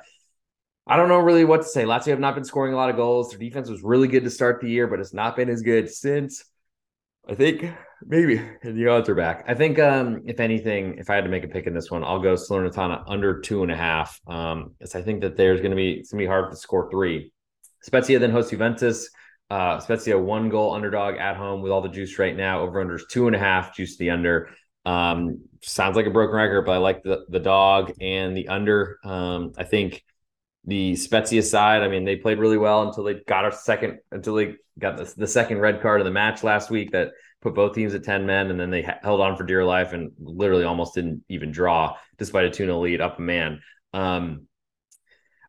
I 0.88 0.98
don't 0.98 1.10
know 1.10 1.18
really 1.18 1.46
what 1.46 1.64
to 1.64 1.68
say. 1.68 1.84
Lazio 1.84 2.08
have 2.08 2.20
not 2.20 2.36
been 2.36 2.44
scoring 2.44 2.74
a 2.74 2.78
lot 2.78 2.90
of 2.90 2.96
goals. 2.96 3.30
Their 3.30 3.40
defense 3.40 3.70
was 3.70 3.82
really 3.82 4.08
good 4.08 4.24
to 4.24 4.30
start 4.30 4.62
the 4.62 4.70
year, 4.70 4.88
but 4.88 5.00
it's 5.00 5.14
not 5.14 5.36
been 5.36 5.50
as 5.50 5.62
good 5.62 5.90
since. 5.90 6.46
I 7.28 7.34
think 7.34 7.66
maybe 8.06 8.40
the 8.64 8.88
odds 8.88 9.10
are 9.10 9.16
back. 9.16 9.46
I 9.48 9.56
think 9.56 9.80
um, 9.80 10.22
if 10.26 10.40
anything, 10.40 10.98
if 11.00 11.10
I 11.10 11.16
had 11.16 11.24
to 11.24 11.30
make 11.30 11.44
a 11.44 11.48
pick 11.48 11.66
in 11.66 11.74
this 11.74 11.90
one, 11.90 12.04
I'll 12.04 12.20
go 12.20 12.36
Salernitana 12.36 13.04
under 13.08 13.42
two 13.42 13.64
and 13.64 13.72
a 13.72 13.76
half. 13.76 14.20
Um, 14.28 14.76
I 14.82 15.02
think 15.02 15.22
that 15.22 15.36
there's 15.36 15.60
going 15.60 15.72
to 15.72 15.78
be 15.78 15.94
it's 15.94 16.12
going 16.12 16.20
to 16.20 16.24
be 16.24 16.30
hard 16.30 16.52
to 16.52 16.58
score 16.58 16.90
three. 16.92 17.32
Spezia 17.82 18.20
then 18.20 18.32
hosts 18.32 18.52
Juventus. 18.52 19.10
Uh, 19.50 19.80
Spezia 19.80 20.18
one 20.18 20.50
goal 20.50 20.74
underdog 20.74 21.18
at 21.18 21.36
home 21.36 21.62
with 21.62 21.72
all 21.72 21.82
the 21.82 21.90
juice 21.90 22.18
right 22.18 22.36
now. 22.36 22.62
Over 22.62 22.84
unders 22.84 23.08
two 23.10 23.28
and 23.28 23.36
a 23.36 23.40
half, 23.40 23.76
juice 23.76 23.98
the 23.98 24.12
under. 24.12 24.50
Um, 24.86 25.42
sounds 25.62 25.96
like 25.96 26.06
a 26.06 26.12
broken 26.12 26.36
record, 26.36 26.64
but 26.66 26.74
I 26.74 26.78
like 26.78 27.02
the 27.04 27.26
the 27.30 27.40
dog 27.40 27.94
and 28.00 28.38
the 28.38 28.50
under. 28.50 29.00
Um, 29.04 29.54
I 29.58 29.64
think 29.64 30.04
the 30.66 30.96
Spezia 30.96 31.44
side, 31.44 31.84
I 31.84 31.88
mean, 31.88 32.06
they 32.06 32.16
played 32.16 32.40
really 32.40 32.58
well 32.58 32.88
until 32.88 33.04
they 33.04 33.16
got 33.28 33.46
a 33.46 33.52
second, 33.52 34.00
until 34.12 34.36
they 34.36 34.56
got 34.80 34.98
the, 34.98 35.12
the 35.16 35.28
second 35.28 35.60
red 35.60 35.82
card 35.82 36.02
of 36.02 36.06
the 36.06 36.12
match 36.12 36.44
last 36.44 36.70
week 36.70 36.92
that 36.92 37.12
put 37.42 37.54
both 37.54 37.76
teams 37.76 37.94
at 37.94 38.04
10 38.04 38.26
men. 38.26 38.50
And 38.50 38.60
then 38.60 38.72
they 38.72 38.82
held 38.82 39.22
on 39.22 39.38
for 39.38 39.44
dear 39.44 39.64
life 39.64 39.94
and 39.94 40.12
literally 40.20 40.64
almost 40.64 40.96
didn't 40.96 41.24
even 41.30 41.52
draw 41.52 41.96
despite 42.18 42.46
a 42.46 42.50
2 42.50 42.66
0 42.66 42.80
lead 42.80 43.02
up 43.02 43.20
a 43.20 43.22
man. 43.22 43.62
Um, 43.94 44.48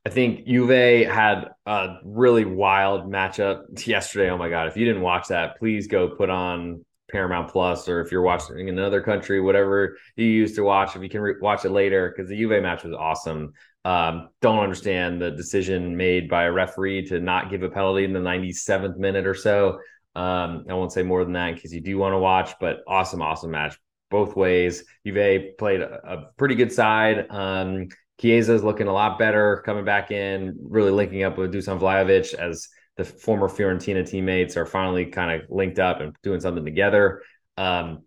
I 0.04 0.10
think 0.10 0.46
Juve 0.46 1.08
had 1.08 1.48
a 1.64 1.96
really 2.04 2.44
wild 2.44 3.10
matchup 3.10 3.64
yesterday. 3.86 4.30
Oh 4.30 4.38
my 4.38 4.48
God. 4.48 4.68
If 4.68 4.76
you 4.76 4.84
didn't 4.84 5.02
watch 5.02 5.28
that, 5.28 5.58
please 5.58 5.86
go 5.86 6.08
put 6.08 6.30
on 6.30 6.84
Paramount 7.10 7.50
Plus, 7.50 7.88
or 7.88 8.00
if 8.00 8.12
you're 8.12 8.22
watching 8.22 8.68
in 8.68 8.78
another 8.78 9.00
country, 9.00 9.40
whatever 9.40 9.96
you 10.16 10.26
use 10.26 10.54
to 10.56 10.62
watch, 10.62 10.96
if 10.96 11.02
you 11.02 11.08
can 11.08 11.20
re- 11.20 11.34
watch 11.40 11.64
it 11.64 11.70
later, 11.70 12.12
because 12.14 12.28
the 12.28 12.36
Juve 12.36 12.62
match 12.62 12.84
was 12.84 12.92
awesome. 12.92 13.52
Um, 13.86 14.30
don't 14.42 14.58
understand 14.58 15.22
the 15.22 15.30
decision 15.30 15.96
made 15.96 16.28
by 16.28 16.46
a 16.46 16.52
referee 16.52 17.06
to 17.06 17.20
not 17.20 17.50
give 17.50 17.62
a 17.62 17.68
penalty 17.68 18.02
in 18.02 18.12
the 18.12 18.18
97th 18.18 18.96
minute 18.96 19.28
or 19.28 19.34
so. 19.34 19.78
Um, 20.16 20.64
I 20.68 20.74
won't 20.74 20.90
say 20.90 21.04
more 21.04 21.22
than 21.22 21.34
that 21.34 21.54
because 21.54 21.72
you 21.72 21.80
do 21.80 21.96
want 21.96 22.12
to 22.12 22.18
watch, 22.18 22.54
but 22.58 22.78
awesome, 22.88 23.22
awesome 23.22 23.52
match 23.52 23.78
both 24.10 24.34
ways. 24.34 24.82
Juve 25.06 25.56
played 25.56 25.82
a, 25.82 26.00
a 26.04 26.32
pretty 26.36 26.56
good 26.56 26.72
side. 26.72 27.26
Um, 27.30 27.86
Chiesa 28.20 28.54
is 28.54 28.64
looking 28.64 28.88
a 28.88 28.92
lot 28.92 29.20
better 29.20 29.62
coming 29.64 29.84
back 29.84 30.10
in, 30.10 30.56
really 30.60 30.90
linking 30.90 31.22
up 31.22 31.38
with 31.38 31.54
Dusan 31.54 31.78
Vlahovic 31.78 32.34
as 32.34 32.66
the 32.96 33.04
former 33.04 33.48
Fiorentina 33.48 34.04
teammates 34.04 34.56
are 34.56 34.66
finally 34.66 35.06
kind 35.06 35.40
of 35.40 35.48
linked 35.48 35.78
up 35.78 36.00
and 36.00 36.16
doing 36.24 36.40
something 36.40 36.64
together. 36.64 37.22
Um, 37.56 38.02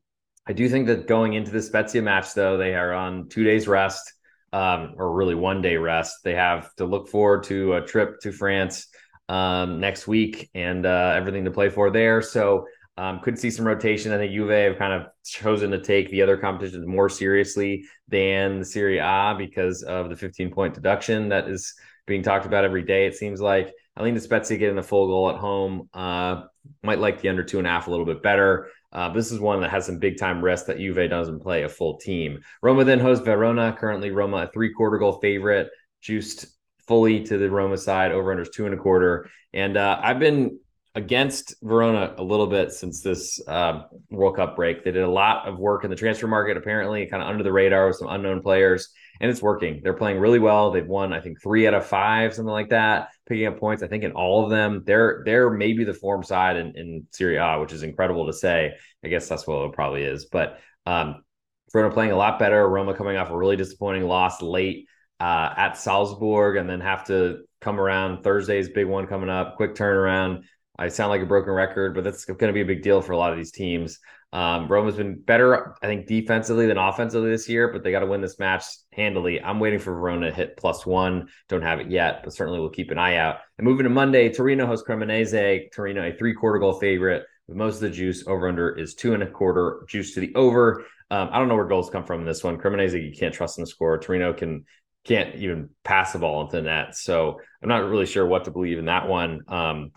I 0.45 0.51
do 0.51 0.67
think 0.67 0.87
that 0.87 1.07
going 1.07 1.35
into 1.35 1.51
the 1.51 1.61
Spezia 1.61 2.01
match, 2.01 2.33
though, 2.33 2.57
they 2.57 2.75
are 2.75 2.91
on 2.91 3.29
two 3.29 3.45
days 3.45 3.65
rest 3.65 4.11
um, 4.53 4.93
or 4.97 5.13
really 5.13 5.35
one 5.35 5.61
day 5.61 5.77
rest. 5.77 6.17
They 6.23 6.35
have 6.35 6.73
to 6.75 6.85
look 6.85 7.07
forward 7.07 7.43
to 7.45 7.73
a 7.73 7.81
trip 7.81 8.19
to 8.21 8.31
France 8.31 8.87
um, 9.27 9.79
next 9.79 10.07
week 10.07 10.49
and 10.55 10.85
uh, 10.85 11.13
everything 11.15 11.45
to 11.45 11.51
play 11.51 11.69
for 11.69 11.89
there. 11.89 12.21
So 12.21 12.65
um, 12.97 13.21
could 13.21 13.39
see 13.39 13.49
some 13.49 13.65
rotation. 13.65 14.11
I 14.11 14.17
think 14.17 14.33
Juve 14.33 14.49
have 14.49 14.77
kind 14.77 14.91
of 14.91 15.07
chosen 15.23 15.71
to 15.71 15.81
take 15.81 16.09
the 16.09 16.21
other 16.21 16.35
competitions 16.35 16.85
more 16.85 17.07
seriously 17.07 17.85
than 18.09 18.59
the 18.59 18.65
Serie 18.65 18.97
A 18.97 19.35
because 19.37 19.83
of 19.83 20.09
the 20.09 20.15
15 20.15 20.51
point 20.51 20.73
deduction 20.73 21.29
that 21.29 21.47
is 21.47 21.73
being 22.07 22.23
talked 22.23 22.45
about 22.45 22.65
every 22.65 22.83
day. 22.83 23.05
It 23.05 23.15
seems 23.15 23.39
like 23.39 23.73
I 23.95 24.09
to 24.09 24.19
Spezia 24.19 24.57
getting 24.57 24.75
the 24.75 24.83
full 24.83 25.07
goal 25.07 25.29
at 25.29 25.37
home. 25.37 25.89
Uh, 25.93 26.43
might 26.83 26.99
like 26.99 27.21
the 27.21 27.29
under 27.29 27.43
two 27.43 27.57
and 27.57 27.67
a 27.67 27.69
half 27.69 27.87
a 27.87 27.91
little 27.91 28.05
bit 28.05 28.21
better. 28.21 28.69
Uh, 28.91 29.09
this 29.09 29.31
is 29.31 29.39
one 29.39 29.61
that 29.61 29.69
has 29.69 29.85
some 29.85 29.99
big 29.99 30.17
time 30.17 30.43
rest 30.43 30.67
that 30.67 30.77
Juve 30.77 31.09
doesn't 31.09 31.41
play 31.41 31.63
a 31.63 31.69
full 31.69 31.97
team. 31.97 32.39
Roma 32.61 32.83
then 32.83 32.99
hosts 32.99 33.23
Verona. 33.23 33.75
Currently, 33.77 34.11
Roma 34.11 34.37
a 34.37 34.47
three 34.47 34.73
quarter 34.73 34.97
goal 34.97 35.19
favorite, 35.19 35.69
juiced 36.01 36.47
fully 36.87 37.23
to 37.25 37.37
the 37.37 37.49
Roma 37.49 37.77
side. 37.77 38.11
Over 38.11 38.35
unders 38.35 38.51
two 38.51 38.65
and 38.65 38.73
a 38.73 38.77
quarter. 38.77 39.29
And 39.53 39.77
uh, 39.77 39.99
I've 40.01 40.19
been 40.19 40.59
against 40.95 41.55
Verona 41.61 42.15
a 42.17 42.23
little 42.23 42.47
bit 42.47 42.71
since 42.71 43.01
this 43.01 43.39
uh, 43.47 43.83
World 44.09 44.35
Cup 44.35 44.55
break. 44.55 44.83
They 44.83 44.91
did 44.91 45.03
a 45.03 45.09
lot 45.09 45.47
of 45.47 45.59
work 45.59 45.83
in 45.83 45.89
the 45.89 45.95
transfer 45.95 46.27
market, 46.27 46.57
apparently, 46.57 47.05
kind 47.05 47.21
of 47.21 47.29
under 47.29 47.43
the 47.43 47.51
radar 47.51 47.87
with 47.87 47.97
some 47.97 48.09
unknown 48.09 48.41
players, 48.41 48.89
and 49.19 49.29
it's 49.29 49.41
working. 49.41 49.81
They're 49.83 49.93
playing 49.93 50.19
really 50.19 50.39
well. 50.39 50.71
They've 50.71 50.85
won, 50.85 51.13
I 51.13 51.19
think, 51.19 51.41
three 51.41 51.67
out 51.67 51.73
of 51.73 51.85
five, 51.85 52.33
something 52.33 52.51
like 52.51 52.69
that, 52.69 53.09
picking 53.27 53.47
up 53.47 53.59
points. 53.59 53.83
I 53.83 53.87
think 53.87 54.03
in 54.03 54.13
all 54.13 54.43
of 54.43 54.49
them, 54.49 54.83
they're 54.85 55.23
they're 55.25 55.49
maybe 55.49 55.83
the 55.83 55.93
form 55.93 56.23
side 56.23 56.57
in, 56.57 56.75
in 56.75 57.07
Serie 57.11 57.37
A, 57.37 57.59
which 57.59 57.73
is 57.73 57.83
incredible 57.83 58.27
to 58.27 58.33
say. 58.33 58.73
I 59.03 59.07
guess 59.07 59.27
that's 59.27 59.47
what 59.47 59.65
it 59.65 59.73
probably 59.73 60.03
is, 60.03 60.25
but. 60.25 60.59
Um, 60.85 61.23
Verona 61.71 61.93
playing 61.93 62.11
a 62.11 62.17
lot 62.17 62.39
better. 62.39 62.67
Roma 62.67 62.95
coming 62.95 63.15
off 63.15 63.29
a 63.29 63.37
really 63.37 63.55
disappointing 63.55 64.01
loss 64.07 64.41
late 64.41 64.87
uh, 65.19 65.53
at 65.55 65.77
Salzburg, 65.77 66.55
and 66.55 66.67
then 66.67 66.79
have 66.79 67.05
to 67.05 67.41
come 67.61 67.79
around 67.79 68.23
Thursday's 68.23 68.69
big 68.69 68.87
one 68.87 69.05
coming 69.05 69.29
up. 69.29 69.55
Quick 69.55 69.75
turnaround 69.75 70.45
I 70.79 70.87
sound 70.87 71.09
like 71.09 71.21
a 71.21 71.25
broken 71.25 71.51
record, 71.51 71.93
but 71.93 72.05
that's 72.05 72.23
going 72.23 72.37
to 72.37 72.53
be 72.53 72.61
a 72.61 72.65
big 72.65 72.81
deal 72.81 73.01
for 73.01 73.11
a 73.11 73.17
lot 73.17 73.33
of 73.33 73.37
these 73.37 73.51
teams. 73.51 73.99
Um, 74.31 74.67
Roma's 74.67 74.95
been 74.95 75.19
better, 75.19 75.75
I 75.81 75.87
think, 75.87 76.05
defensively 76.05 76.67
than 76.67 76.77
offensively 76.77 77.31
this 77.31 77.49
year, 77.49 77.71
but 77.73 77.83
they 77.83 77.91
got 77.91 78.01
to 78.01 78.05
win 78.05 78.21
this 78.21 78.37
match 78.37 78.63
handily. 78.93 79.41
I'm 79.41 79.59
waiting 79.59 79.79
for 79.79 79.93
Verona 79.93 80.29
to 80.29 80.35
hit 80.35 80.57
plus 80.57 80.85
one. 80.85 81.29
Don't 81.47 81.63
have 81.63 81.79
it 81.79 81.89
yet, 81.89 82.21
but 82.23 82.33
certainly 82.33 82.59
we'll 82.59 82.69
keep 82.69 82.91
an 82.91 82.99
eye 82.99 83.15
out. 83.15 83.37
And 83.57 83.65
moving 83.65 83.85
to 83.85 83.89
Monday, 83.89 84.31
Torino 84.31 84.67
hosts 84.67 84.87
Cremonese. 84.87 85.71
Torino, 85.73 86.07
a 86.07 86.13
three 86.13 86.33
quarter 86.33 86.59
goal 86.59 86.79
favorite 86.79 87.23
most 87.55 87.75
of 87.75 87.81
the 87.81 87.89
juice. 87.89 88.27
Over 88.27 88.47
under 88.47 88.77
is 88.77 88.93
two 88.93 89.13
and 89.13 89.23
a 89.23 89.29
quarter 89.29 89.85
juice 89.87 90.13
to 90.13 90.19
the 90.19 90.33
over. 90.35 90.85
Um, 91.11 91.29
I 91.31 91.39
don't 91.39 91.47
know 91.47 91.55
where 91.55 91.65
goals 91.65 91.89
come 91.89 92.05
from 92.05 92.21
in 92.21 92.25
this 92.25 92.43
one. 92.43 92.57
Cremonese, 92.57 93.03
you 93.03 93.13
can't 93.17 93.33
trust 93.33 93.57
in 93.57 93.63
the 93.63 93.67
score. 93.67 93.97
Torino 93.97 94.33
can 94.33 94.65
can't 95.05 95.35
even 95.35 95.69
pass 95.83 96.13
the 96.13 96.19
ball 96.19 96.41
into 96.41 96.57
the 96.57 96.61
net. 96.63 96.95
So 96.95 97.39
I'm 97.63 97.69
not 97.69 97.89
really 97.89 98.05
sure 98.05 98.25
what 98.25 98.45
to 98.45 98.51
believe 98.51 98.77
in 98.77 98.85
that 98.85 99.07
one. 99.07 99.41
Um, 99.47 99.91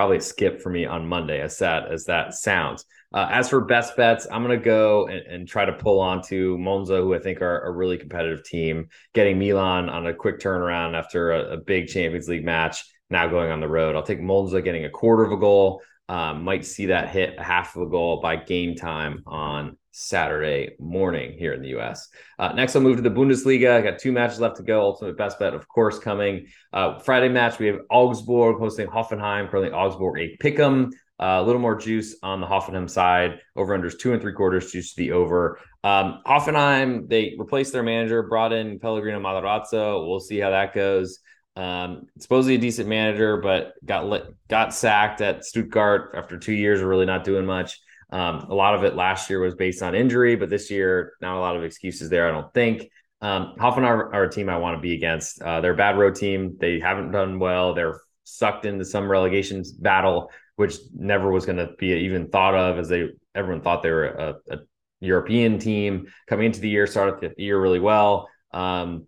probably 0.00 0.18
skip 0.18 0.62
for 0.62 0.70
me 0.70 0.86
on 0.86 1.06
Monday, 1.06 1.42
as 1.42 1.58
sad 1.58 1.92
as 1.92 2.06
that 2.06 2.32
sounds. 2.32 2.86
Uh, 3.12 3.28
as 3.30 3.50
for 3.50 3.60
best 3.60 3.98
bets, 3.98 4.26
I'm 4.32 4.42
going 4.42 4.58
to 4.58 4.64
go 4.64 5.06
and, 5.08 5.26
and, 5.26 5.46
try 5.46 5.66
to 5.66 5.74
pull 5.74 6.00
on 6.00 6.22
to 6.28 6.56
Monza, 6.56 6.96
who 6.96 7.14
I 7.14 7.18
think 7.18 7.42
are 7.42 7.60
a 7.66 7.70
really 7.70 7.98
competitive 7.98 8.42
team, 8.42 8.88
getting 9.12 9.38
Milan 9.38 9.90
on 9.90 10.06
a 10.06 10.14
quick 10.14 10.40
turnaround 10.40 10.94
after 10.94 11.32
a, 11.32 11.52
a 11.52 11.56
big 11.58 11.88
Champions 11.88 12.30
League 12.30 12.46
match, 12.46 12.82
now 13.10 13.28
going 13.28 13.50
on 13.50 13.60
the 13.60 13.68
road. 13.68 13.94
I'll 13.94 14.02
take 14.02 14.22
Monza 14.22 14.62
getting 14.62 14.86
a 14.86 14.90
quarter 14.90 15.22
of 15.22 15.32
a 15.32 15.36
goal. 15.36 15.82
Um, 16.10 16.42
might 16.42 16.64
see 16.64 16.86
that 16.86 17.10
hit 17.10 17.36
a 17.38 17.42
half 17.44 17.76
of 17.76 17.82
a 17.82 17.86
goal 17.86 18.20
by 18.20 18.34
game 18.34 18.74
time 18.74 19.22
on 19.28 19.76
Saturday 19.92 20.74
morning 20.80 21.38
here 21.38 21.52
in 21.52 21.62
the 21.62 21.78
US. 21.78 22.08
Uh, 22.36 22.52
next, 22.52 22.74
I'll 22.74 22.82
move 22.82 22.96
to 22.96 23.02
the 23.02 23.10
Bundesliga. 23.10 23.76
I 23.76 23.80
got 23.80 24.00
two 24.00 24.10
matches 24.10 24.40
left 24.40 24.56
to 24.56 24.64
go. 24.64 24.80
Ultimate 24.80 25.16
best 25.16 25.38
bet, 25.38 25.54
of 25.54 25.68
course, 25.68 26.00
coming. 26.00 26.48
Uh, 26.72 26.98
Friday 26.98 27.28
match, 27.28 27.60
we 27.60 27.68
have 27.68 27.78
Augsburg 27.90 28.58
hosting 28.58 28.88
Hoffenheim. 28.88 29.48
Currently, 29.48 29.70
Augsburg 29.70 30.18
a 30.18 30.36
pick'em. 30.38 30.90
Uh, 31.20 31.38
a 31.38 31.44
little 31.44 31.60
more 31.60 31.76
juice 31.76 32.16
on 32.24 32.40
the 32.40 32.46
Hoffenheim 32.46 32.90
side. 32.90 33.38
Over 33.54 33.78
unders 33.78 33.96
two 33.96 34.12
and 34.12 34.20
three 34.20 34.32
quarters, 34.32 34.72
juice 34.72 34.94
to 34.94 35.02
the 35.02 35.12
over. 35.12 35.60
Um, 35.84 36.22
Hoffenheim, 36.26 37.08
they 37.08 37.36
replaced 37.38 37.72
their 37.72 37.84
manager, 37.84 38.24
brought 38.24 38.52
in 38.52 38.80
Pellegrino 38.80 39.20
Matarazzo. 39.20 40.08
We'll 40.08 40.18
see 40.18 40.40
how 40.40 40.50
that 40.50 40.74
goes. 40.74 41.20
Um, 41.60 42.06
supposedly 42.18 42.54
a 42.54 42.58
decent 42.58 42.88
manager, 42.88 43.36
but 43.36 43.74
got 43.84 44.06
lit, 44.06 44.24
got 44.48 44.74
sacked 44.74 45.20
at 45.20 45.44
Stuttgart 45.44 46.14
after 46.16 46.38
two 46.38 46.52
years 46.52 46.80
of 46.80 46.86
really 46.86 47.06
not 47.06 47.24
doing 47.24 47.44
much. 47.44 47.78
Um, 48.10 48.46
a 48.48 48.54
lot 48.54 48.74
of 48.74 48.82
it 48.84 48.96
last 48.96 49.30
year 49.30 49.40
was 49.40 49.54
based 49.54 49.82
on 49.82 49.94
injury, 49.94 50.36
but 50.36 50.48
this 50.48 50.70
year, 50.70 51.12
not 51.20 51.36
a 51.36 51.40
lot 51.40 51.56
of 51.56 51.62
excuses 51.62 52.08
there, 52.08 52.28
I 52.28 52.32
don't 52.32 52.52
think. 52.54 52.90
Um, 53.20 53.54
Hoffenheim 53.58 53.84
are, 53.84 54.14
are 54.14 54.24
a 54.24 54.30
team 54.30 54.48
I 54.48 54.56
want 54.56 54.78
to 54.78 54.80
be 54.80 54.94
against. 54.94 55.42
Uh, 55.42 55.60
they're 55.60 55.74
a 55.74 55.76
bad 55.76 55.98
road 55.98 56.14
team. 56.14 56.56
They 56.58 56.80
haven't 56.80 57.12
done 57.12 57.38
well. 57.38 57.74
They're 57.74 58.00
sucked 58.24 58.64
into 58.64 58.84
some 58.84 59.10
relegation 59.10 59.62
battle 59.78 60.30
which 60.60 60.76
never 60.94 61.32
was 61.32 61.46
going 61.46 61.56
to 61.56 61.70
be 61.78 61.86
even 61.86 62.28
thought 62.28 62.54
of 62.54 62.78
as 62.78 62.86
they 62.86 63.08
everyone 63.34 63.62
thought 63.62 63.82
they 63.82 63.90
were 63.90 64.08
a, 64.08 64.34
a 64.50 64.58
European 65.00 65.58
team 65.58 66.08
coming 66.26 66.44
into 66.44 66.60
the 66.60 66.68
year, 66.68 66.86
started 66.86 67.18
the 67.34 67.42
year 67.42 67.58
really 67.58 67.80
well. 67.80 68.28
Um, 68.52 69.06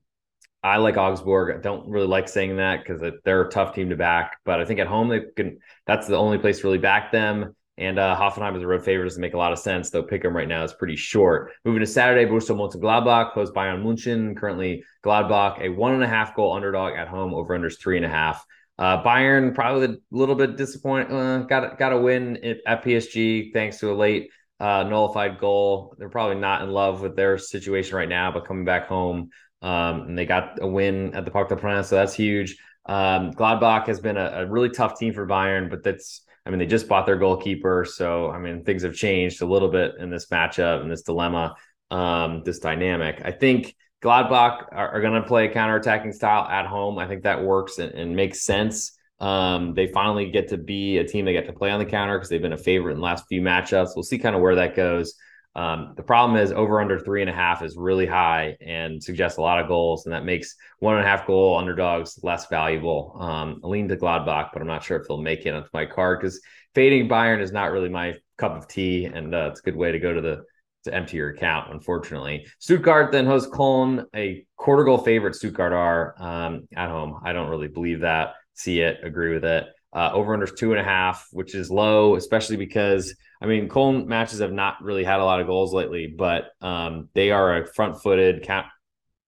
I 0.62 0.76
like 0.76 0.96
Augsburg. 0.96 1.56
I 1.56 1.60
don't 1.60 1.88
really 1.88 2.06
like 2.06 2.28
saying 2.28 2.56
that 2.56 2.84
because 2.84 3.02
they're 3.24 3.42
a 3.42 3.50
tough 3.50 3.74
team 3.74 3.90
to 3.90 3.96
back, 3.96 4.36
but 4.44 4.60
I 4.60 4.64
think 4.64 4.78
at 4.78 4.86
home 4.86 5.08
they 5.08 5.22
can. 5.36 5.58
That's 5.86 6.06
the 6.06 6.16
only 6.16 6.38
place 6.38 6.60
to 6.60 6.66
really 6.66 6.78
back 6.78 7.10
them. 7.10 7.56
And 7.78 7.98
uh, 7.98 8.16
Hoffenheim 8.16 8.56
is 8.56 8.62
a 8.62 8.66
road 8.66 8.84
favorite. 8.84 9.06
Doesn't 9.06 9.20
make 9.20 9.34
a 9.34 9.38
lot 9.38 9.52
of 9.52 9.58
sense, 9.58 9.90
though. 9.90 10.02
Pick 10.02 10.22
them 10.22 10.36
right 10.36 10.46
now 10.46 10.62
is 10.62 10.72
pretty 10.74 10.94
short. 10.94 11.52
Moving 11.64 11.80
to 11.80 11.86
Saturday, 11.86 12.30
Borussia 12.30 12.54
Mönchengladbach 12.54 13.32
hosts 13.32 13.54
Bayern 13.54 13.82
Munchen. 13.82 14.36
Currently, 14.36 14.84
Gladbach 15.04 15.60
a 15.60 15.68
one 15.70 15.94
and 15.94 16.04
a 16.04 16.08
half 16.08 16.36
goal 16.36 16.52
underdog 16.52 16.94
at 16.96 17.08
home. 17.08 17.34
Over 17.34 17.58
unders 17.58 17.80
three 17.80 17.96
and 17.96 18.06
a 18.06 18.10
half. 18.10 18.44
Uh, 18.78 19.02
Bayern 19.02 19.54
probably 19.54 19.86
a 19.86 19.96
little 20.10 20.34
bit 20.34 20.56
disappointed. 20.56 21.12
Uh, 21.12 21.38
got 21.40 21.78
got 21.78 21.92
a 21.92 21.98
win 21.98 22.36
at 22.66 22.84
PSG 22.84 23.52
thanks 23.52 23.78
to 23.78 23.90
a 23.90 23.94
late 23.94 24.30
uh, 24.60 24.84
nullified 24.84 25.40
goal. 25.40 25.94
They're 25.98 26.08
probably 26.08 26.36
not 26.36 26.62
in 26.62 26.70
love 26.70 27.00
with 27.00 27.16
their 27.16 27.36
situation 27.36 27.96
right 27.96 28.08
now, 28.08 28.30
but 28.30 28.46
coming 28.46 28.64
back 28.64 28.86
home, 28.86 29.30
um, 29.62 30.02
and 30.02 30.18
they 30.18 30.26
got 30.26 30.58
a 30.60 30.66
win 30.66 31.14
at 31.14 31.24
the 31.24 31.30
Parc 31.30 31.48
des 31.48 31.56
Princes, 31.56 31.88
so 31.88 31.96
that's 31.96 32.14
huge. 32.14 32.56
Um, 32.86 33.32
Gladbach 33.32 33.86
has 33.86 34.00
been 34.00 34.16
a, 34.16 34.42
a, 34.42 34.46
really 34.46 34.68
tough 34.68 34.98
team 34.98 35.14
for 35.14 35.24
Bayern, 35.26 35.70
but 35.70 35.84
that's 35.84 36.22
I 36.44 36.50
mean 36.50 36.58
they 36.58 36.66
just 36.66 36.88
bought 36.88 37.06
their 37.06 37.16
goalkeeper, 37.16 37.84
so 37.84 38.30
I 38.30 38.38
mean 38.38 38.64
things 38.64 38.82
have 38.82 38.94
changed 38.94 39.40
a 39.40 39.46
little 39.46 39.68
bit 39.68 39.92
in 40.00 40.10
this 40.10 40.26
matchup 40.26 40.82
and 40.82 40.90
this 40.90 41.02
dilemma, 41.02 41.54
um, 41.92 42.42
this 42.44 42.58
dynamic. 42.58 43.22
I 43.24 43.30
think 43.30 43.76
Gladbach 44.02 44.66
are, 44.72 44.94
are 44.94 45.00
going 45.00 45.22
to 45.22 45.26
play 45.26 45.46
a 45.46 45.54
counterattacking 45.54 46.12
style 46.12 46.44
at 46.48 46.66
home. 46.66 46.98
I 46.98 47.06
think 47.06 47.22
that 47.22 47.42
works 47.44 47.78
and, 47.78 47.92
and 47.92 48.16
makes 48.16 48.42
sense. 48.42 48.98
Um, 49.20 49.74
they 49.74 49.86
finally 49.86 50.32
get 50.32 50.48
to 50.48 50.58
be 50.58 50.98
a 50.98 51.06
team 51.06 51.24
they 51.24 51.32
get 51.32 51.46
to 51.46 51.52
play 51.52 51.70
on 51.70 51.78
the 51.78 51.86
counter 51.86 52.18
because 52.18 52.28
they've 52.28 52.42
been 52.42 52.52
a 52.52 52.58
favorite 52.58 52.94
in 52.94 52.98
the 52.98 53.04
last 53.04 53.26
few 53.28 53.40
matchups. 53.40 53.90
We'll 53.94 54.02
see 54.02 54.18
kind 54.18 54.34
of 54.34 54.42
where 54.42 54.56
that 54.56 54.74
goes. 54.74 55.14
Um, 55.54 55.92
the 55.96 56.02
problem 56.02 56.38
is 56.38 56.50
over 56.50 56.80
under 56.80 56.98
three 56.98 57.20
and 57.20 57.28
a 57.28 57.34
half 57.34 57.62
is 57.62 57.76
really 57.76 58.06
high 58.06 58.56
and 58.60 59.02
suggests 59.02 59.38
a 59.38 59.42
lot 59.42 59.60
of 59.60 59.68
goals, 59.68 60.06
and 60.06 60.14
that 60.14 60.24
makes 60.24 60.54
one 60.78 60.96
and 60.96 61.04
a 61.04 61.08
half 61.08 61.26
goal 61.26 61.58
underdogs 61.58 62.18
less 62.22 62.46
valuable. 62.46 63.16
Um, 63.20 63.60
I 63.62 63.66
lean 63.66 63.88
to 63.88 63.96
Gladbach, 63.96 64.50
but 64.52 64.62
I'm 64.62 64.68
not 64.68 64.82
sure 64.82 64.98
if 64.98 65.06
they'll 65.06 65.18
make 65.18 65.44
it 65.44 65.54
onto 65.54 65.68
my 65.74 65.84
card 65.84 66.20
because 66.20 66.40
fading 66.74 67.08
Bayern 67.08 67.40
is 67.42 67.52
not 67.52 67.72
really 67.72 67.90
my 67.90 68.14
cup 68.38 68.56
of 68.56 68.66
tea, 68.66 69.04
and 69.04 69.34
uh, 69.34 69.48
it's 69.50 69.60
a 69.60 69.62
good 69.62 69.76
way 69.76 69.92
to 69.92 69.98
go 69.98 70.14
to 70.14 70.20
the 70.20 70.44
to 70.84 70.92
empty 70.92 71.16
your 71.16 71.30
account, 71.30 71.72
unfortunately. 71.72 72.46
Stuttgart 72.58 73.12
then 73.12 73.26
hosts 73.26 73.50
Köln, 73.50 74.04
a 74.16 74.44
quarter 74.56 74.84
goal 74.84 74.98
favorite. 74.98 75.34
Stuttgart 75.34 75.72
are 75.72 76.14
um, 76.18 76.66
at 76.74 76.90
home. 76.90 77.20
I 77.24 77.32
don't 77.32 77.48
really 77.48 77.68
believe 77.68 78.00
that. 78.00 78.34
See 78.54 78.80
it, 78.80 78.98
agree 79.04 79.32
with 79.32 79.44
it. 79.44 79.66
Uh, 79.92 80.10
over 80.12 80.32
under 80.32 80.46
two 80.46 80.72
and 80.72 80.80
a 80.80 80.84
half, 80.84 81.28
which 81.32 81.54
is 81.54 81.70
low, 81.70 82.16
especially 82.16 82.56
because 82.56 83.14
I 83.42 83.46
mean 83.46 83.68
Köln 83.68 84.06
matches 84.06 84.40
have 84.40 84.52
not 84.52 84.82
really 84.82 85.04
had 85.04 85.20
a 85.20 85.24
lot 85.24 85.40
of 85.40 85.46
goals 85.46 85.74
lately, 85.74 86.06
but 86.06 86.50
um, 86.60 87.08
they 87.14 87.30
are 87.30 87.62
a 87.62 87.66
front 87.66 88.00
footed 88.00 88.42
count, 88.42 88.66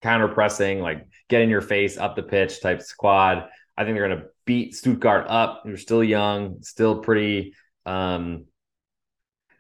counter 0.03 0.29
pressing, 0.29 0.81
like 0.81 1.07
get 1.29 1.43
in 1.43 1.51
your 1.51 1.61
face 1.61 1.99
up 1.99 2.17
the 2.17 2.23
pitch 2.23 2.61
type 2.63 2.81
squad. 2.81 3.49
I 3.77 3.85
think 3.85 3.97
they're 3.97 4.09
going 4.09 4.21
to 4.21 4.27
beat 4.45 4.75
Stuttgart 4.75 5.27
up. 5.29 5.63
They're 5.65 5.77
still 5.77 6.05
young, 6.05 6.63
still 6.63 7.01
pretty 7.01 7.55
um, 7.85 8.45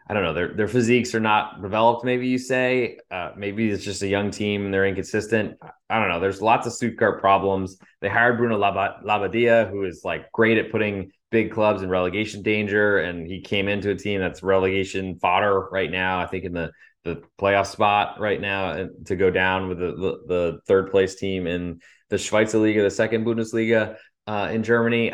I 0.06 0.12
don't 0.12 0.22
know, 0.22 0.34
their 0.34 0.48
their 0.48 0.68
physiques 0.68 1.14
are 1.14 1.20
not 1.20 1.62
developed. 1.62 2.04
Maybe 2.04 2.28
you 2.28 2.36
say, 2.36 2.98
uh, 3.10 3.30
maybe 3.36 3.70
it's 3.70 3.82
just 3.82 4.02
a 4.02 4.06
young 4.06 4.30
team 4.30 4.66
and 4.66 4.74
they're 4.74 4.86
inconsistent. 4.86 5.56
I 5.88 5.98
don't 5.98 6.10
know. 6.10 6.20
There's 6.20 6.42
lots 6.42 6.66
of 6.66 6.74
Stuttgart 6.74 7.20
problems. 7.20 7.78
They 8.02 8.10
hired 8.10 8.36
Bruno 8.36 8.58
Labbadia, 8.58 9.70
who 9.70 9.84
is 9.84 10.02
like 10.04 10.30
great 10.32 10.58
at 10.58 10.70
putting 10.70 11.10
big 11.30 11.52
clubs 11.52 11.82
in 11.82 11.88
relegation 11.88 12.42
danger, 12.42 12.98
and 12.98 13.26
he 13.26 13.40
came 13.40 13.68
into 13.68 13.90
a 13.90 13.94
team 13.94 14.20
that's 14.20 14.42
relegation 14.42 15.18
fodder 15.18 15.68
right 15.70 15.90
now. 15.90 16.20
I 16.20 16.26
think 16.26 16.44
in 16.44 16.52
the 16.52 16.70
the 17.04 17.22
playoff 17.38 17.66
spot 17.66 18.18
right 18.18 18.40
now 18.40 18.88
to 19.04 19.16
go 19.16 19.30
down 19.30 19.68
with 19.68 19.78
the, 19.78 19.92
the, 19.92 20.18
the 20.26 20.58
third 20.66 20.90
place 20.90 21.16
team 21.16 21.46
in 21.46 21.80
the 22.08 22.16
Schweizer 22.16 22.60
Liga, 22.60 22.82
the 22.82 22.90
second 22.90 23.26
Bundesliga 23.26 23.96
uh, 24.26 24.48
in 24.50 24.62
Germany. 24.62 25.12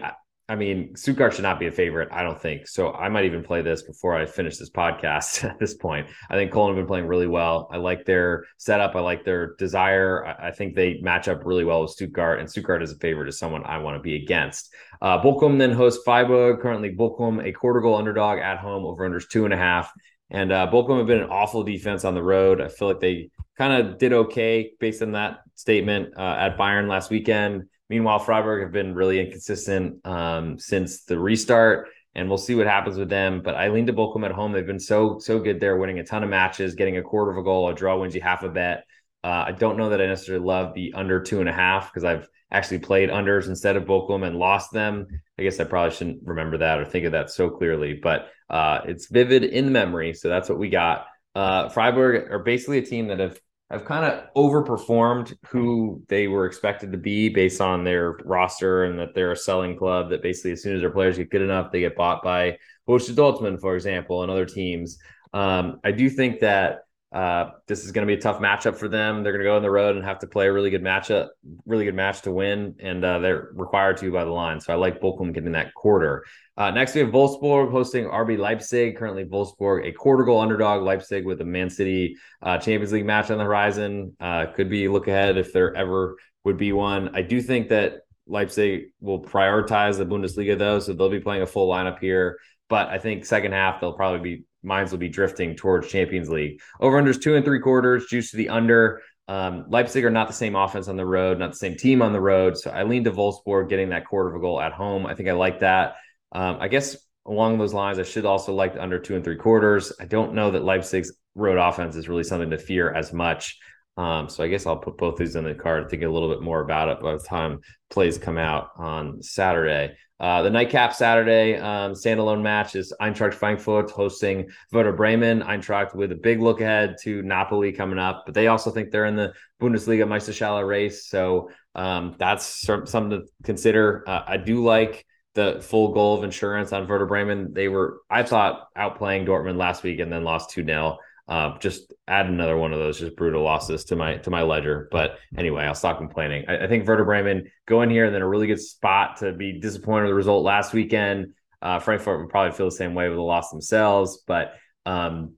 I 0.50 0.56
mean, 0.56 0.96
Stuttgart 0.96 1.32
should 1.32 1.44
not 1.44 1.60
be 1.60 1.68
a 1.68 1.70
favorite, 1.70 2.08
I 2.10 2.24
don't 2.24 2.38
think. 2.38 2.66
So 2.66 2.92
I 2.92 3.08
might 3.08 3.24
even 3.24 3.44
play 3.44 3.62
this 3.62 3.82
before 3.82 4.16
I 4.16 4.26
finish 4.26 4.56
this 4.56 4.68
podcast 4.68 5.44
at 5.48 5.60
this 5.60 5.74
point. 5.74 6.08
I 6.28 6.34
think 6.34 6.50
Köln 6.50 6.66
have 6.66 6.76
been 6.76 6.88
playing 6.88 7.06
really 7.06 7.28
well. 7.28 7.68
I 7.72 7.76
like 7.76 8.04
their 8.04 8.46
setup. 8.56 8.96
I 8.96 9.00
like 9.00 9.24
their 9.24 9.54
desire. 9.58 10.26
I, 10.26 10.50
think 10.50 10.74
they 10.74 10.98
match 11.02 11.28
up 11.28 11.44
really 11.44 11.62
well 11.62 11.82
with 11.82 11.92
Stuttgart, 11.92 12.40
and 12.40 12.50
Stuttgart 12.50 12.82
is 12.82 12.90
a 12.90 12.96
favorite 12.96 13.28
is 13.28 13.38
someone 13.38 13.62
I 13.64 13.78
want 13.78 13.96
to 13.96 14.02
be 14.02 14.16
against. 14.16 14.74
Uh, 15.00 15.22
then 15.56 15.70
hosts 15.70 16.02
Freiburg. 16.04 16.58
Currently, 16.58 16.96
Bochum, 16.96 17.46
a 17.46 17.52
quarter 17.52 17.80
goal 17.80 17.94
underdog 17.94 18.40
at 18.40 18.58
home, 18.58 18.84
over 18.84 19.08
unders 19.08 19.28
two 19.28 19.44
and 19.44 19.54
a 19.54 19.56
half. 19.56 19.92
And 20.30 20.50
uh, 20.50 20.68
have 20.68 21.06
been 21.06 21.22
an 21.22 21.30
awful 21.30 21.62
defense 21.62 22.04
on 22.04 22.16
the 22.16 22.24
road. 22.24 22.60
I 22.60 22.66
feel 22.66 22.88
like 22.88 22.98
they 22.98 23.30
kind 23.56 23.86
of 23.86 23.98
did 23.98 24.12
okay 24.12 24.72
based 24.80 25.00
on 25.00 25.12
that 25.12 25.42
statement 25.54 26.14
uh, 26.16 26.36
at 26.38 26.58
Bayern 26.58 26.88
last 26.88 27.08
weekend. 27.08 27.68
Meanwhile, 27.90 28.20
Freiburg 28.20 28.62
have 28.62 28.72
been 28.72 28.94
really 28.94 29.18
inconsistent 29.18 30.06
um, 30.06 30.60
since 30.60 31.02
the 31.04 31.18
restart, 31.18 31.88
and 32.14 32.28
we'll 32.28 32.38
see 32.38 32.54
what 32.54 32.68
happens 32.68 32.96
with 32.96 33.08
them. 33.08 33.42
But 33.42 33.56
I 33.56 33.68
lean 33.68 33.86
to 33.86 33.92
Bochum 33.92 34.24
at 34.24 34.30
home. 34.30 34.52
They've 34.52 34.64
been 34.64 34.78
so 34.78 35.18
so 35.18 35.40
good 35.40 35.58
there, 35.58 35.76
winning 35.76 35.98
a 35.98 36.04
ton 36.04 36.22
of 36.22 36.30
matches, 36.30 36.76
getting 36.76 36.98
a 36.98 37.02
quarter 37.02 37.32
of 37.32 37.36
a 37.36 37.42
goal. 37.42 37.68
A 37.68 37.74
draw 37.74 37.98
wins 37.98 38.14
you 38.14 38.20
half 38.20 38.44
a 38.44 38.48
bet. 38.48 38.84
Uh, 39.24 39.44
I 39.48 39.52
don't 39.52 39.76
know 39.76 39.90
that 39.90 40.00
I 40.00 40.06
necessarily 40.06 40.44
love 40.44 40.72
the 40.72 40.94
under 40.94 41.20
two 41.20 41.40
and 41.40 41.48
a 41.48 41.52
half 41.52 41.92
because 41.92 42.04
I've 42.04 42.28
actually 42.52 42.78
played 42.78 43.10
unders 43.10 43.48
instead 43.48 43.76
of 43.76 43.84
Bochum 43.84 44.24
and 44.24 44.36
lost 44.36 44.72
them. 44.72 45.08
I 45.36 45.42
guess 45.42 45.58
I 45.58 45.64
probably 45.64 45.94
shouldn't 45.94 46.20
remember 46.24 46.58
that 46.58 46.78
or 46.78 46.84
think 46.84 47.06
of 47.06 47.12
that 47.12 47.30
so 47.30 47.50
clearly, 47.50 47.94
but 47.94 48.28
uh, 48.48 48.80
it's 48.86 49.08
vivid 49.08 49.44
in 49.44 49.72
memory. 49.72 50.14
So 50.14 50.28
that's 50.28 50.48
what 50.48 50.58
we 50.58 50.70
got. 50.70 51.06
Uh, 51.34 51.68
Freiburg 51.68 52.30
are 52.30 52.38
basically 52.38 52.78
a 52.78 52.86
team 52.86 53.08
that 53.08 53.18
have 53.18 53.38
have 53.70 53.84
kind 53.84 54.04
of 54.04 54.24
overperformed 54.34 55.34
who 55.46 56.02
they 56.08 56.26
were 56.26 56.46
expected 56.46 56.90
to 56.90 56.98
be 56.98 57.28
based 57.28 57.60
on 57.60 57.84
their 57.84 58.18
roster 58.24 58.84
and 58.84 58.98
that 58.98 59.14
they're 59.14 59.32
a 59.32 59.36
selling 59.36 59.76
club 59.76 60.10
that 60.10 60.22
basically 60.22 60.52
as 60.52 60.62
soon 60.62 60.74
as 60.74 60.80
their 60.80 60.90
players 60.90 61.16
get 61.16 61.30
good 61.30 61.42
enough, 61.42 61.70
they 61.70 61.80
get 61.80 61.94
bought 61.94 62.22
by 62.22 62.58
Borussia 62.88 63.14
Dortmund, 63.14 63.60
for 63.60 63.76
example, 63.76 64.22
and 64.22 64.30
other 64.30 64.46
teams. 64.46 64.98
Um, 65.32 65.80
I 65.84 65.92
do 65.92 66.10
think 66.10 66.40
that 66.40 66.80
uh, 67.12 67.50
this 67.66 67.84
is 67.84 67.90
going 67.90 68.06
to 68.06 68.12
be 68.12 68.18
a 68.18 68.22
tough 68.22 68.40
matchup 68.40 68.76
for 68.76 68.86
them. 68.86 69.22
They're 69.22 69.32
going 69.32 69.44
to 69.44 69.48
go 69.48 69.56
on 69.56 69.62
the 69.62 69.70
road 69.70 69.96
and 69.96 70.04
have 70.04 70.20
to 70.20 70.28
play 70.28 70.46
a 70.46 70.52
really 70.52 70.70
good 70.70 70.82
matchup, 70.82 71.28
really 71.66 71.84
good 71.84 71.94
match 71.94 72.22
to 72.22 72.30
win, 72.30 72.76
and 72.78 73.04
uh, 73.04 73.18
they're 73.18 73.50
required 73.52 73.96
to 73.98 74.12
by 74.12 74.24
the 74.24 74.30
line. 74.30 74.60
So 74.60 74.72
I 74.72 74.76
like 74.76 75.00
Bochum 75.00 75.34
getting 75.34 75.52
that 75.52 75.74
quarter. 75.74 76.24
Uh, 76.56 76.70
next, 76.70 76.94
we 76.94 77.00
have 77.00 77.10
Wolfsburg 77.10 77.72
hosting 77.72 78.04
RB 78.04 78.38
Leipzig. 78.38 78.96
Currently, 78.96 79.24
Wolfsburg 79.24 79.88
a 79.88 79.92
quarter 79.92 80.22
goal 80.22 80.40
underdog. 80.40 80.82
Leipzig 80.82 81.24
with 81.26 81.38
the 81.38 81.44
Man 81.44 81.68
City 81.68 82.16
uh, 82.42 82.58
Champions 82.58 82.92
League 82.92 83.06
match 83.06 83.30
on 83.30 83.38
the 83.38 83.44
horizon. 83.44 84.16
Uh, 84.20 84.46
could 84.46 84.70
be 84.70 84.86
look 84.86 85.08
ahead 85.08 85.36
if 85.36 85.52
there 85.52 85.74
ever 85.74 86.16
would 86.44 86.58
be 86.58 86.72
one. 86.72 87.14
I 87.14 87.22
do 87.22 87.42
think 87.42 87.70
that 87.70 88.02
Leipzig 88.28 88.92
will 89.00 89.22
prioritize 89.22 89.98
the 89.98 90.06
Bundesliga 90.06 90.56
though, 90.56 90.78
so 90.78 90.92
they'll 90.92 91.10
be 91.10 91.18
playing 91.18 91.42
a 91.42 91.46
full 91.46 91.68
lineup 91.68 91.98
here. 91.98 92.38
But 92.68 92.88
I 92.88 92.98
think 92.98 93.24
second 93.24 93.52
half 93.52 93.80
they'll 93.80 93.94
probably 93.94 94.36
be 94.36 94.44
minds 94.62 94.92
will 94.92 94.98
be 94.98 95.08
drifting 95.08 95.56
towards 95.56 95.88
Champions 95.88 96.28
League. 96.28 96.60
Over 96.80 97.00
unders 97.00 97.20
two 97.20 97.34
and 97.34 97.44
three 97.44 97.60
quarters, 97.60 98.06
juice 98.06 98.30
to 98.30 98.36
the 98.36 98.48
under. 98.48 99.02
Um, 99.28 99.66
Leipzig 99.68 100.04
are 100.04 100.10
not 100.10 100.26
the 100.26 100.34
same 100.34 100.56
offense 100.56 100.88
on 100.88 100.96
the 100.96 101.06
road, 101.06 101.38
not 101.38 101.52
the 101.52 101.56
same 101.56 101.76
team 101.76 102.02
on 102.02 102.12
the 102.12 102.20
road. 102.20 102.58
So 102.58 102.70
I 102.70 102.82
lean 102.82 103.04
to 103.04 103.12
Wolfsburg 103.12 103.68
getting 103.68 103.90
that 103.90 104.06
quarter 104.06 104.28
of 104.28 104.36
a 104.36 104.40
goal 104.40 104.60
at 104.60 104.72
home. 104.72 105.06
I 105.06 105.14
think 105.14 105.28
I 105.28 105.32
like 105.32 105.60
that. 105.60 105.94
Um, 106.32 106.58
I 106.60 106.68
guess 106.68 106.96
along 107.26 107.58
those 107.58 107.72
lines, 107.74 107.98
I 107.98 108.02
should 108.02 108.26
also 108.26 108.52
like 108.52 108.74
the 108.74 108.82
under 108.82 108.98
two 108.98 109.14
and 109.14 109.24
three 109.24 109.36
quarters. 109.36 109.92
I 110.00 110.04
don't 110.06 110.34
know 110.34 110.50
that 110.50 110.64
Leipzig's 110.64 111.12
road 111.34 111.58
offense 111.58 111.94
is 111.96 112.08
really 112.08 112.24
something 112.24 112.50
to 112.50 112.58
fear 112.58 112.92
as 112.92 113.12
much. 113.12 113.58
Um, 114.00 114.30
so 114.30 114.42
I 114.42 114.48
guess 114.48 114.64
I'll 114.64 114.78
put 114.78 114.96
both 114.96 115.18
these 115.18 115.36
in 115.36 115.44
the 115.44 115.52
card, 115.52 115.82
to 115.82 115.88
think 115.90 116.02
a 116.04 116.08
little 116.08 116.30
bit 116.30 116.40
more 116.40 116.62
about 116.62 116.88
it 116.88 117.02
by 117.02 117.12
the 117.12 117.18
time 117.18 117.60
plays 117.90 118.16
come 118.16 118.38
out 118.38 118.70
on 118.78 119.22
Saturday. 119.22 119.94
Uh, 120.18 120.40
the 120.40 120.48
nightcap 120.48 120.94
Saturday 120.94 121.56
um, 121.56 121.92
standalone 121.92 122.40
match 122.40 122.74
is 122.76 122.94
Eintracht 123.02 123.34
Frankfurt 123.34 123.90
hosting 123.90 124.48
Werder 124.72 124.94
Bremen. 124.94 125.42
Eintracht 125.42 125.94
with 125.94 126.12
a 126.12 126.14
big 126.14 126.40
look 126.40 126.62
ahead 126.62 126.96
to 127.02 127.20
Napoli 127.22 127.72
coming 127.72 127.98
up, 127.98 128.22
but 128.24 128.34
they 128.34 128.46
also 128.46 128.70
think 128.70 128.90
they're 128.90 129.04
in 129.04 129.16
the 129.16 129.34
Bundesliga 129.60 130.08
Meisterschale 130.08 130.66
race. 130.66 131.06
So 131.06 131.50
um, 131.74 132.16
that's 132.18 132.46
something 132.46 133.10
to 133.10 133.22
consider. 133.44 134.02
Uh, 134.06 134.22
I 134.26 134.38
do 134.38 134.64
like 134.64 135.04
the 135.34 135.60
full 135.60 135.92
goal 135.92 136.16
of 136.16 136.24
insurance 136.24 136.72
on 136.72 136.88
Werder 136.88 137.06
Bremen. 137.06 137.52
They 137.52 137.68
were, 137.68 138.00
I 138.08 138.22
thought, 138.22 138.66
outplaying 138.74 139.26
Dortmund 139.26 139.58
last 139.58 139.82
week 139.82 140.00
and 140.00 140.10
then 140.10 140.24
lost 140.24 140.50
2 140.50 140.64
0. 140.64 140.96
Uh, 141.30 141.56
just 141.58 141.94
add 142.08 142.26
another 142.26 142.56
one 142.56 142.72
of 142.72 142.80
those 142.80 142.98
just 142.98 143.14
brutal 143.14 143.44
losses 143.44 143.84
to 143.84 143.94
my 143.94 144.16
to 144.16 144.30
my 144.30 144.42
ledger. 144.42 144.88
But 144.90 145.16
anyway, 145.38 145.62
I'll 145.62 145.76
stop 145.76 145.98
complaining. 145.98 146.44
I, 146.48 146.64
I 146.64 146.66
think 146.66 146.88
Werder 146.88 147.44
go 147.66 147.82
in 147.82 147.88
here 147.88 148.04
and 148.04 148.14
then 148.14 148.20
a 148.20 148.28
really 148.28 148.48
good 148.48 148.60
spot 148.60 149.18
to 149.18 149.32
be 149.32 149.60
disappointed 149.60 150.02
with 150.02 150.10
the 150.10 150.16
result 150.16 150.44
last 150.44 150.72
weekend. 150.72 151.34
Uh, 151.62 151.78
Frankfurt 151.78 152.20
would 152.20 152.30
probably 152.30 152.56
feel 152.56 152.66
the 152.66 152.72
same 152.72 152.94
way 152.94 153.08
with 153.08 153.16
the 153.16 153.22
loss 153.22 153.50
themselves, 153.50 154.24
but 154.26 154.54
um, 154.86 155.34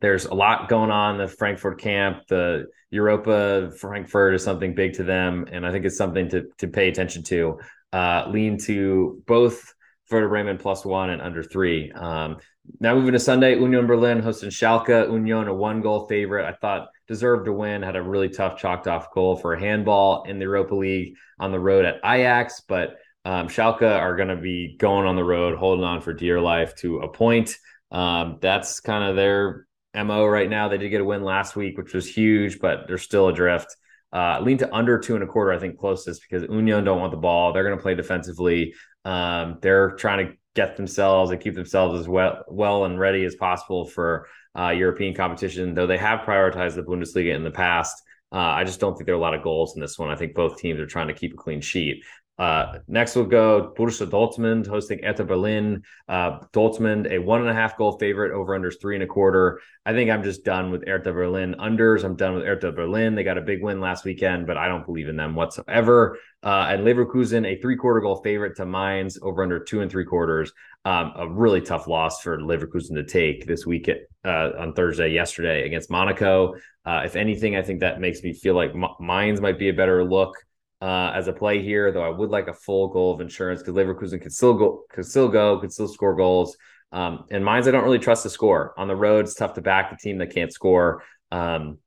there's 0.00 0.24
a 0.24 0.34
lot 0.34 0.68
going 0.68 0.90
on 0.90 1.14
in 1.14 1.26
the 1.26 1.28
Frankfurt 1.28 1.80
camp. 1.80 2.24
The 2.28 2.66
Europa 2.90 3.70
Frankfurt 3.78 4.34
is 4.34 4.42
something 4.42 4.74
big 4.74 4.94
to 4.94 5.04
them, 5.04 5.46
and 5.52 5.64
I 5.64 5.70
think 5.70 5.84
it's 5.84 5.96
something 5.96 6.28
to 6.30 6.48
to 6.58 6.66
pay 6.66 6.88
attention 6.88 7.22
to. 7.24 7.60
Uh, 7.92 8.26
lean 8.28 8.58
to 8.58 9.22
both 9.26 9.72
Werder 10.10 10.56
plus 10.56 10.84
one 10.84 11.10
and 11.10 11.22
under 11.22 11.42
three. 11.42 11.92
Um, 11.92 12.38
now 12.80 12.94
moving 12.94 13.12
to 13.12 13.18
Sunday, 13.18 13.58
Union 13.58 13.86
Berlin 13.86 14.20
hosting 14.20 14.50
Schalke. 14.50 15.10
Union 15.10 15.48
a 15.48 15.54
one 15.54 15.80
goal 15.80 16.06
favorite. 16.06 16.46
I 16.46 16.52
thought 16.52 16.88
deserved 17.06 17.46
to 17.46 17.52
win. 17.52 17.82
Had 17.82 17.96
a 17.96 18.02
really 18.02 18.28
tough 18.28 18.58
chalked 18.58 18.86
off 18.86 19.12
goal 19.12 19.36
for 19.36 19.54
a 19.54 19.60
handball 19.60 20.24
in 20.24 20.38
the 20.38 20.44
Europa 20.44 20.74
League 20.74 21.16
on 21.38 21.52
the 21.52 21.60
road 21.60 21.84
at 21.84 22.00
Ajax, 22.04 22.62
but 22.68 22.96
um, 23.24 23.48
Schalke 23.48 23.82
are 23.82 24.16
going 24.16 24.28
to 24.28 24.36
be 24.36 24.76
going 24.78 25.06
on 25.06 25.16
the 25.16 25.24
road, 25.24 25.58
holding 25.58 25.84
on 25.84 26.00
for 26.00 26.12
dear 26.12 26.40
life 26.40 26.74
to 26.76 27.00
a 27.00 27.08
point. 27.08 27.54
Um, 27.90 28.38
that's 28.40 28.80
kind 28.80 29.04
of 29.04 29.16
their 29.16 29.66
mo 29.94 30.24
right 30.24 30.48
now. 30.48 30.68
They 30.68 30.78
did 30.78 30.90
get 30.90 31.00
a 31.00 31.04
win 31.04 31.22
last 31.22 31.56
week, 31.56 31.76
which 31.76 31.92
was 31.92 32.08
huge, 32.08 32.58
but 32.60 32.86
they're 32.86 32.98
still 32.98 33.28
adrift. 33.28 33.76
Uh, 34.12 34.40
lean 34.40 34.58
to 34.58 34.74
under 34.74 34.98
two 34.98 35.14
and 35.14 35.24
a 35.24 35.26
quarter, 35.26 35.52
I 35.52 35.58
think 35.58 35.78
closest 35.78 36.22
because 36.22 36.48
Union 36.48 36.84
don't 36.84 37.00
want 37.00 37.10
the 37.10 37.18
ball. 37.18 37.52
They're 37.52 37.64
going 37.64 37.76
to 37.76 37.82
play 37.82 37.94
defensively. 37.94 38.74
Um, 39.04 39.58
they're 39.60 39.90
trying 39.92 40.26
to 40.26 40.32
get 40.58 40.76
themselves 40.76 41.30
and 41.30 41.40
keep 41.40 41.54
themselves 41.54 42.00
as 42.00 42.08
well 42.08 42.42
well 42.48 42.84
and 42.84 42.98
ready 42.98 43.24
as 43.24 43.36
possible 43.36 43.86
for 43.86 44.26
uh, 44.58 44.70
European 44.70 45.14
competition. 45.14 45.72
Though 45.72 45.86
they 45.86 45.98
have 45.98 46.26
prioritized 46.26 46.74
the 46.74 46.82
Bundesliga 46.82 47.32
in 47.32 47.44
the 47.44 47.52
past, 47.52 48.02
uh, 48.32 48.38
I 48.58 48.64
just 48.64 48.80
don't 48.80 48.94
think 48.94 49.06
there 49.06 49.14
are 49.14 49.18
a 49.18 49.20
lot 49.20 49.34
of 49.34 49.44
goals 49.44 49.76
in 49.76 49.80
this 49.80 50.00
one. 50.00 50.10
I 50.10 50.16
think 50.16 50.34
both 50.34 50.58
teams 50.58 50.80
are 50.80 50.86
trying 50.94 51.06
to 51.06 51.14
keep 51.14 51.32
a 51.32 51.36
clean 51.36 51.60
sheet. 51.60 52.02
Uh, 52.38 52.78
next, 52.86 53.16
we'll 53.16 53.24
go 53.24 53.74
Borussia 53.76 54.08
Dortmund 54.08 54.66
hosting 54.66 55.02
Hertha 55.02 55.24
Berlin. 55.24 55.82
Uh, 56.08 56.38
Dortmund, 56.52 57.10
a 57.10 57.18
one 57.18 57.40
and 57.40 57.50
a 57.50 57.54
half 57.54 57.76
goal 57.76 57.98
favorite 57.98 58.32
over 58.32 58.56
unders 58.56 58.80
three 58.80 58.94
and 58.94 59.02
a 59.02 59.08
quarter. 59.08 59.60
I 59.84 59.92
think 59.92 60.08
I'm 60.08 60.22
just 60.22 60.44
done 60.44 60.70
with 60.70 60.86
Hertha 60.86 61.12
Berlin 61.12 61.56
unders. 61.58 62.04
I'm 62.04 62.14
done 62.14 62.34
with 62.34 62.44
Hertha 62.44 62.70
Berlin. 62.70 63.16
They 63.16 63.24
got 63.24 63.38
a 63.38 63.42
big 63.42 63.62
win 63.62 63.80
last 63.80 64.04
weekend, 64.04 64.46
but 64.46 64.56
I 64.56 64.68
don't 64.68 64.86
believe 64.86 65.08
in 65.08 65.16
them 65.16 65.34
whatsoever. 65.34 66.18
Uh, 66.44 66.68
and 66.70 66.84
Leverkusen, 66.84 67.44
a 67.44 67.60
three 67.60 67.76
quarter 67.76 68.00
goal 68.00 68.22
favorite 68.22 68.56
to 68.56 68.66
Mainz 68.66 69.18
over 69.20 69.42
under 69.42 69.58
two 69.58 69.80
and 69.80 69.90
three 69.90 70.04
quarters. 70.04 70.52
Um, 70.84 71.12
a 71.16 71.28
really 71.28 71.60
tough 71.60 71.88
loss 71.88 72.22
for 72.22 72.38
Leverkusen 72.38 72.94
to 72.94 73.04
take 73.04 73.46
this 73.46 73.66
week 73.66 73.88
at, 73.88 73.98
uh, 74.24 74.52
on 74.60 74.74
Thursday, 74.74 75.12
yesterday 75.12 75.66
against 75.66 75.90
Monaco. 75.90 76.54
Uh, 76.84 77.02
if 77.04 77.16
anything, 77.16 77.56
I 77.56 77.62
think 77.62 77.80
that 77.80 78.00
makes 78.00 78.22
me 78.22 78.32
feel 78.32 78.54
like 78.54 78.70
M- 78.70 78.84
Mainz 79.00 79.40
might 79.40 79.58
be 79.58 79.70
a 79.70 79.74
better 79.74 80.04
look 80.04 80.36
uh, 80.80 81.12
as 81.14 81.28
a 81.28 81.32
play 81.32 81.62
here, 81.62 81.90
though 81.92 82.02
I 82.02 82.08
would 82.08 82.30
like 82.30 82.48
a 82.48 82.54
full 82.54 82.88
goal 82.88 83.14
of 83.14 83.20
insurance 83.20 83.60
because 83.60 83.74
Leverkusen 83.74 84.22
could 84.22 84.32
still 84.32 84.54
go, 84.54 84.84
could 84.90 85.06
still 85.06 85.28
go, 85.28 85.58
could 85.58 85.72
still 85.72 85.88
score 85.88 86.14
goals. 86.14 86.56
Um, 86.92 87.24
and 87.30 87.44
Mainz, 87.44 87.68
I 87.68 87.70
don't 87.70 87.84
really 87.84 87.98
trust 87.98 88.22
to 88.22 88.30
score 88.30 88.74
on 88.78 88.88
the 88.88 88.96
road. 88.96 89.24
It's 89.24 89.34
tough 89.34 89.54
to 89.54 89.60
back 89.60 89.90
the 89.90 89.96
team 89.96 90.18
that 90.18 90.32
can't 90.32 90.52
score. 90.52 91.02
Um, 91.30 91.78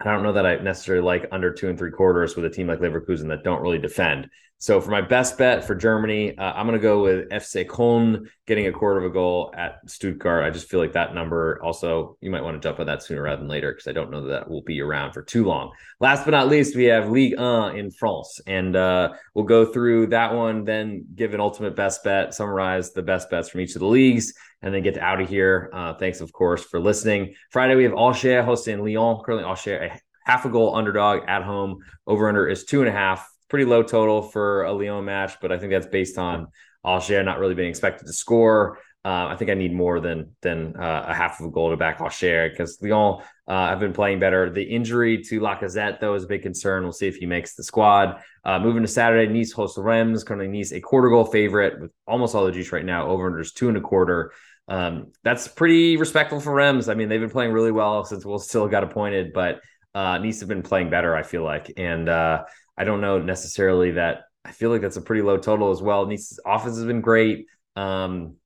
I 0.00 0.12
don't 0.12 0.22
know 0.22 0.34
that 0.34 0.46
I 0.46 0.56
necessarily 0.56 1.04
like 1.04 1.28
under 1.32 1.52
two 1.52 1.68
and 1.68 1.78
three 1.78 1.90
quarters 1.90 2.36
with 2.36 2.44
a 2.44 2.50
team 2.50 2.66
like 2.66 2.80
Leverkusen 2.80 3.28
that 3.28 3.44
don't 3.44 3.62
really 3.62 3.78
defend. 3.78 4.28
So 4.58 4.80
for 4.80 4.90
my 4.90 5.02
best 5.02 5.36
bet 5.36 5.66
for 5.66 5.74
Germany, 5.74 6.36
uh, 6.38 6.52
I'm 6.54 6.66
going 6.66 6.78
to 6.78 6.82
go 6.82 7.02
with 7.02 7.28
FC 7.28 7.66
Köln 7.66 8.26
getting 8.46 8.68
a 8.68 8.72
quarter 8.72 8.98
of 8.98 9.04
a 9.04 9.12
goal 9.12 9.52
at 9.54 9.78
Stuttgart. 9.86 10.44
I 10.44 10.50
just 10.50 10.70
feel 10.70 10.80
like 10.80 10.94
that 10.94 11.14
number 11.14 11.60
also, 11.62 12.16
you 12.22 12.30
might 12.30 12.42
want 12.42 12.60
to 12.60 12.66
jump 12.66 12.80
on 12.80 12.86
that 12.86 13.02
sooner 13.02 13.20
rather 13.20 13.36
than 13.36 13.48
later 13.48 13.72
because 13.72 13.86
I 13.86 13.92
don't 13.92 14.10
know 14.10 14.22
that, 14.22 14.28
that 14.28 14.50
will 14.50 14.62
be 14.62 14.80
around 14.80 15.12
for 15.12 15.22
too 15.22 15.44
long. 15.44 15.72
Last 16.00 16.24
but 16.24 16.30
not 16.30 16.48
least, 16.48 16.74
we 16.74 16.84
have 16.84 17.10
Ligue 17.10 17.38
1 17.38 17.76
in 17.76 17.90
France. 17.90 18.40
And 18.46 18.74
uh, 18.74 19.12
we'll 19.34 19.44
go 19.44 19.66
through 19.66 20.06
that 20.08 20.34
one, 20.34 20.64
then 20.64 21.04
give 21.14 21.34
an 21.34 21.40
ultimate 21.40 21.76
best 21.76 22.02
bet, 22.02 22.32
summarize 22.32 22.92
the 22.92 23.02
best 23.02 23.28
bets 23.28 23.50
from 23.50 23.60
each 23.60 23.74
of 23.74 23.80
the 23.80 23.86
leagues, 23.86 24.32
and 24.62 24.72
then 24.72 24.82
get 24.82 24.96
out 24.96 25.20
of 25.20 25.28
here. 25.28 25.68
Uh, 25.74 25.92
thanks, 25.94 26.22
of 26.22 26.32
course, 26.32 26.64
for 26.64 26.80
listening. 26.80 27.34
Friday, 27.50 27.74
we 27.74 27.84
have 27.84 27.94
Angers 27.94 28.44
hosting 28.46 28.82
Lyon. 28.82 29.22
Currently, 29.22 29.46
Angers 29.46 29.92
a 29.92 30.00
half 30.24 30.46
a 30.46 30.48
goal 30.48 30.74
underdog 30.74 31.28
at 31.28 31.42
home. 31.42 31.78
Over 32.06 32.28
under 32.28 32.48
is 32.48 32.64
two 32.64 32.80
and 32.80 32.88
a 32.88 32.92
half. 32.92 33.28
Pretty 33.48 33.64
low 33.64 33.82
total 33.82 34.22
for 34.22 34.64
a 34.64 34.72
Lyon 34.72 35.04
match, 35.04 35.40
but 35.40 35.52
I 35.52 35.58
think 35.58 35.72
that's 35.72 35.86
based 35.86 36.18
on 36.18 36.48
Angers 36.84 37.24
not 37.24 37.38
really 37.38 37.54
being 37.54 37.68
expected 37.68 38.06
to 38.06 38.12
score. 38.12 38.78
Uh, 39.04 39.28
I 39.28 39.36
think 39.36 39.52
I 39.52 39.54
need 39.54 39.72
more 39.72 40.00
than 40.00 40.34
than 40.42 40.74
uh, 40.76 41.04
a 41.06 41.14
half 41.14 41.38
of 41.38 41.46
a 41.46 41.50
goal 41.50 41.70
to 41.70 41.76
back 41.76 42.00
Angers 42.00 42.50
because 42.50 42.78
Lyon 42.82 43.22
uh, 43.46 43.68
have 43.68 43.78
been 43.78 43.92
playing 43.92 44.18
better. 44.18 44.50
The 44.50 44.64
injury 44.64 45.22
to 45.24 45.40
Lacazette, 45.40 46.00
though, 46.00 46.14
is 46.14 46.24
a 46.24 46.26
big 46.26 46.42
concern. 46.42 46.82
We'll 46.82 46.92
see 46.92 47.06
if 47.06 47.14
he 47.14 47.26
makes 47.26 47.54
the 47.54 47.62
squad. 47.62 48.20
Uh, 48.44 48.58
moving 48.58 48.82
to 48.82 48.88
Saturday, 48.88 49.32
Nice 49.32 49.52
hosts 49.52 49.78
Reims. 49.78 50.24
Currently, 50.24 50.48
Nice 50.48 50.72
a 50.72 50.80
quarter 50.80 51.08
goal 51.08 51.24
favorite 51.24 51.80
with 51.80 51.92
almost 52.08 52.34
all 52.34 52.46
the 52.46 52.50
juice 52.50 52.72
right 52.72 52.84
now. 52.84 53.06
Over 53.06 53.26
under 53.26 53.38
is 53.38 53.52
two 53.52 53.68
and 53.68 53.76
a 53.76 53.80
quarter. 53.80 54.32
Um, 54.66 55.12
that's 55.22 55.46
pretty 55.46 55.96
respectful 55.96 56.40
for 56.40 56.52
Reims. 56.52 56.88
I 56.88 56.94
mean, 56.94 57.08
they've 57.08 57.20
been 57.20 57.30
playing 57.30 57.52
really 57.52 57.70
well 57.70 58.04
since 58.04 58.24
Will 58.24 58.40
Still 58.40 58.66
got 58.66 58.82
appointed, 58.82 59.32
but 59.32 59.60
uh, 59.94 60.18
Nice 60.18 60.40
have 60.40 60.48
been 60.48 60.62
playing 60.62 60.90
better. 60.90 61.14
I 61.14 61.22
feel 61.22 61.44
like, 61.44 61.72
and 61.76 62.08
uh, 62.08 62.42
I 62.76 62.84
don't 62.84 63.00
know 63.00 63.18
necessarily 63.18 63.92
that. 63.92 64.24
I 64.44 64.52
feel 64.52 64.70
like 64.70 64.80
that's 64.80 64.96
a 64.96 65.02
pretty 65.02 65.22
low 65.22 65.38
total 65.38 65.70
as 65.70 65.82
well. 65.82 66.06
Nice's 66.06 66.38
offense 66.46 66.76
has 66.76 66.84
been 66.84 67.00
great. 67.00 67.46
Um, 67.74 68.36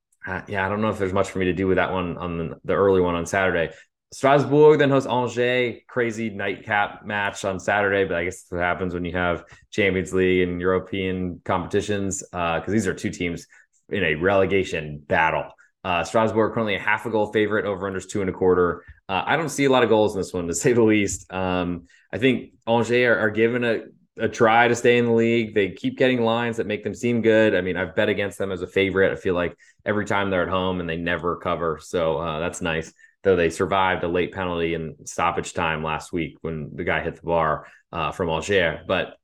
yeah, 0.49 0.65
I 0.65 0.69
don't 0.69 0.81
know 0.81 0.91
if 0.91 0.99
there's 0.99 1.13
much 1.13 1.31
for 1.31 1.39
me 1.39 1.47
to 1.47 1.53
do 1.53 1.67
with 1.67 1.77
that 1.77 1.93
one 1.93 2.17
on 2.17 2.39
the, 2.39 2.61
the 2.65 2.75
early 2.75 3.01
one 3.01 3.15
on 3.15 3.27
Saturday. 3.27 3.73
Strasbourg 4.13 4.79
then 4.79 4.91
hosts 4.91 5.09
Angers, 5.09 5.83
crazy 5.87 6.31
nightcap 6.31 7.05
match 7.05 7.45
on 7.45 7.61
Saturday. 7.61 8.05
But 8.05 8.17
I 8.17 8.25
guess 8.25 8.45
what 8.49 8.61
happens 8.61 8.93
when 8.93 9.05
you 9.05 9.13
have 9.13 9.45
Champions 9.71 10.13
League 10.13 10.49
and 10.49 10.61
European 10.61 11.41
competitions 11.45 12.23
because 12.23 12.69
uh, 12.69 12.73
these 12.73 12.87
are 12.87 12.95
two 12.95 13.11
teams 13.11 13.47
in 13.89 14.03
a 14.03 14.17
relegation 14.17 15.03
battle. 15.07 15.45
Uh, 15.85 16.05
Strasbourg 16.05 16.53
currently 16.53 16.75
a 16.75 16.81
half 16.81 17.07
a 17.07 17.11
goal 17.11 17.33
favorite 17.33 17.65
over 17.65 17.91
unders 17.91 18.09
two 18.09 18.21
and 18.21 18.29
a 18.29 18.33
quarter. 18.33 18.85
Uh, 19.09 19.23
I 19.25 19.37
don't 19.37 19.49
see 19.49 19.65
a 19.65 19.71
lot 19.71 19.83
of 19.83 19.89
goals 19.89 20.15
in 20.15 20.21
this 20.21 20.33
one 20.33 20.49
to 20.49 20.55
say 20.55 20.73
the 20.73 20.83
least. 20.83 21.33
Um, 21.33 21.87
I 22.13 22.19
think 22.19 22.53
Angers 22.67 22.91
are, 22.91 23.19
are 23.19 23.31
given 23.31 23.65
a, 23.65 23.83
a 24.19 24.29
try 24.29 24.69
to 24.69 24.75
stay 24.75 24.99
in 24.99 25.07
the 25.07 25.13
league. 25.13 25.55
They 25.55 25.71
keep 25.71 25.97
getting 25.97 26.23
lines 26.23 26.57
that 26.57 26.67
make 26.67 26.85
them 26.85 26.95
seem 26.95 27.23
good. 27.23 27.55
I 27.55 27.61
mean, 27.61 27.77
I've 27.77 27.95
bet 27.95 28.09
against 28.09 28.39
them 28.39 28.53
as 28.53 28.63
a 28.63 28.67
favorite. 28.67 29.13
I 29.13 29.17
feel 29.17 29.35
like 29.35 29.57
every 29.85 30.05
time 30.05 30.31
they're 30.31 30.43
at 30.43 30.49
home 30.49 30.81
and 30.81 30.89
they 30.89 30.97
never 30.97 31.37
cover. 31.37 31.79
So 31.81 32.19
uh, 32.19 32.41
that's 32.41 32.61
nice. 32.61 32.93
Though 33.23 33.37
they 33.37 33.51
survived 33.51 34.03
a 34.05 34.09
late 34.09 34.33
penalty 34.33 34.75
in 34.75 34.97
stoppage 35.05 35.53
time 35.53 35.85
last 35.85 36.13
week 36.13 36.39
when 36.41 36.71
the 36.75 36.85
guy 36.85 37.03
hit 37.03 37.17
the 37.17 37.23
bar 37.23 37.67
uh, 37.93 38.13
from 38.13 38.31
Angers. 38.31 38.81
But 38.87 39.17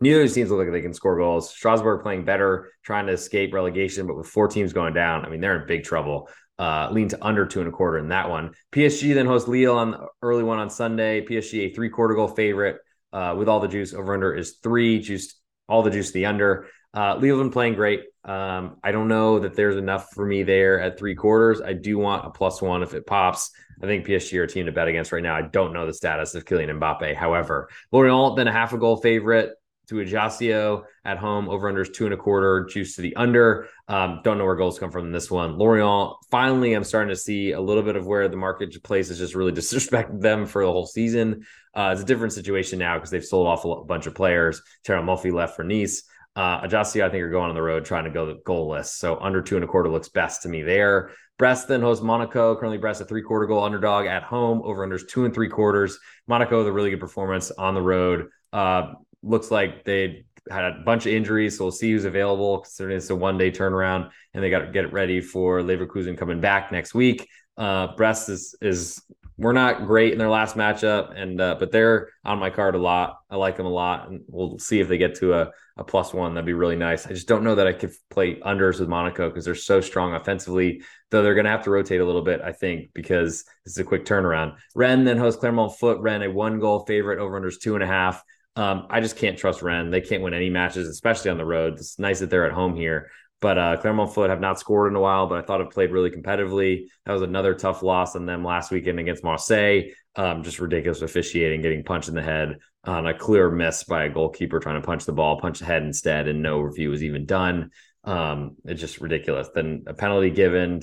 neither 0.00 0.20
of 0.20 0.24
these 0.24 0.34
teams 0.34 0.50
look 0.50 0.58
like 0.58 0.72
they 0.72 0.82
can 0.82 0.94
score 0.94 1.16
goals. 1.16 1.50
Strasbourg 1.50 2.02
playing 2.02 2.24
better, 2.24 2.72
trying 2.82 3.06
to 3.06 3.12
escape 3.12 3.54
relegation, 3.54 4.06
but 4.06 4.16
with 4.16 4.26
four 4.28 4.48
teams 4.48 4.72
going 4.72 4.94
down, 4.94 5.24
I 5.24 5.28
mean, 5.28 5.40
they're 5.40 5.60
in 5.60 5.66
big 5.66 5.84
trouble. 5.84 6.28
uh, 6.58 6.88
lean 6.90 7.08
to 7.08 7.24
under 7.24 7.46
two 7.46 7.60
and 7.60 7.68
a 7.68 7.72
quarter 7.72 7.98
in 7.98 8.08
that 8.08 8.28
one. 8.30 8.52
PSG 8.72 9.14
then 9.14 9.26
hosts 9.26 9.48
Lille 9.48 9.76
on 9.76 9.90
the 9.90 10.06
early 10.22 10.42
one 10.42 10.58
on 10.58 10.70
Sunday. 10.70 11.24
PSG 11.24 11.70
a 11.70 11.74
three 11.74 11.90
quarter 11.90 12.14
goal 12.14 12.28
favorite 12.28 12.78
uh, 13.12 13.34
with 13.36 13.48
all 13.48 13.60
the 13.60 13.68
juice. 13.68 13.94
Over 13.94 14.14
under 14.14 14.34
is 14.34 14.58
three, 14.62 15.00
juice 15.00 15.34
all 15.68 15.82
the 15.82 15.90
juice 15.90 16.12
the 16.12 16.26
under. 16.26 16.66
Uh, 16.94 17.18
been 17.18 17.50
playing 17.50 17.74
great. 17.74 18.04
Um, 18.24 18.78
I 18.82 18.90
don't 18.90 19.08
know 19.08 19.40
that 19.40 19.54
there's 19.54 19.76
enough 19.76 20.08
for 20.14 20.24
me 20.24 20.42
there 20.42 20.80
at 20.80 20.98
three 20.98 21.14
quarters. 21.14 21.60
I 21.60 21.74
do 21.74 21.98
want 21.98 22.26
a 22.26 22.30
plus 22.30 22.62
one 22.62 22.82
if 22.82 22.94
it 22.94 23.06
pops. 23.06 23.50
I 23.82 23.86
think 23.86 24.06
PSG 24.06 24.38
are 24.38 24.44
a 24.44 24.48
team 24.48 24.66
to 24.66 24.72
bet 24.72 24.88
against 24.88 25.12
right 25.12 25.22
now. 25.22 25.36
I 25.36 25.42
don't 25.42 25.74
know 25.74 25.86
the 25.86 25.92
status 25.92 26.34
of 26.34 26.46
Kylian 26.46 26.80
Mbappe. 26.80 27.14
However, 27.14 27.68
Lorient 27.92 28.36
then 28.36 28.48
a 28.48 28.52
half 28.52 28.72
a 28.72 28.78
goal 28.78 28.96
favorite 28.96 29.50
to 29.88 30.00
Ajaccio 30.00 30.84
at 31.04 31.18
home. 31.18 31.48
Over 31.48 31.72
unders 31.72 31.92
two 31.92 32.06
and 32.06 32.14
a 32.14 32.16
quarter, 32.16 32.64
juice 32.64 32.96
to 32.96 33.02
the 33.02 33.14
under. 33.16 33.68
Um, 33.88 34.20
don't 34.24 34.38
know 34.38 34.44
where 34.44 34.56
goals 34.56 34.78
come 34.78 34.90
from 34.90 35.06
in 35.06 35.12
this 35.12 35.30
one. 35.30 35.58
Lorient, 35.58 36.14
finally, 36.30 36.72
I'm 36.72 36.84
starting 36.84 37.10
to 37.10 37.20
see 37.20 37.52
a 37.52 37.60
little 37.60 37.82
bit 37.82 37.96
of 37.96 38.06
where 38.06 38.28
the 38.28 38.36
marketplace 38.36 39.08
has 39.08 39.18
just 39.18 39.34
really 39.34 39.52
disrespected 39.60 40.20
them 40.20 40.46
for 40.46 40.64
the 40.64 40.72
whole 40.72 40.86
season. 40.86 41.44
Uh, 41.76 41.90
it's 41.92 42.02
a 42.02 42.06
different 42.06 42.32
situation 42.32 42.78
now 42.78 42.94
because 42.94 43.10
they've 43.10 43.24
sold 43.24 43.46
off 43.46 43.64
a 43.64 43.84
bunch 43.84 44.06
of 44.06 44.14
players. 44.14 44.62
Terem 44.84 45.04
Moffi 45.04 45.32
left 45.32 45.54
for 45.54 45.62
Nice. 45.62 46.04
Uh, 46.34 46.60
Ajaccio, 46.64 47.06
I 47.06 47.10
think, 47.10 47.22
are 47.22 47.30
going 47.30 47.48
on 47.48 47.54
the 47.54 47.62
road 47.62 47.84
trying 47.84 48.04
to 48.04 48.10
go 48.10 48.38
goalless. 48.46 48.86
So 48.86 49.18
under 49.20 49.42
two 49.42 49.56
and 49.56 49.64
a 49.64 49.68
quarter 49.68 49.88
looks 49.88 50.08
best 50.08 50.42
to 50.42 50.48
me 50.48 50.62
there. 50.62 51.10
Brest 51.38 51.68
then 51.68 51.82
hosts 51.82 52.02
Monaco. 52.02 52.56
Currently, 52.56 52.78
Brest 52.78 53.00
a 53.00 53.04
three 53.04 53.22
quarter 53.22 53.46
goal 53.46 53.62
underdog 53.62 54.06
at 54.06 54.22
home. 54.22 54.62
Over 54.62 54.86
unders 54.86 55.06
two 55.06 55.24
and 55.24 55.34
three 55.34 55.48
quarters. 55.48 55.98
Monaco 56.26 56.66
a 56.66 56.72
really 56.72 56.90
good 56.90 57.00
performance 57.00 57.50
on 57.50 57.74
the 57.74 57.82
road. 57.82 58.28
Uh, 58.52 58.94
looks 59.22 59.50
like 59.50 59.84
they 59.84 60.24
had 60.50 60.64
a 60.64 60.82
bunch 60.84 61.06
of 61.06 61.12
injuries, 61.12 61.58
so 61.58 61.64
we'll 61.64 61.72
see 61.72 61.92
who's 61.92 62.04
available 62.04 62.60
considering 62.60 62.96
it's 62.96 63.10
a 63.10 63.16
one 63.16 63.36
day 63.36 63.50
turnaround, 63.50 64.10
and 64.32 64.42
they 64.42 64.50
got 64.50 64.60
to 64.60 64.70
get 64.70 64.84
it 64.84 64.92
ready 64.92 65.20
for 65.20 65.60
Leverkusen 65.60 66.16
coming 66.16 66.40
back 66.40 66.72
next 66.72 66.94
week. 66.94 67.28
Uh, 67.56 67.94
Brest 67.96 68.28
is 68.28 68.54
is 68.60 69.02
we're 69.38 69.52
not 69.52 69.86
great 69.86 70.12
in 70.12 70.18
their 70.18 70.30
last 70.30 70.56
matchup, 70.56 71.12
and 71.14 71.40
uh, 71.40 71.56
but 71.58 71.70
they're 71.70 72.08
on 72.24 72.38
my 72.38 72.50
card 72.50 72.74
a 72.74 72.78
lot. 72.78 73.18
I 73.30 73.36
like 73.36 73.56
them 73.56 73.66
a 73.66 73.70
lot, 73.70 74.08
and 74.08 74.22
we'll 74.28 74.58
see 74.58 74.80
if 74.80 74.88
they 74.88 74.96
get 74.96 75.16
to 75.16 75.34
a, 75.34 75.50
a 75.76 75.84
plus 75.84 76.14
one. 76.14 76.34
That'd 76.34 76.46
be 76.46 76.54
really 76.54 76.76
nice. 76.76 77.06
I 77.06 77.10
just 77.10 77.28
don't 77.28 77.44
know 77.44 77.54
that 77.54 77.66
I 77.66 77.72
could 77.72 77.92
play 78.08 78.36
unders 78.36 78.80
with 78.80 78.88
Monaco 78.88 79.28
because 79.28 79.44
they're 79.44 79.54
so 79.54 79.80
strong 79.80 80.14
offensively. 80.14 80.82
Though 81.10 81.22
they're 81.22 81.34
going 81.34 81.44
to 81.44 81.50
have 81.50 81.64
to 81.64 81.70
rotate 81.70 82.00
a 82.00 82.04
little 82.04 82.22
bit, 82.22 82.40
I 82.40 82.52
think, 82.52 82.90
because 82.94 83.44
this 83.64 83.74
is 83.74 83.78
a 83.78 83.84
quick 83.84 84.04
turnaround. 84.04 84.56
Rennes 84.74 85.04
then 85.04 85.18
hosts 85.18 85.38
Clermont 85.38 85.78
Foot. 85.78 86.00
Rennes 86.00 86.24
a 86.24 86.30
one 86.30 86.58
goal 86.58 86.84
favorite 86.86 87.18
over 87.18 87.38
unders 87.38 87.60
two 87.60 87.74
and 87.74 87.84
a 87.84 87.86
half. 87.86 88.22
Um, 88.56 88.86
I 88.88 89.00
just 89.00 89.16
can't 89.16 89.36
trust 89.36 89.60
Rennes. 89.60 89.90
They 89.90 90.00
can't 90.00 90.22
win 90.22 90.32
any 90.32 90.48
matches, 90.48 90.88
especially 90.88 91.30
on 91.30 91.36
the 91.36 91.44
road. 91.44 91.74
It's 91.74 91.98
nice 91.98 92.20
that 92.20 92.30
they're 92.30 92.46
at 92.46 92.52
home 92.52 92.74
here. 92.74 93.10
But 93.40 93.58
uh, 93.58 93.76
Clermont 93.76 94.14
Foot 94.14 94.30
have 94.30 94.40
not 94.40 94.58
scored 94.58 94.90
in 94.90 94.96
a 94.96 95.00
while, 95.00 95.26
but 95.26 95.38
I 95.38 95.42
thought 95.42 95.60
it 95.60 95.70
played 95.70 95.92
really 95.92 96.10
competitively. 96.10 96.86
That 97.04 97.12
was 97.12 97.22
another 97.22 97.54
tough 97.54 97.82
loss 97.82 98.16
on 98.16 98.24
them 98.24 98.44
last 98.44 98.70
weekend 98.70 98.98
against 98.98 99.24
Marseille. 99.24 99.90
Um, 100.14 100.42
just 100.42 100.58
ridiculous 100.58 101.02
officiating, 101.02 101.60
getting 101.60 101.84
punched 101.84 102.08
in 102.08 102.14
the 102.14 102.22
head 102.22 102.56
on 102.84 103.06
a 103.06 103.12
clear 103.12 103.50
miss 103.50 103.84
by 103.84 104.04
a 104.04 104.08
goalkeeper 104.08 104.58
trying 104.58 104.80
to 104.80 104.86
punch 104.86 105.04
the 105.04 105.12
ball, 105.12 105.38
punch 105.38 105.58
the 105.58 105.66
head 105.66 105.82
instead, 105.82 106.28
and 106.28 106.42
no 106.42 106.60
review 106.60 106.88
was 106.88 107.04
even 107.04 107.26
done. 107.26 107.70
Um, 108.04 108.56
it's 108.64 108.80
just 108.80 109.00
ridiculous. 109.00 109.48
Then 109.54 109.84
a 109.86 109.92
penalty 109.92 110.30
given 110.30 110.80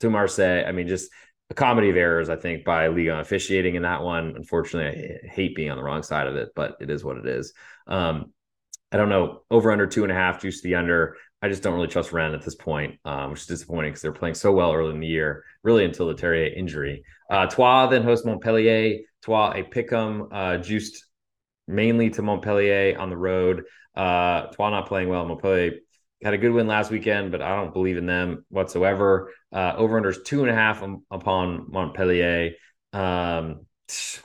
to 0.00 0.10
Marseille. 0.10 0.64
I 0.66 0.72
mean, 0.72 0.86
just 0.86 1.10
a 1.50 1.54
comedy 1.54 1.90
of 1.90 1.96
errors, 1.96 2.28
I 2.28 2.36
think, 2.36 2.64
by 2.64 2.86
Liga 2.86 3.18
officiating 3.18 3.74
in 3.74 3.82
that 3.82 4.02
one. 4.02 4.34
Unfortunately, 4.36 5.18
I 5.24 5.26
hate 5.26 5.56
being 5.56 5.70
on 5.70 5.76
the 5.76 5.82
wrong 5.82 6.02
side 6.02 6.28
of 6.28 6.36
it, 6.36 6.50
but 6.54 6.76
it 6.80 6.90
is 6.90 7.02
what 7.02 7.16
it 7.16 7.26
is. 7.26 7.52
Um, 7.88 8.32
I 8.92 8.96
don't 8.96 9.08
know, 9.08 9.42
over 9.50 9.72
under 9.72 9.86
two 9.86 10.02
and 10.02 10.12
a 10.12 10.14
half, 10.14 10.40
juice 10.40 10.62
the 10.62 10.74
under. 10.76 11.16
I 11.42 11.48
just 11.48 11.62
don't 11.62 11.74
really 11.74 11.88
trust 11.88 12.12
Rennes 12.12 12.34
at 12.34 12.42
this 12.42 12.54
point, 12.54 12.98
um, 13.04 13.30
which 13.30 13.40
is 13.40 13.46
disappointing 13.46 13.92
because 13.92 14.02
they're 14.02 14.12
playing 14.12 14.34
so 14.34 14.52
well 14.52 14.72
early 14.72 14.90
in 14.90 15.00
the 15.00 15.06
year, 15.06 15.44
really 15.62 15.84
until 15.84 16.08
the 16.08 16.14
Terrier 16.14 16.52
injury. 16.54 17.02
Uh, 17.30 17.46
Troyes 17.46 17.90
then 17.90 18.02
host 18.02 18.26
Montpellier. 18.26 18.98
Troyes, 19.22 19.54
a 19.56 19.62
pick'em, 19.62 20.28
uh, 20.32 20.58
juiced 20.58 21.06
mainly 21.66 22.10
to 22.10 22.22
Montpellier 22.22 22.98
on 22.98 23.08
the 23.08 23.16
road. 23.16 23.64
Uh, 23.96 24.46
Troyes 24.48 24.70
not 24.70 24.86
playing 24.86 25.08
well. 25.08 25.24
Montpellier 25.24 25.78
had 26.22 26.34
a 26.34 26.38
good 26.38 26.52
win 26.52 26.66
last 26.66 26.90
weekend, 26.90 27.32
but 27.32 27.40
I 27.40 27.56
don't 27.56 27.72
believe 27.72 27.96
in 27.96 28.06
them 28.06 28.44
whatsoever. 28.50 29.32
Uh, 29.52 29.72
over 29.76 30.00
unders 30.00 30.22
two 30.22 30.42
and 30.42 30.50
a 30.50 30.54
half 30.54 30.84
upon 31.10 31.70
Montpellier, 31.70 32.52
um, 32.92 33.66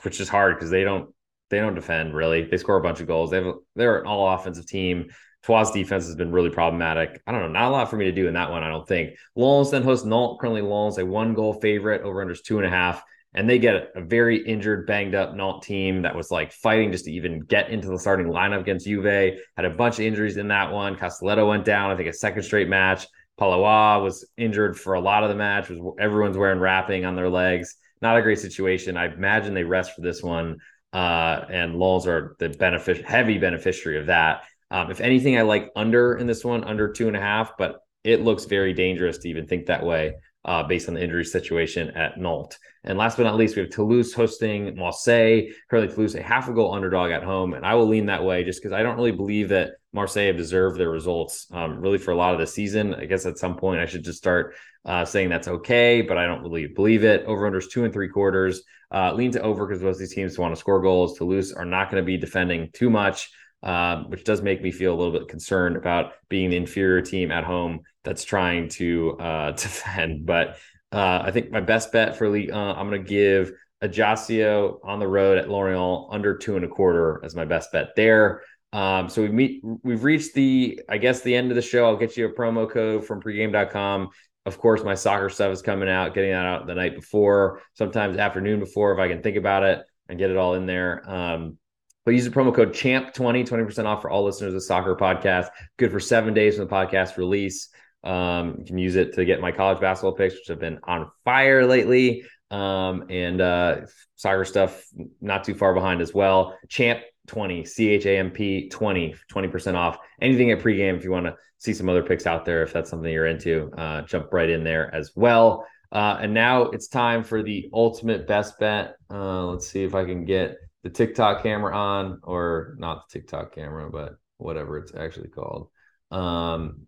which 0.02 0.20
is 0.20 0.28
hard 0.28 0.54
because 0.54 0.70
they 0.70 0.84
don't 0.84 1.14
they 1.48 1.58
don't 1.58 1.74
defend 1.74 2.14
really. 2.14 2.44
They 2.44 2.56
score 2.58 2.76
a 2.76 2.82
bunch 2.82 3.00
of 3.00 3.06
goals. 3.06 3.30
They 3.30 3.42
have 3.42 3.54
they're 3.74 4.00
an 4.00 4.06
all 4.06 4.28
offensive 4.34 4.66
team. 4.66 5.08
Troyes' 5.46 5.70
defense 5.70 6.06
has 6.06 6.16
been 6.16 6.32
really 6.32 6.50
problematic. 6.50 7.22
I 7.26 7.32
don't 7.32 7.40
know, 7.40 7.48
not 7.48 7.68
a 7.68 7.70
lot 7.70 7.88
for 7.88 7.96
me 7.96 8.06
to 8.06 8.12
do 8.12 8.26
in 8.26 8.34
that 8.34 8.50
one. 8.50 8.64
I 8.64 8.68
don't 8.68 8.86
think. 8.86 9.14
Lens 9.36 9.70
then 9.70 9.84
hosts 9.84 10.04
Nantes. 10.04 10.38
Currently, 10.40 10.62
Lens 10.62 10.98
a 10.98 11.06
one 11.06 11.34
goal 11.34 11.54
favorite. 11.54 12.02
Over 12.02 12.24
unders 12.24 12.42
two 12.42 12.58
and 12.58 12.66
a 12.66 12.70
half 12.70 13.02
and 13.36 13.48
they 13.48 13.58
get 13.58 13.92
a 13.94 14.00
very 14.00 14.38
injured, 14.44 14.86
banged 14.86 15.14
up 15.14 15.36
Nantes 15.36 15.66
team 15.66 16.02
that 16.02 16.16
was 16.16 16.30
like 16.30 16.52
fighting 16.52 16.90
just 16.90 17.04
to 17.04 17.12
even 17.12 17.40
get 17.40 17.68
into 17.68 17.88
the 17.88 17.98
starting 17.98 18.28
lineup 18.28 18.62
against 18.62 18.86
Juve. 18.86 19.38
Had 19.56 19.66
a 19.66 19.70
bunch 19.70 19.98
of 19.98 20.06
injuries 20.06 20.38
in 20.38 20.48
that 20.48 20.72
one. 20.72 20.96
Castelletto 20.96 21.46
went 21.46 21.66
down, 21.66 21.90
I 21.90 21.96
think, 21.96 22.08
a 22.08 22.14
second 22.14 22.44
straight 22.44 22.68
match. 22.68 23.06
Pallois 23.38 24.02
was 24.02 24.26
injured 24.38 24.80
for 24.80 24.94
a 24.94 25.00
lot 25.00 25.22
of 25.22 25.28
the 25.28 25.34
match. 25.34 25.68
Was 25.68 25.78
everyone's 26.00 26.38
wearing 26.38 26.60
wrapping 26.60 27.04
on 27.04 27.14
their 27.14 27.28
legs? 27.28 27.76
Not 28.00 28.16
a 28.16 28.22
great 28.22 28.38
situation. 28.38 28.96
I 28.96 29.12
imagine 29.12 29.52
they 29.52 29.64
rest 29.64 29.94
for 29.94 30.00
this 30.00 30.22
one, 30.22 30.56
uh, 30.94 31.44
and 31.50 31.76
Lulls 31.76 32.06
are 32.06 32.36
the 32.38 32.48
benefit 32.48 33.04
heavy 33.04 33.36
beneficiary 33.36 33.98
of 33.98 34.06
that. 34.06 34.44
Um, 34.70 34.90
if 34.90 35.00
anything, 35.00 35.38
I 35.38 35.42
like 35.42 35.70
under 35.76 36.16
in 36.16 36.26
this 36.26 36.44
one, 36.44 36.64
under 36.64 36.92
two 36.92 37.08
and 37.08 37.16
a 37.16 37.20
half, 37.20 37.56
but 37.56 37.80
it 38.04 38.22
looks 38.22 38.44
very 38.44 38.72
dangerous 38.72 39.18
to 39.18 39.28
even 39.28 39.46
think 39.46 39.66
that 39.66 39.84
way 39.84 40.14
uh, 40.46 40.62
based 40.62 40.88
on 40.88 40.94
the 40.94 41.02
injury 41.02 41.24
situation 41.24 41.90
at 41.90 42.18
Nantes. 42.18 42.58
And 42.84 42.96
last 42.96 43.16
but 43.16 43.24
not 43.24 43.36
least, 43.36 43.56
we 43.56 43.62
have 43.62 43.70
Toulouse 43.70 44.14
hosting 44.14 44.76
Marseille. 44.76 45.48
Currently, 45.68 45.92
Toulouse 45.92 46.14
a 46.14 46.22
half 46.22 46.48
a 46.48 46.52
goal 46.52 46.72
underdog 46.72 47.10
at 47.10 47.24
home, 47.24 47.54
and 47.54 47.66
I 47.66 47.74
will 47.74 47.88
lean 47.88 48.06
that 48.06 48.24
way 48.24 48.44
just 48.44 48.62
because 48.62 48.72
I 48.72 48.84
don't 48.84 48.96
really 48.96 49.10
believe 49.10 49.48
that 49.48 49.72
Marseille 49.92 50.28
have 50.28 50.36
deserved 50.36 50.78
their 50.78 50.90
results 50.90 51.48
um, 51.52 51.80
really 51.80 51.98
for 51.98 52.12
a 52.12 52.16
lot 52.16 52.32
of 52.32 52.38
the 52.38 52.46
season. 52.46 52.94
I 52.94 53.06
guess 53.06 53.26
at 53.26 53.38
some 53.38 53.56
point 53.56 53.80
I 53.80 53.86
should 53.86 54.04
just 54.04 54.18
start 54.18 54.54
uh, 54.84 55.04
saying 55.04 55.30
that's 55.30 55.48
okay, 55.48 56.00
but 56.00 56.16
I 56.16 56.26
don't 56.26 56.42
really 56.42 56.68
believe 56.68 57.02
it. 57.02 57.24
Over 57.24 57.50
unders 57.50 57.68
two 57.68 57.84
and 57.84 57.92
three 57.92 58.08
quarters. 58.08 58.62
Uh, 58.94 59.12
lean 59.12 59.32
to 59.32 59.42
over 59.42 59.66
because 59.66 59.82
of 59.82 59.98
these 59.98 60.14
teams 60.14 60.38
want 60.38 60.54
to 60.54 60.60
score 60.60 60.80
goals. 60.80 61.18
Toulouse 61.18 61.52
are 61.52 61.64
not 61.64 61.90
going 61.90 62.00
to 62.00 62.06
be 62.06 62.16
defending 62.16 62.70
too 62.72 62.88
much. 62.88 63.32
Um, 63.66 64.10
which 64.10 64.22
does 64.22 64.42
make 64.42 64.62
me 64.62 64.70
feel 64.70 64.94
a 64.94 64.96
little 64.96 65.12
bit 65.12 65.26
concerned 65.26 65.76
about 65.76 66.12
being 66.28 66.50
the 66.50 66.56
inferior 66.56 67.02
team 67.02 67.32
at 67.32 67.42
home 67.42 67.80
that's 68.04 68.22
trying 68.22 68.68
to 68.68 69.16
uh, 69.18 69.50
defend. 69.56 70.24
But 70.24 70.58
uh, 70.92 71.22
I 71.24 71.32
think 71.32 71.50
my 71.50 71.60
best 71.60 71.90
bet 71.90 72.16
for 72.16 72.28
League, 72.28 72.52
uh, 72.52 72.74
I'm 72.74 72.88
going 72.88 73.02
to 73.02 73.08
give 73.08 73.50
Ajaccio 73.82 74.78
on 74.84 75.00
the 75.00 75.08
road 75.08 75.38
at 75.38 75.50
Lorient 75.50 76.06
under 76.12 76.36
two 76.36 76.54
and 76.54 76.64
a 76.64 76.68
quarter 76.68 77.20
as 77.24 77.34
my 77.34 77.44
best 77.44 77.72
bet 77.72 77.88
there. 77.96 78.42
Um, 78.72 79.08
so 79.08 79.22
we 79.22 79.30
meet, 79.30 79.64
we've 79.82 80.04
reached 80.04 80.34
the, 80.34 80.80
I 80.88 80.98
guess, 80.98 81.22
the 81.22 81.34
end 81.34 81.50
of 81.50 81.56
the 81.56 81.62
show. 81.62 81.86
I'll 81.86 81.96
get 81.96 82.16
you 82.16 82.26
a 82.26 82.32
promo 82.32 82.70
code 82.70 83.04
from 83.04 83.20
pregame.com. 83.20 84.10
Of 84.44 84.58
course, 84.58 84.84
my 84.84 84.94
soccer 84.94 85.28
stuff 85.28 85.52
is 85.52 85.60
coming 85.60 85.88
out, 85.88 86.14
getting 86.14 86.30
that 86.30 86.46
out 86.46 86.68
the 86.68 86.74
night 86.76 86.94
before, 86.94 87.62
sometimes 87.74 88.16
afternoon 88.16 88.60
before, 88.60 88.92
if 88.92 89.00
I 89.00 89.08
can 89.08 89.22
think 89.22 89.36
about 89.36 89.64
it 89.64 89.84
and 90.08 90.20
get 90.20 90.30
it 90.30 90.36
all 90.36 90.54
in 90.54 90.66
there. 90.66 91.02
Um, 91.10 91.58
but 92.06 92.14
use 92.14 92.24
the 92.24 92.30
promo 92.30 92.54
code 92.54 92.72
CHAMP20, 92.72 93.46
20% 93.46 93.84
off 93.84 94.00
for 94.00 94.10
all 94.10 94.24
listeners 94.24 94.54
of 94.54 94.62
Soccer 94.62 94.94
Podcast. 94.94 95.48
Good 95.76 95.90
for 95.90 95.98
seven 95.98 96.32
days 96.32 96.56
from 96.56 96.68
the 96.68 96.72
podcast 96.72 97.16
release. 97.16 97.68
Um, 98.04 98.58
you 98.60 98.64
can 98.64 98.78
use 98.78 98.94
it 98.94 99.14
to 99.14 99.24
get 99.24 99.40
my 99.40 99.50
college 99.50 99.80
basketball 99.80 100.12
picks, 100.12 100.34
which 100.36 100.46
have 100.46 100.60
been 100.60 100.78
on 100.84 101.10
fire 101.24 101.66
lately. 101.66 102.24
Um, 102.52 103.06
and 103.10 103.40
uh, 103.40 103.80
soccer 104.14 104.44
stuff 104.44 104.84
not 105.20 105.42
too 105.42 105.56
far 105.56 105.74
behind 105.74 106.00
as 106.00 106.14
well. 106.14 106.56
Champ 106.68 107.00
20, 107.26 107.64
C 107.64 107.88
H 107.88 108.06
A 108.06 108.18
M 108.18 108.30
P 108.30 108.68
20, 108.68 109.16
20% 109.32 109.74
off. 109.74 109.98
Anything 110.22 110.52
at 110.52 110.60
pregame 110.60 110.96
if 110.96 111.02
you 111.02 111.10
want 111.10 111.26
to 111.26 111.34
see 111.58 111.74
some 111.74 111.88
other 111.88 112.04
picks 112.04 112.24
out 112.24 112.44
there, 112.44 112.62
if 112.62 112.72
that's 112.72 112.88
something 112.88 113.12
you're 113.12 113.26
into, 113.26 113.72
uh, 113.76 114.02
jump 114.02 114.32
right 114.32 114.48
in 114.48 114.62
there 114.62 114.94
as 114.94 115.10
well. 115.16 115.66
Uh, 115.90 116.18
and 116.20 116.32
now 116.32 116.62
it's 116.62 116.86
time 116.86 117.24
for 117.24 117.42
the 117.42 117.68
ultimate 117.72 118.28
best 118.28 118.60
bet. 118.60 118.94
Uh, 119.10 119.46
let's 119.46 119.66
see 119.66 119.82
if 119.82 119.96
I 119.96 120.04
can 120.04 120.24
get 120.24 120.56
the 120.86 120.92
TikTok 120.92 121.42
camera 121.42 121.76
on, 121.76 122.20
or 122.22 122.76
not 122.78 123.08
the 123.08 123.18
TikTok 123.18 123.52
camera, 123.52 123.90
but 123.90 124.18
whatever 124.36 124.78
it's 124.78 124.94
actually 124.94 125.28
called. 125.28 125.68
Um, 126.12 126.86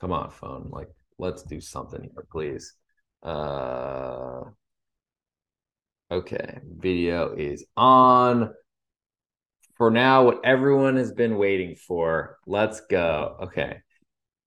come 0.00 0.12
on, 0.12 0.30
phone. 0.30 0.68
Like, 0.70 0.86
let's 1.18 1.42
do 1.42 1.60
something 1.60 2.00
here, 2.00 2.24
please. 2.30 2.74
Uh, 3.20 4.42
okay, 6.08 6.60
video 6.64 7.34
is 7.34 7.66
on. 7.76 8.54
For 9.74 9.90
now, 9.90 10.24
what 10.26 10.42
everyone 10.44 10.96
has 10.96 11.10
been 11.10 11.36
waiting 11.36 11.74
for. 11.74 12.38
Let's 12.46 12.82
go. 12.82 13.38
Okay. 13.42 13.78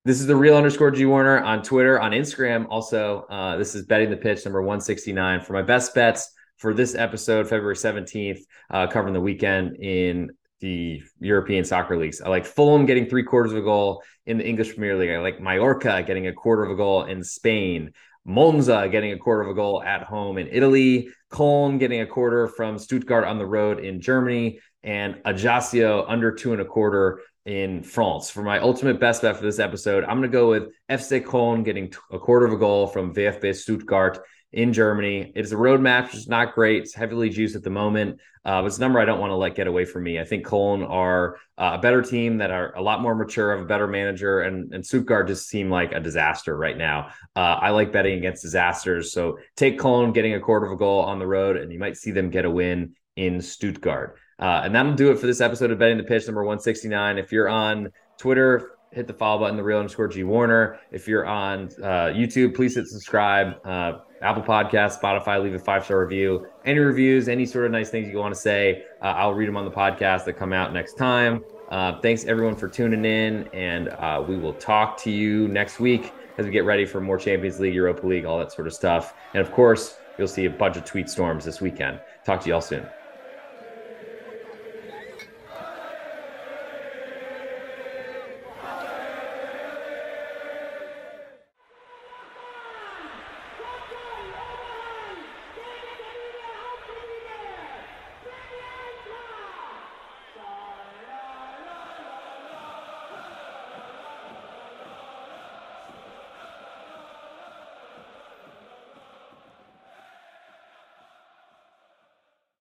This 0.05 0.21
is 0.21 0.27
the 0.27 0.35
real 0.37 0.55
underscore 0.55 0.91
G 0.91 1.05
Warner 1.05 1.43
on 1.43 1.63
Twitter, 1.63 1.99
on 1.99 2.11
Instagram. 2.11 2.67
Also, 2.69 3.25
uh, 3.29 3.57
this 3.57 3.75
is 3.75 3.87
betting 3.87 4.09
the 4.09 4.15
pitch 4.15 4.45
number 4.45 4.61
169 4.61 5.41
for 5.41 5.51
my 5.51 5.63
best 5.63 5.93
bets 5.93 6.31
for 6.58 6.74
this 6.74 6.95
episode, 6.95 7.47
February 7.47 7.76
17th, 7.76 8.39
uh, 8.70 8.88
covering 8.88 9.14
the 9.14 9.22
weekend 9.22 9.78
in 9.78 10.32
the 10.62 11.01
European 11.20 11.66
soccer 11.66 11.97
leagues. 11.97 12.22
I 12.22 12.30
like 12.30 12.45
Fulham 12.45 12.86
getting 12.86 13.08
three 13.08 13.24
quarters 13.24 13.51
of 13.51 13.58
a 13.58 13.62
goal 13.62 14.03
in 14.26 14.38
the 14.38 14.47
English 14.47 14.70
Premier 14.70 14.97
League. 14.97 15.12
I 15.12 15.20
like 15.20 15.41
Mallorca 15.41 16.03
getting 16.03 16.28
a 16.28 16.34
quarter 16.34 16.64
of 16.64 16.72
a 16.72 16.76
goal 16.76 17.03
in 17.03 17.24
Spain. 17.24 17.91
Monza 18.26 18.88
getting 18.89 19.12
a 19.12 19.18
quarter 19.18 19.41
of 19.41 19.49
a 19.49 19.53
goal 19.53 19.84
at 19.84 20.01
home 20.01 20.39
in 20.39 20.47
Italy, 20.47 21.10
Köln 21.32 21.78
getting 21.78 22.01
a 22.01 22.08
quarter 22.08 22.47
from 22.47 22.80
Stuttgart 22.80 23.24
on 23.24 23.38
the 23.38 23.45
road 23.45 23.80
in 23.80 24.01
Germany, 24.01 24.60
and 24.82 25.22
Ajaccio 25.26 26.06
under 26.08 26.32
two 26.32 26.51
and 26.51 26.62
a 26.62 26.66
quarter 26.66 27.22
in 27.45 27.84
France. 27.84 28.32
For 28.32 28.41
my 28.41 28.60
ultimate 28.60 28.99
best 28.99 29.22
bet 29.22 29.38
for 29.38 29.43
this 29.43 29.60
episode, 29.60 30.03
I'm 30.03 30.18
going 30.18 30.32
to 30.32 30.36
go 30.36 30.49
with 30.49 30.70
FC 30.89 31.24
Köln 31.24 31.64
getting 31.64 31.93
a 32.12 32.18
quarter 32.18 32.47
of 32.47 32.53
a 32.53 32.58
goal 32.58 32.88
from 32.88 33.14
VfB 33.14 33.56
Stuttgart 33.56 34.20
in 34.56 34.72
Germany. 34.72 35.34
It's 35.36 35.51
a 35.51 35.58
road 35.58 35.82
match, 35.82 36.06
which 36.06 36.16
is 36.16 36.28
not 36.30 36.56
great. 36.56 36.84
It's 36.84 36.93
heavily 36.93 37.30
juiced 37.30 37.58
at 37.58 37.64
the 37.64 37.70
moment, 37.70 38.22
uh, 38.45 38.62
but 38.62 38.68
it's 38.68 38.78
a 38.78 38.82
number 38.82 39.01
I 39.01 39.06
don't 39.06 39.20
want 39.20 39.32
to 39.32 39.36
let 39.36 39.53
get 39.53 39.68
away 39.68 39.84
from 39.84 40.03
me. 40.03 40.18
I 40.18 40.24
think 40.24 40.47
Köln 40.47 40.89
are 40.89 41.36
uh, 41.58 41.72
a 41.74 41.78
better 41.78 42.01
team 42.01 42.38
that 42.38 42.51
are 42.51 42.74
a 42.76 42.82
lot 42.82 43.01
more 43.01 43.14
mature, 43.16 43.51
have 43.53 43.66
a 43.66 43.68
better 43.68 43.86
manager, 43.86 44.39
and, 44.39 44.74
and 44.74 44.86
Stuttgart 44.86 45.28
just 45.28 45.49
seem 45.49 45.70
like 45.70 45.91
a 45.91 45.99
disaster 45.99 46.58
right 46.58 46.78
now. 46.78 47.10
Uh, 47.36 47.60
I 47.62 47.72
like 47.72 47.91
betting 47.91 48.18
against 48.18 48.43
disasters. 48.43 49.12
So 49.12 49.38
take 49.58 49.78
Köln 49.78 50.14
getting 50.14 50.36
a 50.36 50.39
quarter 50.39 50.66
of 50.68 50.72
a 50.72 50.78
goal 50.78 51.01
on 51.01 51.20
the 51.20 51.28
road, 51.28 51.58
and 51.58 51.72
you 51.72 51.78
might 51.78 51.97
see 51.97 52.12
them 52.12 52.30
get 52.30 52.45
a 52.45 52.49
win 52.49 52.95
in 53.18 53.41
Stuttgart. 53.41 54.18
Uh, 54.39 54.62
and 54.64 54.74
that'll 54.74 54.93
do 54.93 55.12
it 55.12 55.20
for 55.20 55.28
this 55.28 55.41
episode 55.41 55.70
of 55.70 55.80
Betting 55.80 55.97
the 55.97 56.03
Pitch 56.03 56.26
number 56.28 56.43
169. 56.43 57.18
If 57.18 57.34
you're 57.34 57.49
on 57.49 57.91
Twitter, 58.18 58.72
hit 58.91 59.08
the 59.08 59.14
follow 59.14 59.41
button, 59.41 59.58
the 59.58 59.64
real 59.64 59.80
underscore 59.80 60.08
G 60.08 60.24
Warner. 60.24 60.80
If 60.91 61.08
you're 61.08 61.26
on 61.26 61.70
uh, 61.84 62.14
YouTube, 62.16 62.56
please 62.56 62.76
hit 62.76 62.88
subscribe. 62.88 63.56
Apple 64.26 64.41
Podcast, 64.41 64.99
Spotify, 64.99 65.41
leave 65.41 65.53
a 65.53 65.59
five 65.59 65.86
star 65.86 66.01
review. 66.01 66.47
Any 66.65 66.80
reviews, 66.80 67.30
any 67.30 67.45
sort 67.45 67.65
of 67.65 67.71
nice 67.71 67.91
things 67.91 68.09
you 68.09 68.17
want 68.17 68.34
to 68.34 68.39
say, 68.39 68.86
uh, 68.99 69.05
I'll 69.05 69.36
read 69.36 69.47
them 69.47 69.55
on 69.55 69.65
the 69.65 69.71
podcast 69.71 70.26
that 70.26 70.34
come 70.34 70.51
out 70.51 70.73
next 70.73 70.97
time. 70.97 71.43
Uh, 71.69 71.99
thanks 72.01 72.26
everyone 72.26 72.55
for 72.55 72.67
tuning 72.67 73.05
in, 73.05 73.47
and 73.53 73.89
uh, 73.89 74.23
we 74.28 74.36
will 74.36 74.53
talk 74.53 74.97
to 74.97 75.11
you 75.11 75.47
next 75.47 75.80
week 75.80 76.11
as 76.39 76.45
we 76.47 76.51
get 76.51 76.65
ready 76.65 76.86
for 76.86 76.99
more 76.99 77.19
Champions 77.19 77.59
League, 77.59 77.76
Europa 77.76 78.05
League, 78.05 78.26
all 78.26 78.39
that 78.39 78.51
sort 78.51 78.65
of 78.65 78.73
stuff. 78.73 79.13
And 79.36 79.41
of 79.45 79.51
course, 79.51 79.97
you'll 80.17 80.28
see 80.28 80.45
a 80.45 80.49
bunch 80.49 80.76
of 80.76 80.86
tweet 80.86 81.07
storms 81.07 81.45
this 81.45 81.61
weekend. 81.61 81.99
Talk 82.26 82.41
to 82.41 82.47
you 82.47 82.55
all 82.55 82.61
soon. 82.61 82.86